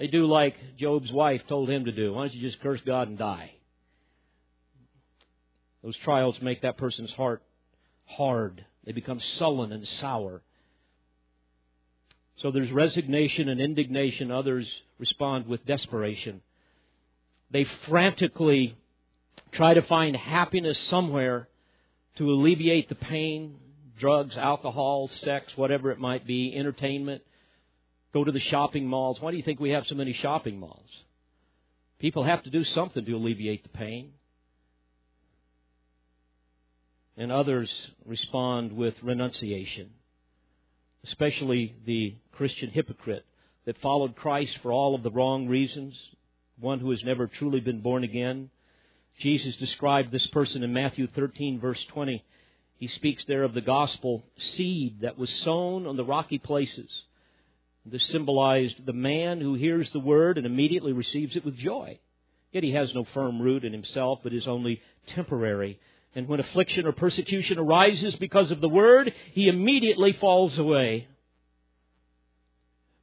They 0.00 0.06
do 0.06 0.24
like 0.24 0.54
Job's 0.78 1.12
wife 1.12 1.42
told 1.46 1.68
him 1.68 1.84
to 1.84 1.92
do. 1.92 2.14
Why 2.14 2.22
don't 2.22 2.34
you 2.34 2.40
just 2.40 2.62
curse 2.62 2.80
God 2.86 3.08
and 3.08 3.18
die? 3.18 3.52
Those 5.84 5.96
trials 5.98 6.40
make 6.40 6.62
that 6.62 6.78
person's 6.78 7.12
heart 7.12 7.42
hard. 8.06 8.64
They 8.86 8.92
become 8.92 9.20
sullen 9.20 9.72
and 9.72 9.86
sour. 9.86 10.40
So 12.38 12.50
there's 12.50 12.72
resignation 12.72 13.50
and 13.50 13.60
indignation. 13.60 14.30
Others 14.30 14.66
respond 14.98 15.46
with 15.46 15.66
desperation. 15.66 16.40
They 17.50 17.66
frantically 17.86 18.78
try 19.52 19.74
to 19.74 19.82
find 19.82 20.16
happiness 20.16 20.80
somewhere 20.88 21.46
to 22.16 22.30
alleviate 22.30 22.88
the 22.88 22.94
pain 22.94 23.56
drugs, 23.98 24.34
alcohol, 24.34 25.08
sex, 25.12 25.52
whatever 25.56 25.90
it 25.90 25.98
might 25.98 26.26
be, 26.26 26.56
entertainment. 26.56 27.20
Go 28.12 28.24
to 28.24 28.32
the 28.32 28.40
shopping 28.40 28.86
malls. 28.86 29.20
Why 29.20 29.30
do 29.30 29.36
you 29.36 29.42
think 29.42 29.60
we 29.60 29.70
have 29.70 29.86
so 29.86 29.94
many 29.94 30.12
shopping 30.12 30.58
malls? 30.58 30.88
People 32.00 32.24
have 32.24 32.42
to 32.44 32.50
do 32.50 32.64
something 32.64 33.04
to 33.04 33.12
alleviate 33.12 33.62
the 33.62 33.68
pain. 33.68 34.12
And 37.16 37.30
others 37.30 37.70
respond 38.06 38.72
with 38.72 38.94
renunciation, 39.02 39.90
especially 41.04 41.76
the 41.84 42.14
Christian 42.32 42.70
hypocrite 42.70 43.26
that 43.66 43.80
followed 43.82 44.16
Christ 44.16 44.52
for 44.62 44.72
all 44.72 44.94
of 44.94 45.02
the 45.02 45.10
wrong 45.10 45.46
reasons, 45.46 45.94
one 46.58 46.80
who 46.80 46.90
has 46.90 47.04
never 47.04 47.26
truly 47.26 47.60
been 47.60 47.82
born 47.82 48.04
again. 48.04 48.48
Jesus 49.20 49.54
described 49.56 50.10
this 50.10 50.26
person 50.28 50.62
in 50.62 50.72
Matthew 50.72 51.06
13, 51.08 51.60
verse 51.60 51.84
20. 51.92 52.24
He 52.78 52.88
speaks 52.88 53.22
there 53.26 53.42
of 53.42 53.52
the 53.52 53.60
gospel 53.60 54.24
seed 54.54 55.02
that 55.02 55.18
was 55.18 55.30
sown 55.44 55.86
on 55.86 55.98
the 55.98 56.04
rocky 56.04 56.38
places. 56.38 56.90
This 57.86 58.06
symbolized 58.08 58.84
the 58.84 58.92
man 58.92 59.40
who 59.40 59.54
hears 59.54 59.90
the 59.90 60.00
word 60.00 60.36
and 60.36 60.46
immediately 60.46 60.92
receives 60.92 61.34
it 61.36 61.44
with 61.44 61.56
joy. 61.56 61.98
Yet 62.52 62.64
he 62.64 62.72
has 62.72 62.94
no 62.94 63.04
firm 63.14 63.40
root 63.40 63.64
in 63.64 63.72
himself, 63.72 64.20
but 64.22 64.34
is 64.34 64.46
only 64.46 64.82
temporary. 65.14 65.80
And 66.14 66.28
when 66.28 66.40
affliction 66.40 66.86
or 66.86 66.92
persecution 66.92 67.58
arises 67.58 68.16
because 68.16 68.50
of 68.50 68.60
the 68.60 68.68
word, 68.68 69.14
he 69.32 69.48
immediately 69.48 70.12
falls 70.14 70.58
away. 70.58 71.08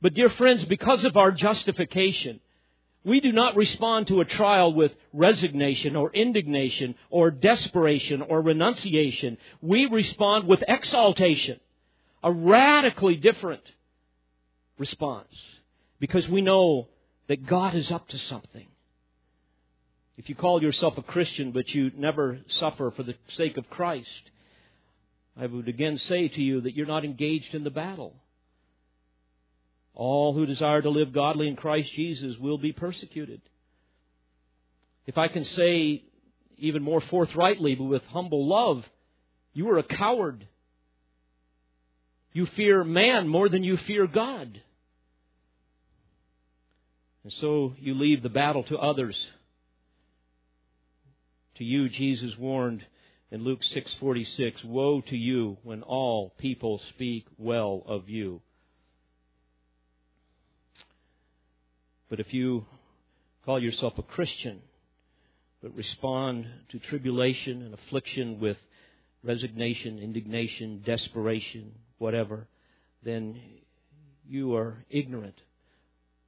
But 0.02 0.14
dear 0.14 0.30
friends, 0.30 0.64
because 0.66 1.04
of 1.06 1.18
our 1.18 1.32
justification, 1.32 2.40
we 3.04 3.20
do 3.20 3.32
not 3.32 3.56
respond 3.56 4.08
to 4.08 4.20
a 4.20 4.26
trial 4.26 4.74
with 4.74 4.92
resignation 5.14 5.96
or 5.96 6.12
indignation 6.12 6.96
or 7.10 7.32
desperation 7.32 8.22
or 8.22 8.42
renunciation. 8.42 9.38
We 9.62 9.86
respond 9.86 10.48
with 10.48 10.64
exaltation, 10.68 11.60
a 12.22 12.32
radically 12.32 13.16
different 13.16 13.64
response, 14.78 15.34
because 16.00 16.28
we 16.28 16.42
know 16.42 16.88
that 17.28 17.46
God 17.46 17.76
is 17.76 17.92
up 17.92 18.08
to 18.10 18.18
something. 18.18 18.68
If 20.18 20.30
you 20.30 20.36
call 20.36 20.62
yourself 20.62 20.98
a 20.98 21.04
Christian 21.04 21.52
but 21.52 21.70
you 21.70 21.92
never 21.96 22.40
suffer 22.48 22.92
for 22.92 23.04
the 23.04 23.16
sake 23.36 23.58
of 23.58 23.70
Christ, 23.70 24.32
I 25.40 25.46
would 25.46 25.68
again 25.68 26.00
say 26.00 26.28
to 26.28 26.42
you 26.42 26.62
that 26.62 26.76
you're 26.76 26.88
not 26.88 27.06
engaged 27.06 27.54
in 27.54 27.64
the 27.64 27.70
battle. 27.70 28.16
All 29.94 30.34
who 30.34 30.46
desire 30.46 30.82
to 30.82 30.90
live 30.90 31.14
godly 31.14 31.48
in 31.48 31.56
Christ 31.56 31.92
Jesus 31.94 32.38
will 32.38 32.58
be 32.58 32.72
persecuted. 32.72 33.42
If 35.06 35.18
I 35.18 35.28
can 35.28 35.46
say 35.46 36.04
even 36.58 36.82
more 36.84 37.02
forthrightly, 37.02 37.76
but 37.76 37.86
with 37.86 38.04
humble 38.06 38.48
love, 38.48 38.84
you 39.54 39.70
are 39.70 39.78
a 39.78 39.84
coward. 39.84 40.48
You 42.34 42.46
fear 42.48 42.84
man 42.84 43.28
more 43.28 43.50
than 43.50 43.64
you 43.64 43.78
fear 43.78 44.08
God. 44.08 44.62
And 47.28 47.34
so 47.42 47.76
you 47.78 47.94
leave 47.94 48.24
the 48.24 48.30
battle 48.30 48.64
to 48.70 48.78
others. 48.78 49.18
To 51.56 51.66
you 51.66 51.90
Jesus 51.90 52.38
warned 52.38 52.86
in 53.32 53.44
Luke 53.44 53.60
6:46, 53.64 54.64
"Woe 54.64 55.02
to 55.02 55.18
you 55.18 55.58
when 55.62 55.84
all 55.84 56.30
people 56.38 56.80
speak 56.96 57.26
well 57.38 57.84
of 57.86 58.08
you." 58.08 58.42
But 62.08 62.22
if 62.22 62.34
you 62.34 62.66
call 63.44 63.62
yourself 63.62 63.98
a 63.98 64.04
Christian, 64.04 64.62
but 65.62 65.76
respond 65.76 66.48
to 66.70 66.80
tribulation 66.80 67.62
and 67.62 67.74
affliction 67.74 68.40
with 68.40 68.58
resignation, 69.22 70.00
indignation, 70.00 70.82
desperation, 70.84 71.78
whatever, 71.98 72.48
then 73.04 73.60
you 74.26 74.56
are 74.56 74.86
ignorant 74.90 75.42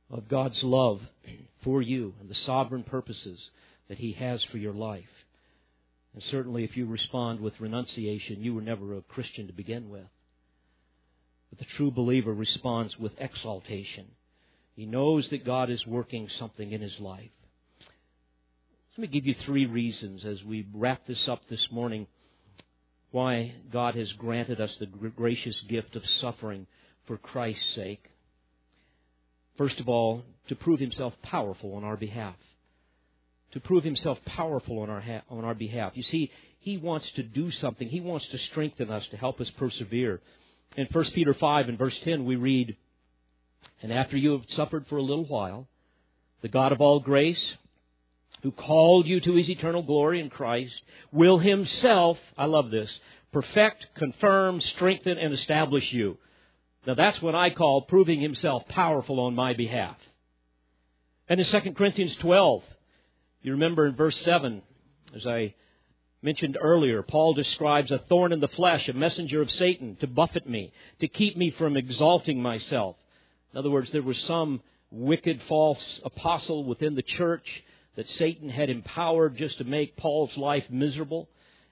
of 0.10 0.28
God's 0.28 0.64
love 0.64 1.02
for 1.64 1.82
you 1.82 2.14
and 2.20 2.30
the 2.30 2.36
sovereign 2.36 2.84
purposes 2.84 3.40
that 3.88 3.98
He 3.98 4.14
has 4.14 4.44
for 4.46 4.58
your 4.58 4.74
life. 4.74 5.04
And 6.14 6.24
certainly, 6.24 6.64
if 6.64 6.76
you 6.76 6.86
respond 6.86 7.40
with 7.40 7.60
renunciation, 7.60 8.42
you 8.42 8.56
were 8.56 8.62
never 8.62 8.96
a 8.96 9.02
Christian 9.02 9.48
to 9.48 9.54
begin 9.54 9.90
with. 9.90 10.08
But 11.50 11.60
the 11.60 11.66
true 11.78 11.92
believer 11.92 12.34
responds 12.34 12.98
with 12.98 13.14
exaltation 13.20 14.08
he 14.80 14.86
knows 14.86 15.28
that 15.32 15.44
God 15.44 15.70
is 15.70 15.86
working 15.86 16.30
something 16.40 16.72
in 16.72 16.80
his 16.80 16.98
life. 17.02 17.32
Let 18.98 19.02
me 19.02 19.08
give 19.08 19.26
you 19.26 19.36
three 19.46 19.66
reasons 19.66 20.24
as 20.24 20.42
we 20.42 20.68
wrap 20.74 21.06
this 21.06 21.28
up 21.28 21.42
this 21.50 21.68
morning 21.70 22.08
why 23.12 23.56
God 23.74 23.96
has 23.96 24.10
granted 24.14 24.62
us 24.62 24.74
the 24.80 24.86
gracious 24.86 25.60
gift 25.68 25.98
of 25.98 26.08
suffering 26.22 26.66
for 27.08 27.18
Christ's 27.18 27.76
sake. 27.76 28.06
First 29.60 29.80
of 29.82 29.90
all, 29.90 30.24
to 30.48 30.56
prove 30.56 30.80
himself 30.80 31.14
powerful 31.22 31.76
on 31.76 31.84
our 31.84 31.98
behalf. 31.98 32.36
to 33.52 33.60
prove 33.60 33.84
himself 33.84 34.18
powerful 34.26 34.80
on 34.80 34.90
our, 34.92 35.02
ha- 35.02 35.24
on 35.30 35.44
our 35.44 35.56
behalf. 35.56 35.92
You 35.96 36.04
see, 36.04 36.32
he 36.60 36.78
wants 36.78 37.10
to 37.16 37.24
do 37.24 37.50
something. 37.52 37.90
He 37.90 38.00
wants 38.00 38.28
to 38.28 38.38
strengthen 38.38 38.92
us 38.92 39.06
to 39.08 39.18
help 39.18 39.42
us 39.42 39.50
persevere. 39.58 40.22
In 40.78 40.88
1 40.92 41.06
Peter 41.16 41.34
5 41.34 41.68
and 41.68 41.78
verse 41.78 41.98
10, 42.04 42.26
we 42.26 42.36
read, 42.36 42.78
And 43.82 43.92
after 43.92 44.18
you 44.18 44.32
have 44.34 44.44
suffered 44.50 44.86
for 44.88 44.98
a 44.98 45.02
little 45.02 45.26
while, 45.26 45.68
the 46.42 46.48
God 46.48 46.72
of 46.72 46.80
all 46.80 47.00
grace, 47.00 47.56
who 48.44 48.52
called 48.52 49.08
you 49.08 49.20
to 49.20 49.34
his 49.34 49.50
eternal 49.50 49.82
glory 49.82 50.20
in 50.22 50.30
Christ, 50.30 50.80
will 51.12 51.40
himself, 51.40 52.18
I 52.38 52.46
love 52.46 52.70
this, 52.72 53.00
perfect, 53.34 53.88
confirm, 53.96 54.62
strengthen, 54.62 55.18
and 55.18 55.34
establish 55.34 55.92
you. 55.92 56.18
Now 56.86 56.96
that's 56.96 57.22
what 57.22 57.36
I 57.36 57.50
call 57.50 57.82
proving 57.82 58.22
himself 58.22 58.68
powerful 58.68 59.20
on 59.20 59.36
my 59.36 59.54
behalf. 59.54 59.98
And 61.28 61.40
in 61.40 61.46
2 61.46 61.74
Corinthians 61.74 62.16
12, 62.16 62.64
you 63.42 63.52
remember 63.54 63.88
in 63.88 63.96
verse 63.96 64.20
7, 64.22 64.62
as 65.16 65.26
I 65.26 65.54
mentioned 66.22 66.58
earlier, 66.60 67.02
Paul 67.04 67.34
describes 67.34 67.92
a 67.92 68.00
thorn 68.00 68.34
in 68.34 68.40
the 68.40 68.48
flesh, 68.48 68.88
a 68.88 68.94
messenger 68.94 69.42
of 69.42 69.52
Satan 69.52 69.96
to 69.98 70.08
buffet 70.08 70.48
me, 70.48 70.74
to 71.00 71.08
keep 71.08 71.38
me 71.38 71.52
from 71.52 71.78
exalting 71.78 72.42
myself. 72.42 72.96
In 73.54 73.60
other 73.60 73.70
words, 73.70 73.92
there 73.92 74.02
was 74.02 74.20
some 74.24 74.62
wicked 74.92 75.42
false 75.48 76.00
apostle 76.04 76.64
within 76.64 76.96
the 76.96 77.04
church 77.04 77.64
that 77.96 78.10
Satan 78.12 78.50
had 78.50 78.70
empowered 78.70 79.38
just 79.38 79.58
to 79.60 79.64
make 79.64 79.98
Paul's 79.98 80.36
life 80.38 80.66
miserable. 80.70 81.30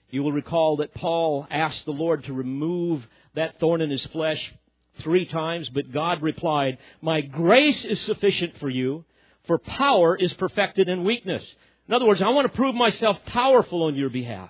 You 0.10 0.24
will 0.24 0.32
recall 0.32 0.78
that 0.78 0.94
Paul 0.94 1.48
asked 1.50 1.86
the 1.86 1.92
Lord 1.92 2.24
to 2.26 2.34
remove 2.34 3.06
that 3.36 3.60
thorn 3.60 3.82
in 3.82 3.90
his 3.90 4.06
flesh 4.08 4.54
three 5.00 5.26
times, 5.26 5.70
but 5.70 5.92
God 5.92 6.22
replied, 6.22 6.78
My 7.02 7.22
grace 7.22 7.84
is 7.86 8.00
sufficient 8.02 8.58
for 8.60 8.70
you, 8.70 9.06
for 9.46 9.58
power 9.58 10.16
is 10.16 10.34
perfected 10.34 10.90
in 10.90 11.04
weakness. 11.04 11.44
In 11.88 11.94
other 11.94 12.06
words, 12.06 12.22
I 12.22 12.30
want 12.30 12.52
to 12.52 12.58
prove 12.58 12.76
myself 12.76 13.18
powerful 13.26 13.84
on 13.84 13.96
your 13.96 14.10
behalf. 14.10 14.50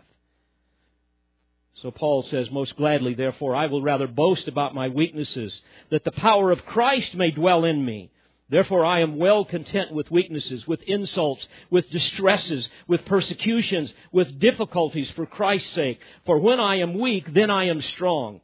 So 1.82 1.91
Paul 1.91 2.24
says, 2.24 2.50
Most 2.50 2.76
gladly, 2.76 3.14
therefore, 3.14 3.56
I 3.56 3.68
will 3.68 3.84
rather 3.84 4.08
boast 4.08 4.48
about 4.48 4.74
my 4.74 4.89
weaknesses, 4.89 5.54
that 5.91 6.04
the 6.04 6.12
power 6.12 6.52
of 6.52 6.66
Christ 6.66 7.14
may 7.14 7.32
dwell 7.32 7.66
in 7.66 7.86
me. 7.86 8.10
Therefore, 8.50 8.86
I 8.86 9.02
am 9.02 9.18
well 9.18 9.43
content 9.43 9.91
with 9.91 10.10
weaknesses, 10.10 10.66
with 10.66 10.82
insults, 10.84 11.45
with 11.70 11.89
distresses, 11.91 12.68
with 12.88 13.06
persecutions, 13.06 13.93
with 14.12 14.39
difficulties 14.39 15.12
for 15.12 15.26
Christ's 15.26 15.74
sake. 15.74 16.00
For 16.26 16.39
when 16.39 16.60
I 16.60 16.78
am 16.78 16.98
weak, 16.98 17.34
then 17.34 17.52
I 17.52 17.66
am 17.66 17.82
strong. 17.82 18.39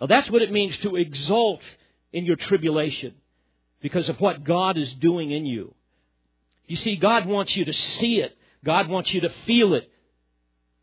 Now, 0.00 0.06
that's 0.06 0.30
what 0.30 0.42
it 0.42 0.52
means 0.52 0.76
to 0.78 0.96
exult 0.96 1.62
in 2.12 2.24
your 2.24 2.36
tribulation 2.36 3.14
because 3.80 4.08
of 4.08 4.20
what 4.20 4.44
God 4.44 4.76
is 4.78 4.92
doing 4.94 5.30
in 5.30 5.46
you. 5.46 5.74
You 6.66 6.76
see, 6.76 6.96
God 6.96 7.26
wants 7.26 7.54
you 7.54 7.64
to 7.66 7.72
see 7.72 8.20
it. 8.20 8.36
God 8.64 8.88
wants 8.88 9.12
you 9.12 9.20
to 9.22 9.30
feel 9.46 9.74
it. 9.74 9.90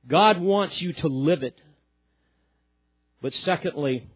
God 0.07 0.39
wants 0.39 0.81
you 0.81 0.93
to 0.93 1.07
live 1.07 1.43
it. 1.43 1.59
But 3.21 3.33
secondly, 3.33 4.07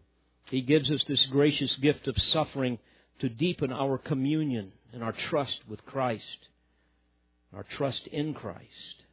He 0.50 0.60
gives 0.60 0.90
us 0.90 1.02
this 1.06 1.24
gracious 1.26 1.72
gift 1.76 2.08
of 2.08 2.16
suffering 2.32 2.78
to 3.20 3.28
deepen 3.28 3.72
our 3.72 3.98
communion 3.98 4.72
and 4.92 5.02
our 5.02 5.12
trust 5.12 5.58
with 5.68 5.84
Christ, 5.84 6.48
our 7.54 7.64
trust 7.64 8.06
in 8.08 8.34
Christ. 8.34 9.04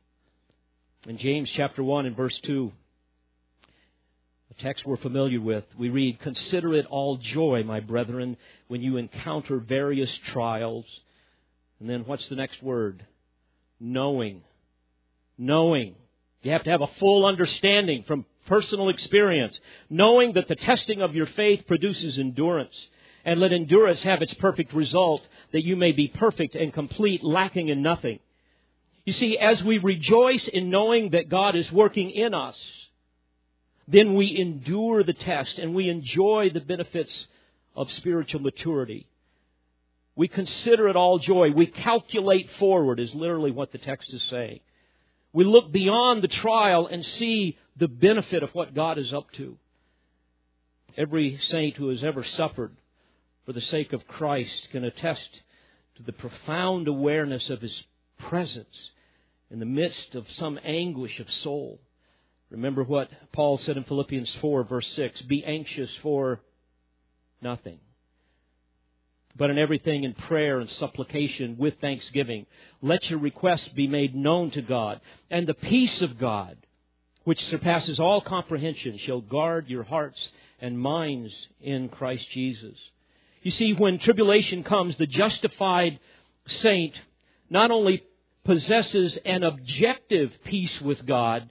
In 1.07 1.17
James 1.17 1.49
chapter 1.55 1.83
1 1.83 2.05
and 2.05 2.15
verse 2.15 2.37
2, 2.43 2.71
a 4.57 4.61
text 4.61 4.85
we're 4.85 4.97
familiar 4.97 5.41
with, 5.41 5.63
we 5.77 5.89
read, 5.89 6.19
Consider 6.19 6.73
it 6.75 6.85
all 6.87 7.17
joy, 7.17 7.63
my 7.63 7.79
brethren, 7.79 8.37
when 8.67 8.81
you 8.81 8.97
encounter 8.97 9.57
various 9.57 10.11
trials. 10.31 10.85
And 11.79 11.89
then 11.89 12.05
what's 12.05 12.27
the 12.27 12.35
next 12.35 12.61
word? 12.61 13.05
Knowing. 13.79 14.41
Knowing. 15.37 15.95
You 16.41 16.51
have 16.51 16.63
to 16.63 16.69
have 16.69 16.81
a 16.81 16.89
full 16.99 17.25
understanding 17.25 18.03
from 18.07 18.25
personal 18.47 18.89
experience. 18.89 19.57
Knowing 19.89 20.33
that 20.33 20.47
the 20.47 20.55
testing 20.55 21.01
of 21.01 21.15
your 21.15 21.27
faith 21.27 21.65
produces 21.67 22.17
endurance. 22.17 22.75
And 23.25 23.39
let 23.39 23.53
endurance 23.53 24.01
have 24.03 24.21
its 24.21 24.33
perfect 24.35 24.73
result, 24.73 25.25
that 25.53 25.63
you 25.63 25.77
may 25.77 25.93
be 25.93 26.09
perfect 26.09 26.55
and 26.55 26.73
complete, 26.73 27.23
lacking 27.23 27.69
in 27.69 27.81
nothing. 27.81 28.19
You 29.05 29.13
see, 29.13 29.37
as 29.37 29.63
we 29.63 29.77
rejoice 29.77 30.47
in 30.47 30.69
knowing 30.69 31.11
that 31.11 31.29
God 31.29 31.55
is 31.55 31.71
working 31.71 32.11
in 32.11 32.33
us, 32.33 32.57
then 33.87 34.15
we 34.15 34.37
endure 34.39 35.03
the 35.03 35.13
test 35.13 35.57
and 35.57 35.75
we 35.75 35.89
enjoy 35.89 36.49
the 36.53 36.61
benefits 36.61 37.27
of 37.75 37.91
spiritual 37.91 38.41
maturity. 38.41 39.07
We 40.15 40.27
consider 40.27 40.87
it 40.87 40.95
all 40.95 41.19
joy. 41.19 41.51
We 41.51 41.65
calculate 41.65 42.49
forward, 42.59 42.99
is 42.99 43.13
literally 43.13 43.51
what 43.51 43.71
the 43.71 43.79
text 43.79 44.13
is 44.13 44.21
saying. 44.29 44.59
We 45.33 45.43
look 45.43 45.71
beyond 45.71 46.21
the 46.21 46.27
trial 46.27 46.87
and 46.87 47.03
see 47.03 47.57
the 47.75 47.87
benefit 47.87 48.43
of 48.43 48.53
what 48.53 48.75
God 48.75 48.99
is 48.99 49.11
up 49.11 49.31
to. 49.33 49.57
Every 50.95 51.39
saint 51.49 51.75
who 51.75 51.89
has 51.89 52.03
ever 52.03 52.23
suffered 52.23 52.77
for 53.45 53.53
the 53.53 53.61
sake 53.61 53.93
of 53.93 54.07
Christ 54.07 54.69
can 54.71 54.83
attest 54.83 55.41
to 55.95 56.03
the 56.03 56.13
profound 56.13 56.87
awareness 56.87 57.49
of 57.49 57.61
His 57.61 57.83
presence 58.19 58.91
in 59.49 59.59
the 59.59 59.65
midst 59.65 60.13
of 60.13 60.27
some 60.37 60.59
anguish 60.63 61.19
of 61.19 61.31
soul. 61.31 61.79
Remember 62.53 62.83
what 62.83 63.09
Paul 63.31 63.57
said 63.57 63.77
in 63.77 63.83
Philippians 63.83 64.29
4, 64.39 64.63
verse 64.65 64.87
6 64.95 65.23
Be 65.23 65.43
anxious 65.43 65.89
for 66.03 66.39
nothing. 67.41 67.79
But 69.35 69.49
in 69.49 69.57
everything 69.57 70.03
in 70.03 70.13
prayer 70.13 70.59
and 70.59 70.69
supplication 70.69 71.57
with 71.57 71.81
thanksgiving, 71.81 72.45
let 72.83 73.09
your 73.09 73.17
requests 73.17 73.69
be 73.69 73.87
made 73.87 74.13
known 74.13 74.51
to 74.51 74.61
God. 74.61 75.01
And 75.31 75.47
the 75.47 75.55
peace 75.55 75.99
of 76.01 76.19
God, 76.19 76.57
which 77.23 77.43
surpasses 77.47 77.99
all 77.99 78.21
comprehension, 78.21 78.99
shall 78.99 79.21
guard 79.21 79.67
your 79.67 79.83
hearts 79.83 80.29
and 80.61 80.79
minds 80.79 81.33
in 81.59 81.89
Christ 81.89 82.29
Jesus. 82.31 82.77
You 83.41 83.49
see, 83.49 83.73
when 83.73 83.97
tribulation 83.97 84.63
comes, 84.63 84.95
the 84.97 85.07
justified 85.07 85.99
saint 86.45 86.93
not 87.49 87.71
only 87.71 88.03
possesses 88.45 89.17
an 89.25 89.41
objective 89.41 90.31
peace 90.45 90.79
with 90.79 91.03
God, 91.07 91.49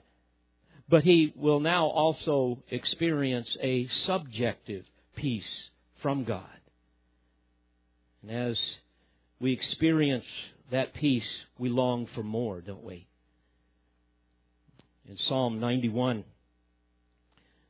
but 0.93 1.03
he 1.03 1.33
will 1.35 1.59
now 1.59 1.87
also 1.87 2.59
experience 2.69 3.57
a 3.59 3.87
subjective 4.05 4.85
peace 5.15 5.71
from 6.03 6.23
God. 6.23 6.45
And 8.21 8.29
as 8.29 8.61
we 9.39 9.53
experience 9.53 10.27
that 10.69 10.93
peace, 10.93 11.27
we 11.57 11.69
long 11.69 12.05
for 12.13 12.21
more, 12.21 12.61
don't 12.61 12.83
we? 12.83 13.07
In 15.09 15.17
Psalm 15.17 15.59
91, 15.59 16.25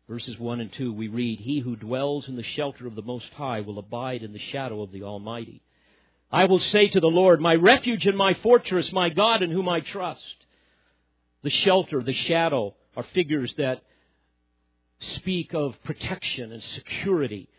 verses 0.10 0.38
1 0.38 0.60
and 0.60 0.74
2, 0.74 0.92
we 0.92 1.08
read, 1.08 1.40
He 1.40 1.60
who 1.60 1.78
dwells 1.78 2.28
in 2.28 2.36
the 2.36 2.44
shelter 2.44 2.88
of 2.88 2.96
the 2.96 3.02
Most 3.02 3.32
High 3.38 3.62
will 3.62 3.80
abide 3.80 4.24
in 4.24 4.34
the 4.34 4.52
shadow 4.52 4.82
of 4.82 4.92
the 4.92 5.04
Almighty. 5.04 5.62
I 6.30 6.44
will 6.44 6.60
say 6.60 6.90
to 6.90 7.00
the 7.00 7.08
Lord, 7.08 7.40
My 7.40 7.56
refuge 7.56 8.06
and 8.06 8.18
my 8.18 8.34
fortress, 8.34 8.92
my 8.92 9.08
God 9.08 9.42
in 9.42 9.50
whom 9.50 9.70
I 9.70 9.80
trust. 9.80 10.36
The 11.44 11.52
shelter, 11.52 12.04
the 12.04 12.12
shadow, 12.12 12.76
are 12.96 13.04
figures 13.14 13.54
that 13.58 13.82
speak 15.00 15.54
of 15.54 15.76
protection 15.84 16.52
and 16.52 16.64
security. 16.64 17.50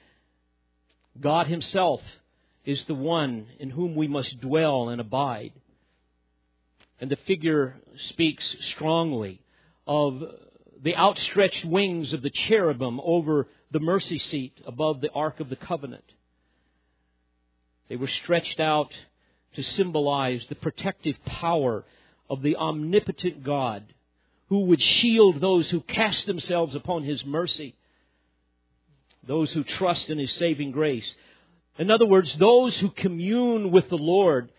God 1.20 1.46
Himself 1.46 2.00
is 2.64 2.84
the 2.86 2.94
one 2.94 3.46
in 3.58 3.70
whom 3.70 3.94
we 3.94 4.08
must 4.08 4.40
dwell 4.40 4.88
and 4.88 5.00
abide. 5.00 5.52
And 7.00 7.10
the 7.10 7.16
figure 7.16 7.76
speaks 8.08 8.44
strongly 8.72 9.40
of 9.86 10.22
the 10.82 10.96
outstretched 10.96 11.64
wings 11.64 12.12
of 12.12 12.22
the 12.22 12.30
cherubim 12.30 13.00
over 13.02 13.48
the 13.70 13.80
mercy 13.80 14.18
seat 14.18 14.58
above 14.66 15.00
the 15.00 15.10
Ark 15.10 15.40
of 15.40 15.50
the 15.50 15.56
Covenant. 15.56 16.04
They 17.88 17.96
were 17.96 18.08
stretched 18.08 18.60
out 18.60 18.92
to 19.56 19.62
symbolize 19.62 20.46
the 20.48 20.54
protective 20.54 21.16
power 21.24 21.84
of 22.30 22.42
the 22.42 22.56
omnipotent 22.56 23.44
God 23.44 23.84
who 24.48 24.60
would 24.66 24.82
shield 24.82 25.40
those 25.40 25.70
who 25.70 25.80
cast 25.80 26.26
themselves 26.26 26.74
upon 26.74 27.02
His 27.02 27.24
mercy, 27.24 27.74
those 29.26 29.50
who 29.52 29.64
trust 29.64 30.08
in 30.10 30.18
His 30.18 30.32
saving 30.32 30.72
grace. 30.72 31.10
In 31.78 31.90
other 31.90 32.06
words, 32.06 32.34
those 32.36 32.76
who 32.76 32.90
commune 32.90 33.70
with 33.70 33.88
the 33.88 33.96
Lord, 33.96 34.50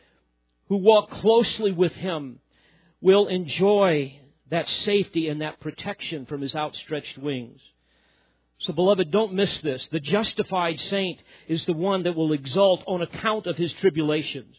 who 0.67 0.77
walk 0.77 1.11
closely 1.11 1.71
with 1.71 1.93
Him, 1.93 2.39
will 3.01 3.27
enjoy 3.27 4.19
that 4.49 4.67
safety 4.67 5.29
and 5.29 5.41
that 5.41 5.59
protection 5.59 6.25
from 6.25 6.41
His 6.41 6.55
outstretched 6.55 7.17
wings. 7.17 7.61
So, 8.59 8.73
beloved, 8.73 9.11
don't 9.11 9.33
miss 9.33 9.61
this. 9.61 9.88
The 9.91 9.99
justified 9.99 10.79
saint 10.79 11.21
is 11.47 11.65
the 11.65 11.73
one 11.73 12.03
that 12.03 12.15
will 12.15 12.31
exult 12.31 12.83
on 12.88 13.01
account 13.01 13.47
of 13.47 13.57
his 13.57 13.73
tribulations, 13.73 14.55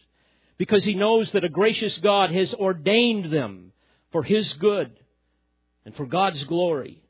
because 0.57 0.83
he 0.83 0.93
knows 0.93 1.31
that 1.31 1.43
a 1.43 1.49
gracious 1.49 1.97
God 1.97 2.31
has 2.31 2.53
ordained 2.53 3.31
them 3.33 3.71
for 4.11 4.23
his 4.23 4.53
good 4.53 4.91
and 5.87 5.95
for 5.95 6.05
God's 6.05 6.43
glory. 6.43 7.01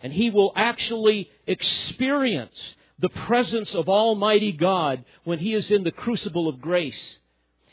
And 0.00 0.12
he 0.12 0.30
will 0.30 0.52
actually 0.54 1.28
experience 1.44 2.56
the 3.00 3.08
presence 3.08 3.74
of 3.74 3.88
Almighty 3.88 4.52
God 4.52 5.04
when 5.24 5.40
he 5.40 5.54
is 5.54 5.68
in 5.72 5.82
the 5.82 5.90
crucible 5.90 6.48
of 6.48 6.60
grace. 6.60 7.18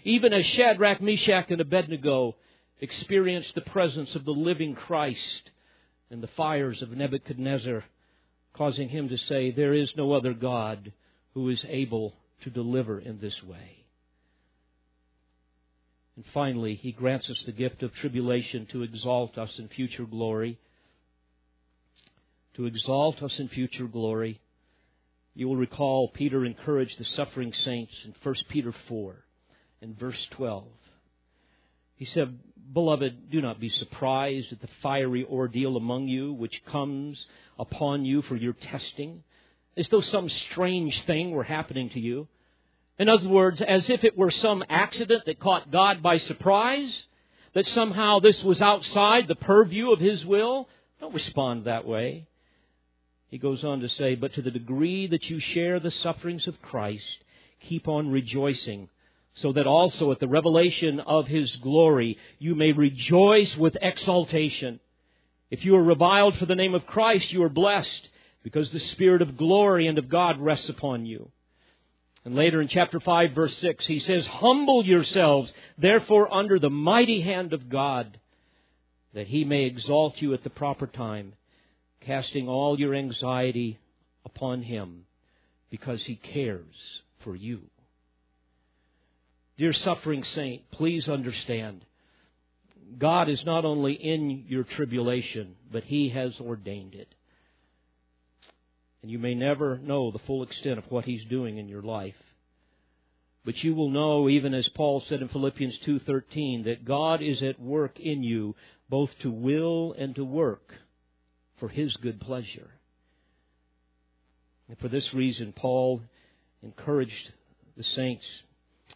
even 0.04 0.34
as 0.34 0.44
Shadrach, 0.46 1.02
Meshach, 1.02 1.52
and 1.52 1.62
Abednego 1.62 2.36
experienced 2.82 3.54
the 3.54 3.62
presence 3.62 4.16
of 4.16 4.26
the 4.26 4.32
living 4.32 4.74
Christ 4.74 5.52
in 6.10 6.22
the 6.22 6.28
fires 6.30 6.82
of 6.82 6.90
Nebuchadnezzar, 6.90 7.84
causing 8.54 8.90
him 8.90 9.10
to 9.10 9.18
say, 9.18 9.52
There 9.52 9.76
is 9.76 9.92
no 9.96 10.14
other 10.14 10.34
God 10.34 10.94
who 11.36 11.50
is 11.50 11.64
able 11.68 12.16
to 12.42 12.50
deliver 12.50 13.00
in 13.00 13.20
this 13.20 13.44
way. 13.44 13.77
And 16.18 16.26
finally, 16.34 16.74
he 16.74 16.92
grants 16.92 17.30
us 17.30 17.38
the 17.46 17.52
gift 17.52 17.84
of 17.84 17.94
tribulation 17.94 18.66
to 18.72 18.82
exalt 18.82 19.38
us 19.38 19.58
in 19.60 19.68
future 19.68 20.06
glory. 20.06 20.58
To 22.56 22.66
exalt 22.66 23.22
us 23.22 23.38
in 23.38 23.48
future 23.50 23.86
glory. 23.86 24.42
You 25.36 25.48
will 25.48 25.58
recall 25.58 26.10
Peter 26.10 26.44
encouraged 26.44 26.98
the 26.98 27.06
suffering 27.06 27.54
saints 27.54 27.94
in 28.04 28.16
1 28.24 28.36
Peter 28.50 28.74
4 28.90 29.16
and 29.84 29.98
verse 30.00 30.28
12. 30.32 30.66
He 31.98 32.06
said, 32.06 32.40
Beloved, 32.74 33.30
do 33.30 33.40
not 33.40 33.60
be 33.60 33.70
surprised 33.70 34.52
at 34.52 34.60
the 34.60 34.70
fiery 34.82 35.24
ordeal 35.24 35.78
among 35.78 36.08
you 36.08 36.34
which 36.34 36.66
comes 36.66 37.24
upon 37.60 38.06
you 38.06 38.24
for 38.24 38.36
your 38.36 38.54
testing, 38.54 39.24
as 39.78 39.88
though 39.90 40.02
some 40.02 40.30
strange 40.30 41.04
thing 41.06 41.30
were 41.30 41.44
happening 41.44 41.92
to 41.92 42.00
you. 42.00 42.28
In 43.00 43.10
other 43.10 43.30
words, 43.30 43.62
as 43.62 43.90
if 43.90 44.04
it 44.04 44.18
were 44.18 44.32
some 44.32 44.64
accident 44.70 45.26
that 45.26 45.40
caught 45.40 45.72
God 45.72 46.02
by 46.02 46.18
surprise, 46.18 47.04
that 47.54 47.68
somehow 47.68 48.20
this 48.20 48.44
was 48.44 48.62
outside 48.62 49.28
the 49.28 49.36
purview 49.36 49.92
of 49.92 50.00
His 50.00 50.26
will. 50.26 50.68
Don't 51.00 51.14
respond 51.14 51.66
that 51.66 51.86
way. 51.86 52.28
He 53.30 53.38
goes 53.38 53.64
on 53.64 53.82
to 53.82 53.90
say, 53.90 54.16
But 54.16 54.34
to 54.34 54.42
the 54.42 54.52
degree 54.52 55.06
that 55.08 55.30
you 55.30 55.40
share 55.40 55.80
the 55.80 55.92
sufferings 55.92 56.48
of 56.48 56.62
Christ, 56.62 57.06
keep 57.62 57.88
on 57.88 58.10
rejoicing, 58.12 58.90
so 59.36 59.54
that 59.54 59.68
also 59.68 60.12
at 60.12 60.20
the 60.20 60.28
revelation 60.28 61.00
of 61.00 61.28
His 61.28 61.56
glory 61.58 62.18
you 62.40 62.56
may 62.56 62.72
rejoice 62.72 63.56
with 63.58 63.78
exultation. 63.80 64.80
If 65.52 65.64
you 65.64 65.76
are 65.76 65.84
reviled 65.84 66.36
for 66.38 66.46
the 66.46 66.56
name 66.56 66.74
of 66.74 66.88
Christ, 66.88 67.32
you 67.32 67.44
are 67.44 67.50
blessed, 67.50 68.10
because 68.44 68.72
the 68.72 68.80
Spirit 68.80 69.22
of 69.22 69.38
glory 69.38 69.88
and 69.88 69.98
of 69.98 70.10
God 70.10 70.40
rests 70.40 70.70
upon 70.70 71.06
you. 71.06 71.32
And 72.28 72.36
later 72.36 72.62
in 72.62 72.68
chapter 72.68 73.00
5, 73.00 73.32
verse 73.32 73.58
6, 73.60 73.86
he 73.86 74.02
says, 74.02 74.28
Humble 74.28 74.86
yourselves, 74.86 75.50
therefore, 75.78 76.34
under 76.34 76.60
the 76.60 76.70
mighty 76.70 77.22
hand 77.22 77.54
of 77.54 77.70
God, 77.70 78.20
that 79.14 79.28
he 79.28 79.46
may 79.46 79.64
exalt 79.64 80.22
you 80.22 80.34
at 80.34 80.44
the 80.44 80.50
proper 80.50 80.88
time 80.88 81.36
casting 82.02 82.50
all 82.50 82.78
your 82.78 82.94
anxiety 82.94 83.80
upon 84.26 84.62
Him 84.62 85.06
because 85.70 86.04
He 86.04 86.18
cares 86.18 86.66
for 87.24 87.34
you. 87.34 87.62
Dear 89.58 89.72
suffering 89.72 90.26
saint, 90.36 90.70
please 90.72 91.08
understand 91.08 91.86
God 92.98 93.30
is 93.30 93.46
not 93.46 93.64
only 93.64 93.94
in 93.94 94.44
your 94.50 94.66
tribulation, 94.66 95.56
but 95.72 95.86
He 95.86 96.10
has 96.10 96.34
ordained 96.42 96.94
it. 96.94 97.08
And 99.08 99.12
you 99.14 99.20
may 99.20 99.36
never 99.36 99.78
know 99.78 100.12
the 100.12 100.20
full 100.20 100.44
extent 100.44 100.78
of 100.78 100.92
what 100.92 101.06
He's 101.06 101.24
doing 101.30 101.58
in 101.58 101.70
your 101.70 101.82
life. 101.82 102.22
But 103.46 103.56
you 103.64 103.74
will 103.74 103.90
know, 103.90 104.28
even 104.28 104.54
as 104.54 104.68
Paul 104.76 105.02
said 105.08 105.22
in 105.22 105.30
Philippians 105.30 105.78
2.13, 105.88 106.66
that 106.66 106.84
God 106.84 107.22
is 107.22 107.42
at 107.42 107.58
work 107.58 108.02
in 108.02 108.22
you, 108.22 108.54
both 108.90 109.10
to 109.22 109.32
will 109.32 109.96
and 109.98 110.14
to 110.16 110.26
work 110.26 110.74
for 111.58 111.70
his 111.70 111.96
good 111.96 112.20
pleasure. 112.20 112.70
And 114.68 114.78
for 114.78 114.90
this 114.90 115.14
reason, 115.14 115.54
Paul 115.54 116.02
encouraged 116.62 117.32
the 117.78 117.84
saints 117.84 118.26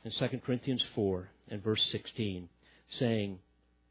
in 0.03 0.12
2 0.12 0.39
Corinthians 0.45 0.84
4 0.93 1.30
and 1.47 1.64
verse 1.64 1.88
16, 1.93 2.49
saying, 2.99 3.39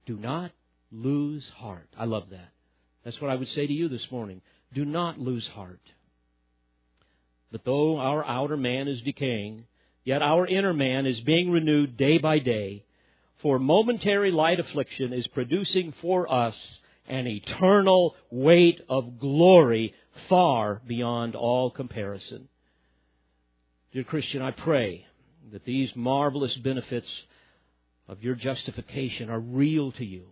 Do 0.04 0.18
not 0.18 0.50
lose 0.92 1.48
heart. 1.56 1.88
I 1.98 2.04
love 2.04 2.28
that. 2.32 2.50
That's 3.06 3.22
what 3.22 3.30
I 3.30 3.36
would 3.36 3.48
say 3.48 3.66
to 3.66 3.72
you 3.72 3.88
this 3.88 4.10
morning. 4.10 4.42
Do 4.74 4.84
not 4.84 5.18
lose 5.18 5.46
heart. 5.46 5.80
But 7.50 7.64
though 7.64 7.98
our 7.98 8.24
outer 8.24 8.56
man 8.56 8.88
is 8.88 9.02
decaying, 9.02 9.64
yet 10.04 10.22
our 10.22 10.46
inner 10.46 10.72
man 10.72 11.06
is 11.06 11.20
being 11.20 11.50
renewed 11.50 11.96
day 11.96 12.18
by 12.18 12.38
day. 12.38 12.84
For 13.42 13.58
momentary 13.58 14.30
light 14.30 14.60
affliction 14.60 15.12
is 15.12 15.26
producing 15.28 15.94
for 16.00 16.30
us 16.32 16.54
an 17.08 17.26
eternal 17.26 18.14
weight 18.30 18.80
of 18.88 19.18
glory 19.18 19.94
far 20.28 20.80
beyond 20.86 21.34
all 21.34 21.70
comparison. 21.70 22.48
Dear 23.92 24.04
Christian, 24.04 24.42
I 24.42 24.52
pray 24.52 25.06
that 25.52 25.64
these 25.64 25.90
marvelous 25.96 26.54
benefits 26.56 27.08
of 28.06 28.22
your 28.22 28.36
justification 28.36 29.30
are 29.30 29.40
real 29.40 29.90
to 29.92 30.04
you, 30.04 30.26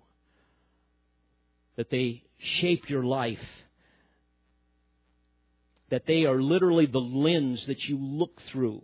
that 1.77 1.91
they 1.91 2.23
shape 2.61 2.89
your 2.89 3.03
life, 3.03 3.39
that 5.91 6.07
they 6.07 6.25
are 6.25 6.41
literally 6.41 6.87
the 6.87 6.99
lens 6.99 7.65
that 7.67 7.85
you 7.85 7.99
look 7.99 8.41
through 8.53 8.83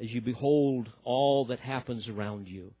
as 0.00 0.10
you 0.10 0.20
behold 0.20 0.90
all 1.04 1.46
that 1.46 1.60
happens 1.60 2.08
around 2.08 2.48
you. 2.48 2.72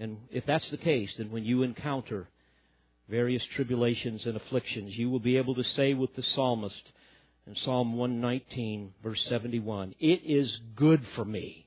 And 0.00 0.18
if 0.30 0.44
that's 0.46 0.68
the 0.70 0.76
case, 0.76 1.12
then 1.16 1.30
when 1.30 1.44
you 1.44 1.62
encounter 1.62 2.28
various 3.08 3.44
tribulations 3.54 4.26
and 4.26 4.36
afflictions, 4.36 4.96
you 4.96 5.10
will 5.10 5.20
be 5.20 5.36
able 5.36 5.54
to 5.54 5.62
say 5.62 5.94
with 5.94 6.14
the 6.16 6.24
psalmist 6.34 6.92
in 7.46 7.54
Psalm 7.56 7.96
119, 7.96 8.94
verse 9.02 9.22
71, 9.28 9.94
It 10.00 10.22
is 10.24 10.60
good 10.74 11.04
for 11.14 11.24
me 11.24 11.66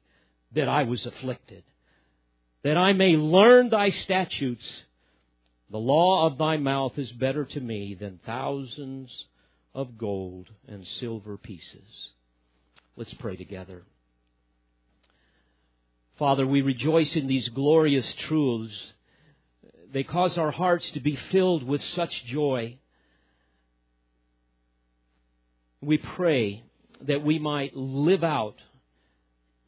that 0.54 0.68
I 0.68 0.84
was 0.84 1.06
afflicted, 1.06 1.64
that 2.64 2.78
I 2.78 2.94
may 2.94 3.16
learn 3.16 3.70
thy 3.70 3.92
statutes. 3.92 4.66
The 5.70 5.78
law 5.78 6.28
of 6.28 6.38
thy 6.38 6.58
mouth 6.58 6.98
is 6.98 7.12
better 7.12 7.46
to 7.46 7.60
me 7.60 7.96
than 8.00 8.20
thousands 8.26 9.12
of 9.76 10.00
gold 10.00 10.50
and 10.68 10.88
silver 11.00 11.38
pieces. 11.38 12.10
Let's 12.96 13.14
pray 13.14 13.36
together. 13.36 13.84
Father, 16.18 16.48
we 16.48 16.62
rejoice 16.64 17.16
in 17.16 17.28
these 17.28 17.50
glorious 17.50 18.12
truths 18.28 18.94
they 19.96 20.04
cause 20.04 20.38
our 20.38 20.52
hearts 20.52 20.86
to 20.92 21.00
be 21.00 21.18
filled 21.32 21.64
with 21.64 21.82
such 21.82 22.26
joy. 22.26 22.78
We 25.82 25.98
pray 25.98 26.64
that 27.08 27.24
we 27.24 27.40
might 27.40 27.78
live 27.78 28.22
out 28.22 28.56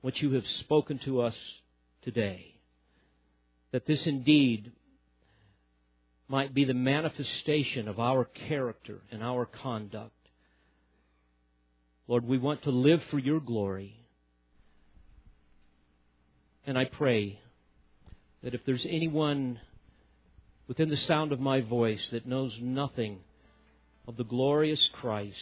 what 0.02 0.22
you 0.22 0.34
have 0.34 0.46
spoken 0.60 1.00
to 1.06 1.22
us 1.22 1.36
today. 2.02 2.56
That 3.72 3.86
this 3.86 4.06
indeed 4.06 4.74
might 6.28 6.54
be 6.54 6.66
the 6.66 6.74
manifestation 6.74 7.88
of 7.88 8.00
our 8.00 8.26
character 8.26 9.02
and 9.12 9.24
our 9.24 9.46
conduct. 9.46 10.12
Lord, 12.08 12.26
we 12.26 12.38
want 12.38 12.64
to 12.64 12.72
live 12.72 13.02
for 13.10 13.20
your 13.20 13.40
glory. 13.40 13.96
And 16.66 16.78
I 16.78 16.86
pray 16.86 17.40
that 18.44 18.54
if 18.54 18.62
there's 18.66 18.86
anyone 18.90 19.60
within 20.68 20.90
the 20.90 20.98
sound 20.98 21.32
of 21.32 21.40
my 21.40 21.62
voice 21.62 22.06
that 22.12 22.28
knows 22.28 22.54
nothing 22.62 23.20
of 24.08 24.18
the 24.18 24.24
glorious 24.24 24.90
Christ 24.94 25.36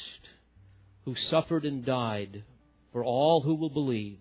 who 1.04 1.16
suffered 1.16 1.66
and 1.66 1.86
died 1.86 2.44
for 2.92 3.04
all 3.04 3.42
who 3.42 3.56
will 3.56 3.70
believe, 3.70 4.20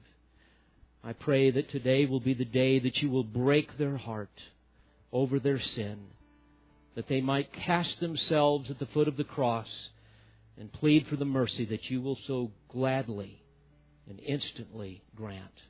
I 1.03 1.13
pray 1.13 1.51
that 1.51 1.71
today 1.71 2.07
will 2.07 2.21
be 2.21 2.35
the 2.35 2.47
day 2.47 2.79
that 2.79 2.99
you 2.99 3.11
will 3.11 3.25
break 3.25 3.77
their 3.77 3.99
heart 3.99 4.41
over 5.13 5.39
their 5.39 5.61
sin, 5.61 5.99
that 6.95 7.09
they 7.09 7.21
might 7.21 7.53
cast 7.53 8.01
themselves 8.01 8.71
at 8.71 8.79
the 8.79 8.87
foot 8.87 9.09
of 9.09 9.17
the 9.17 9.25
cross 9.25 9.69
and 10.59 10.73
plead 10.73 11.07
for 11.09 11.17
the 11.17 11.25
mercy 11.25 11.65
that 11.67 11.91
you 11.91 12.01
will 12.01 12.19
so 12.27 12.53
gladly 12.69 13.43
and 14.09 14.21
instantly 14.21 15.03
grant. 15.17 15.63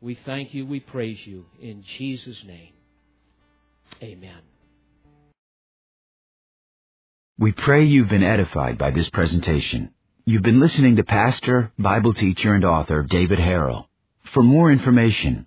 We 0.00 0.18
thank 0.24 0.54
you, 0.54 0.66
we 0.66 0.80
praise 0.80 1.18
you 1.24 1.46
in 1.60 1.84
Jesus' 1.98 2.42
name. 2.44 2.72
Amen. 4.02 4.40
We 7.38 7.52
pray 7.52 7.84
you've 7.84 8.08
been 8.08 8.22
edified 8.22 8.78
by 8.78 8.90
this 8.90 9.10
presentation. 9.10 9.90
You've 10.24 10.42
been 10.42 10.60
listening 10.60 10.96
to 10.96 11.04
Pastor, 11.04 11.72
Bible 11.78 12.14
teacher, 12.14 12.54
and 12.54 12.64
author 12.64 13.02
David 13.02 13.40
Harrell. 13.40 13.86
For 14.32 14.42
more 14.42 14.70
information 14.70 15.46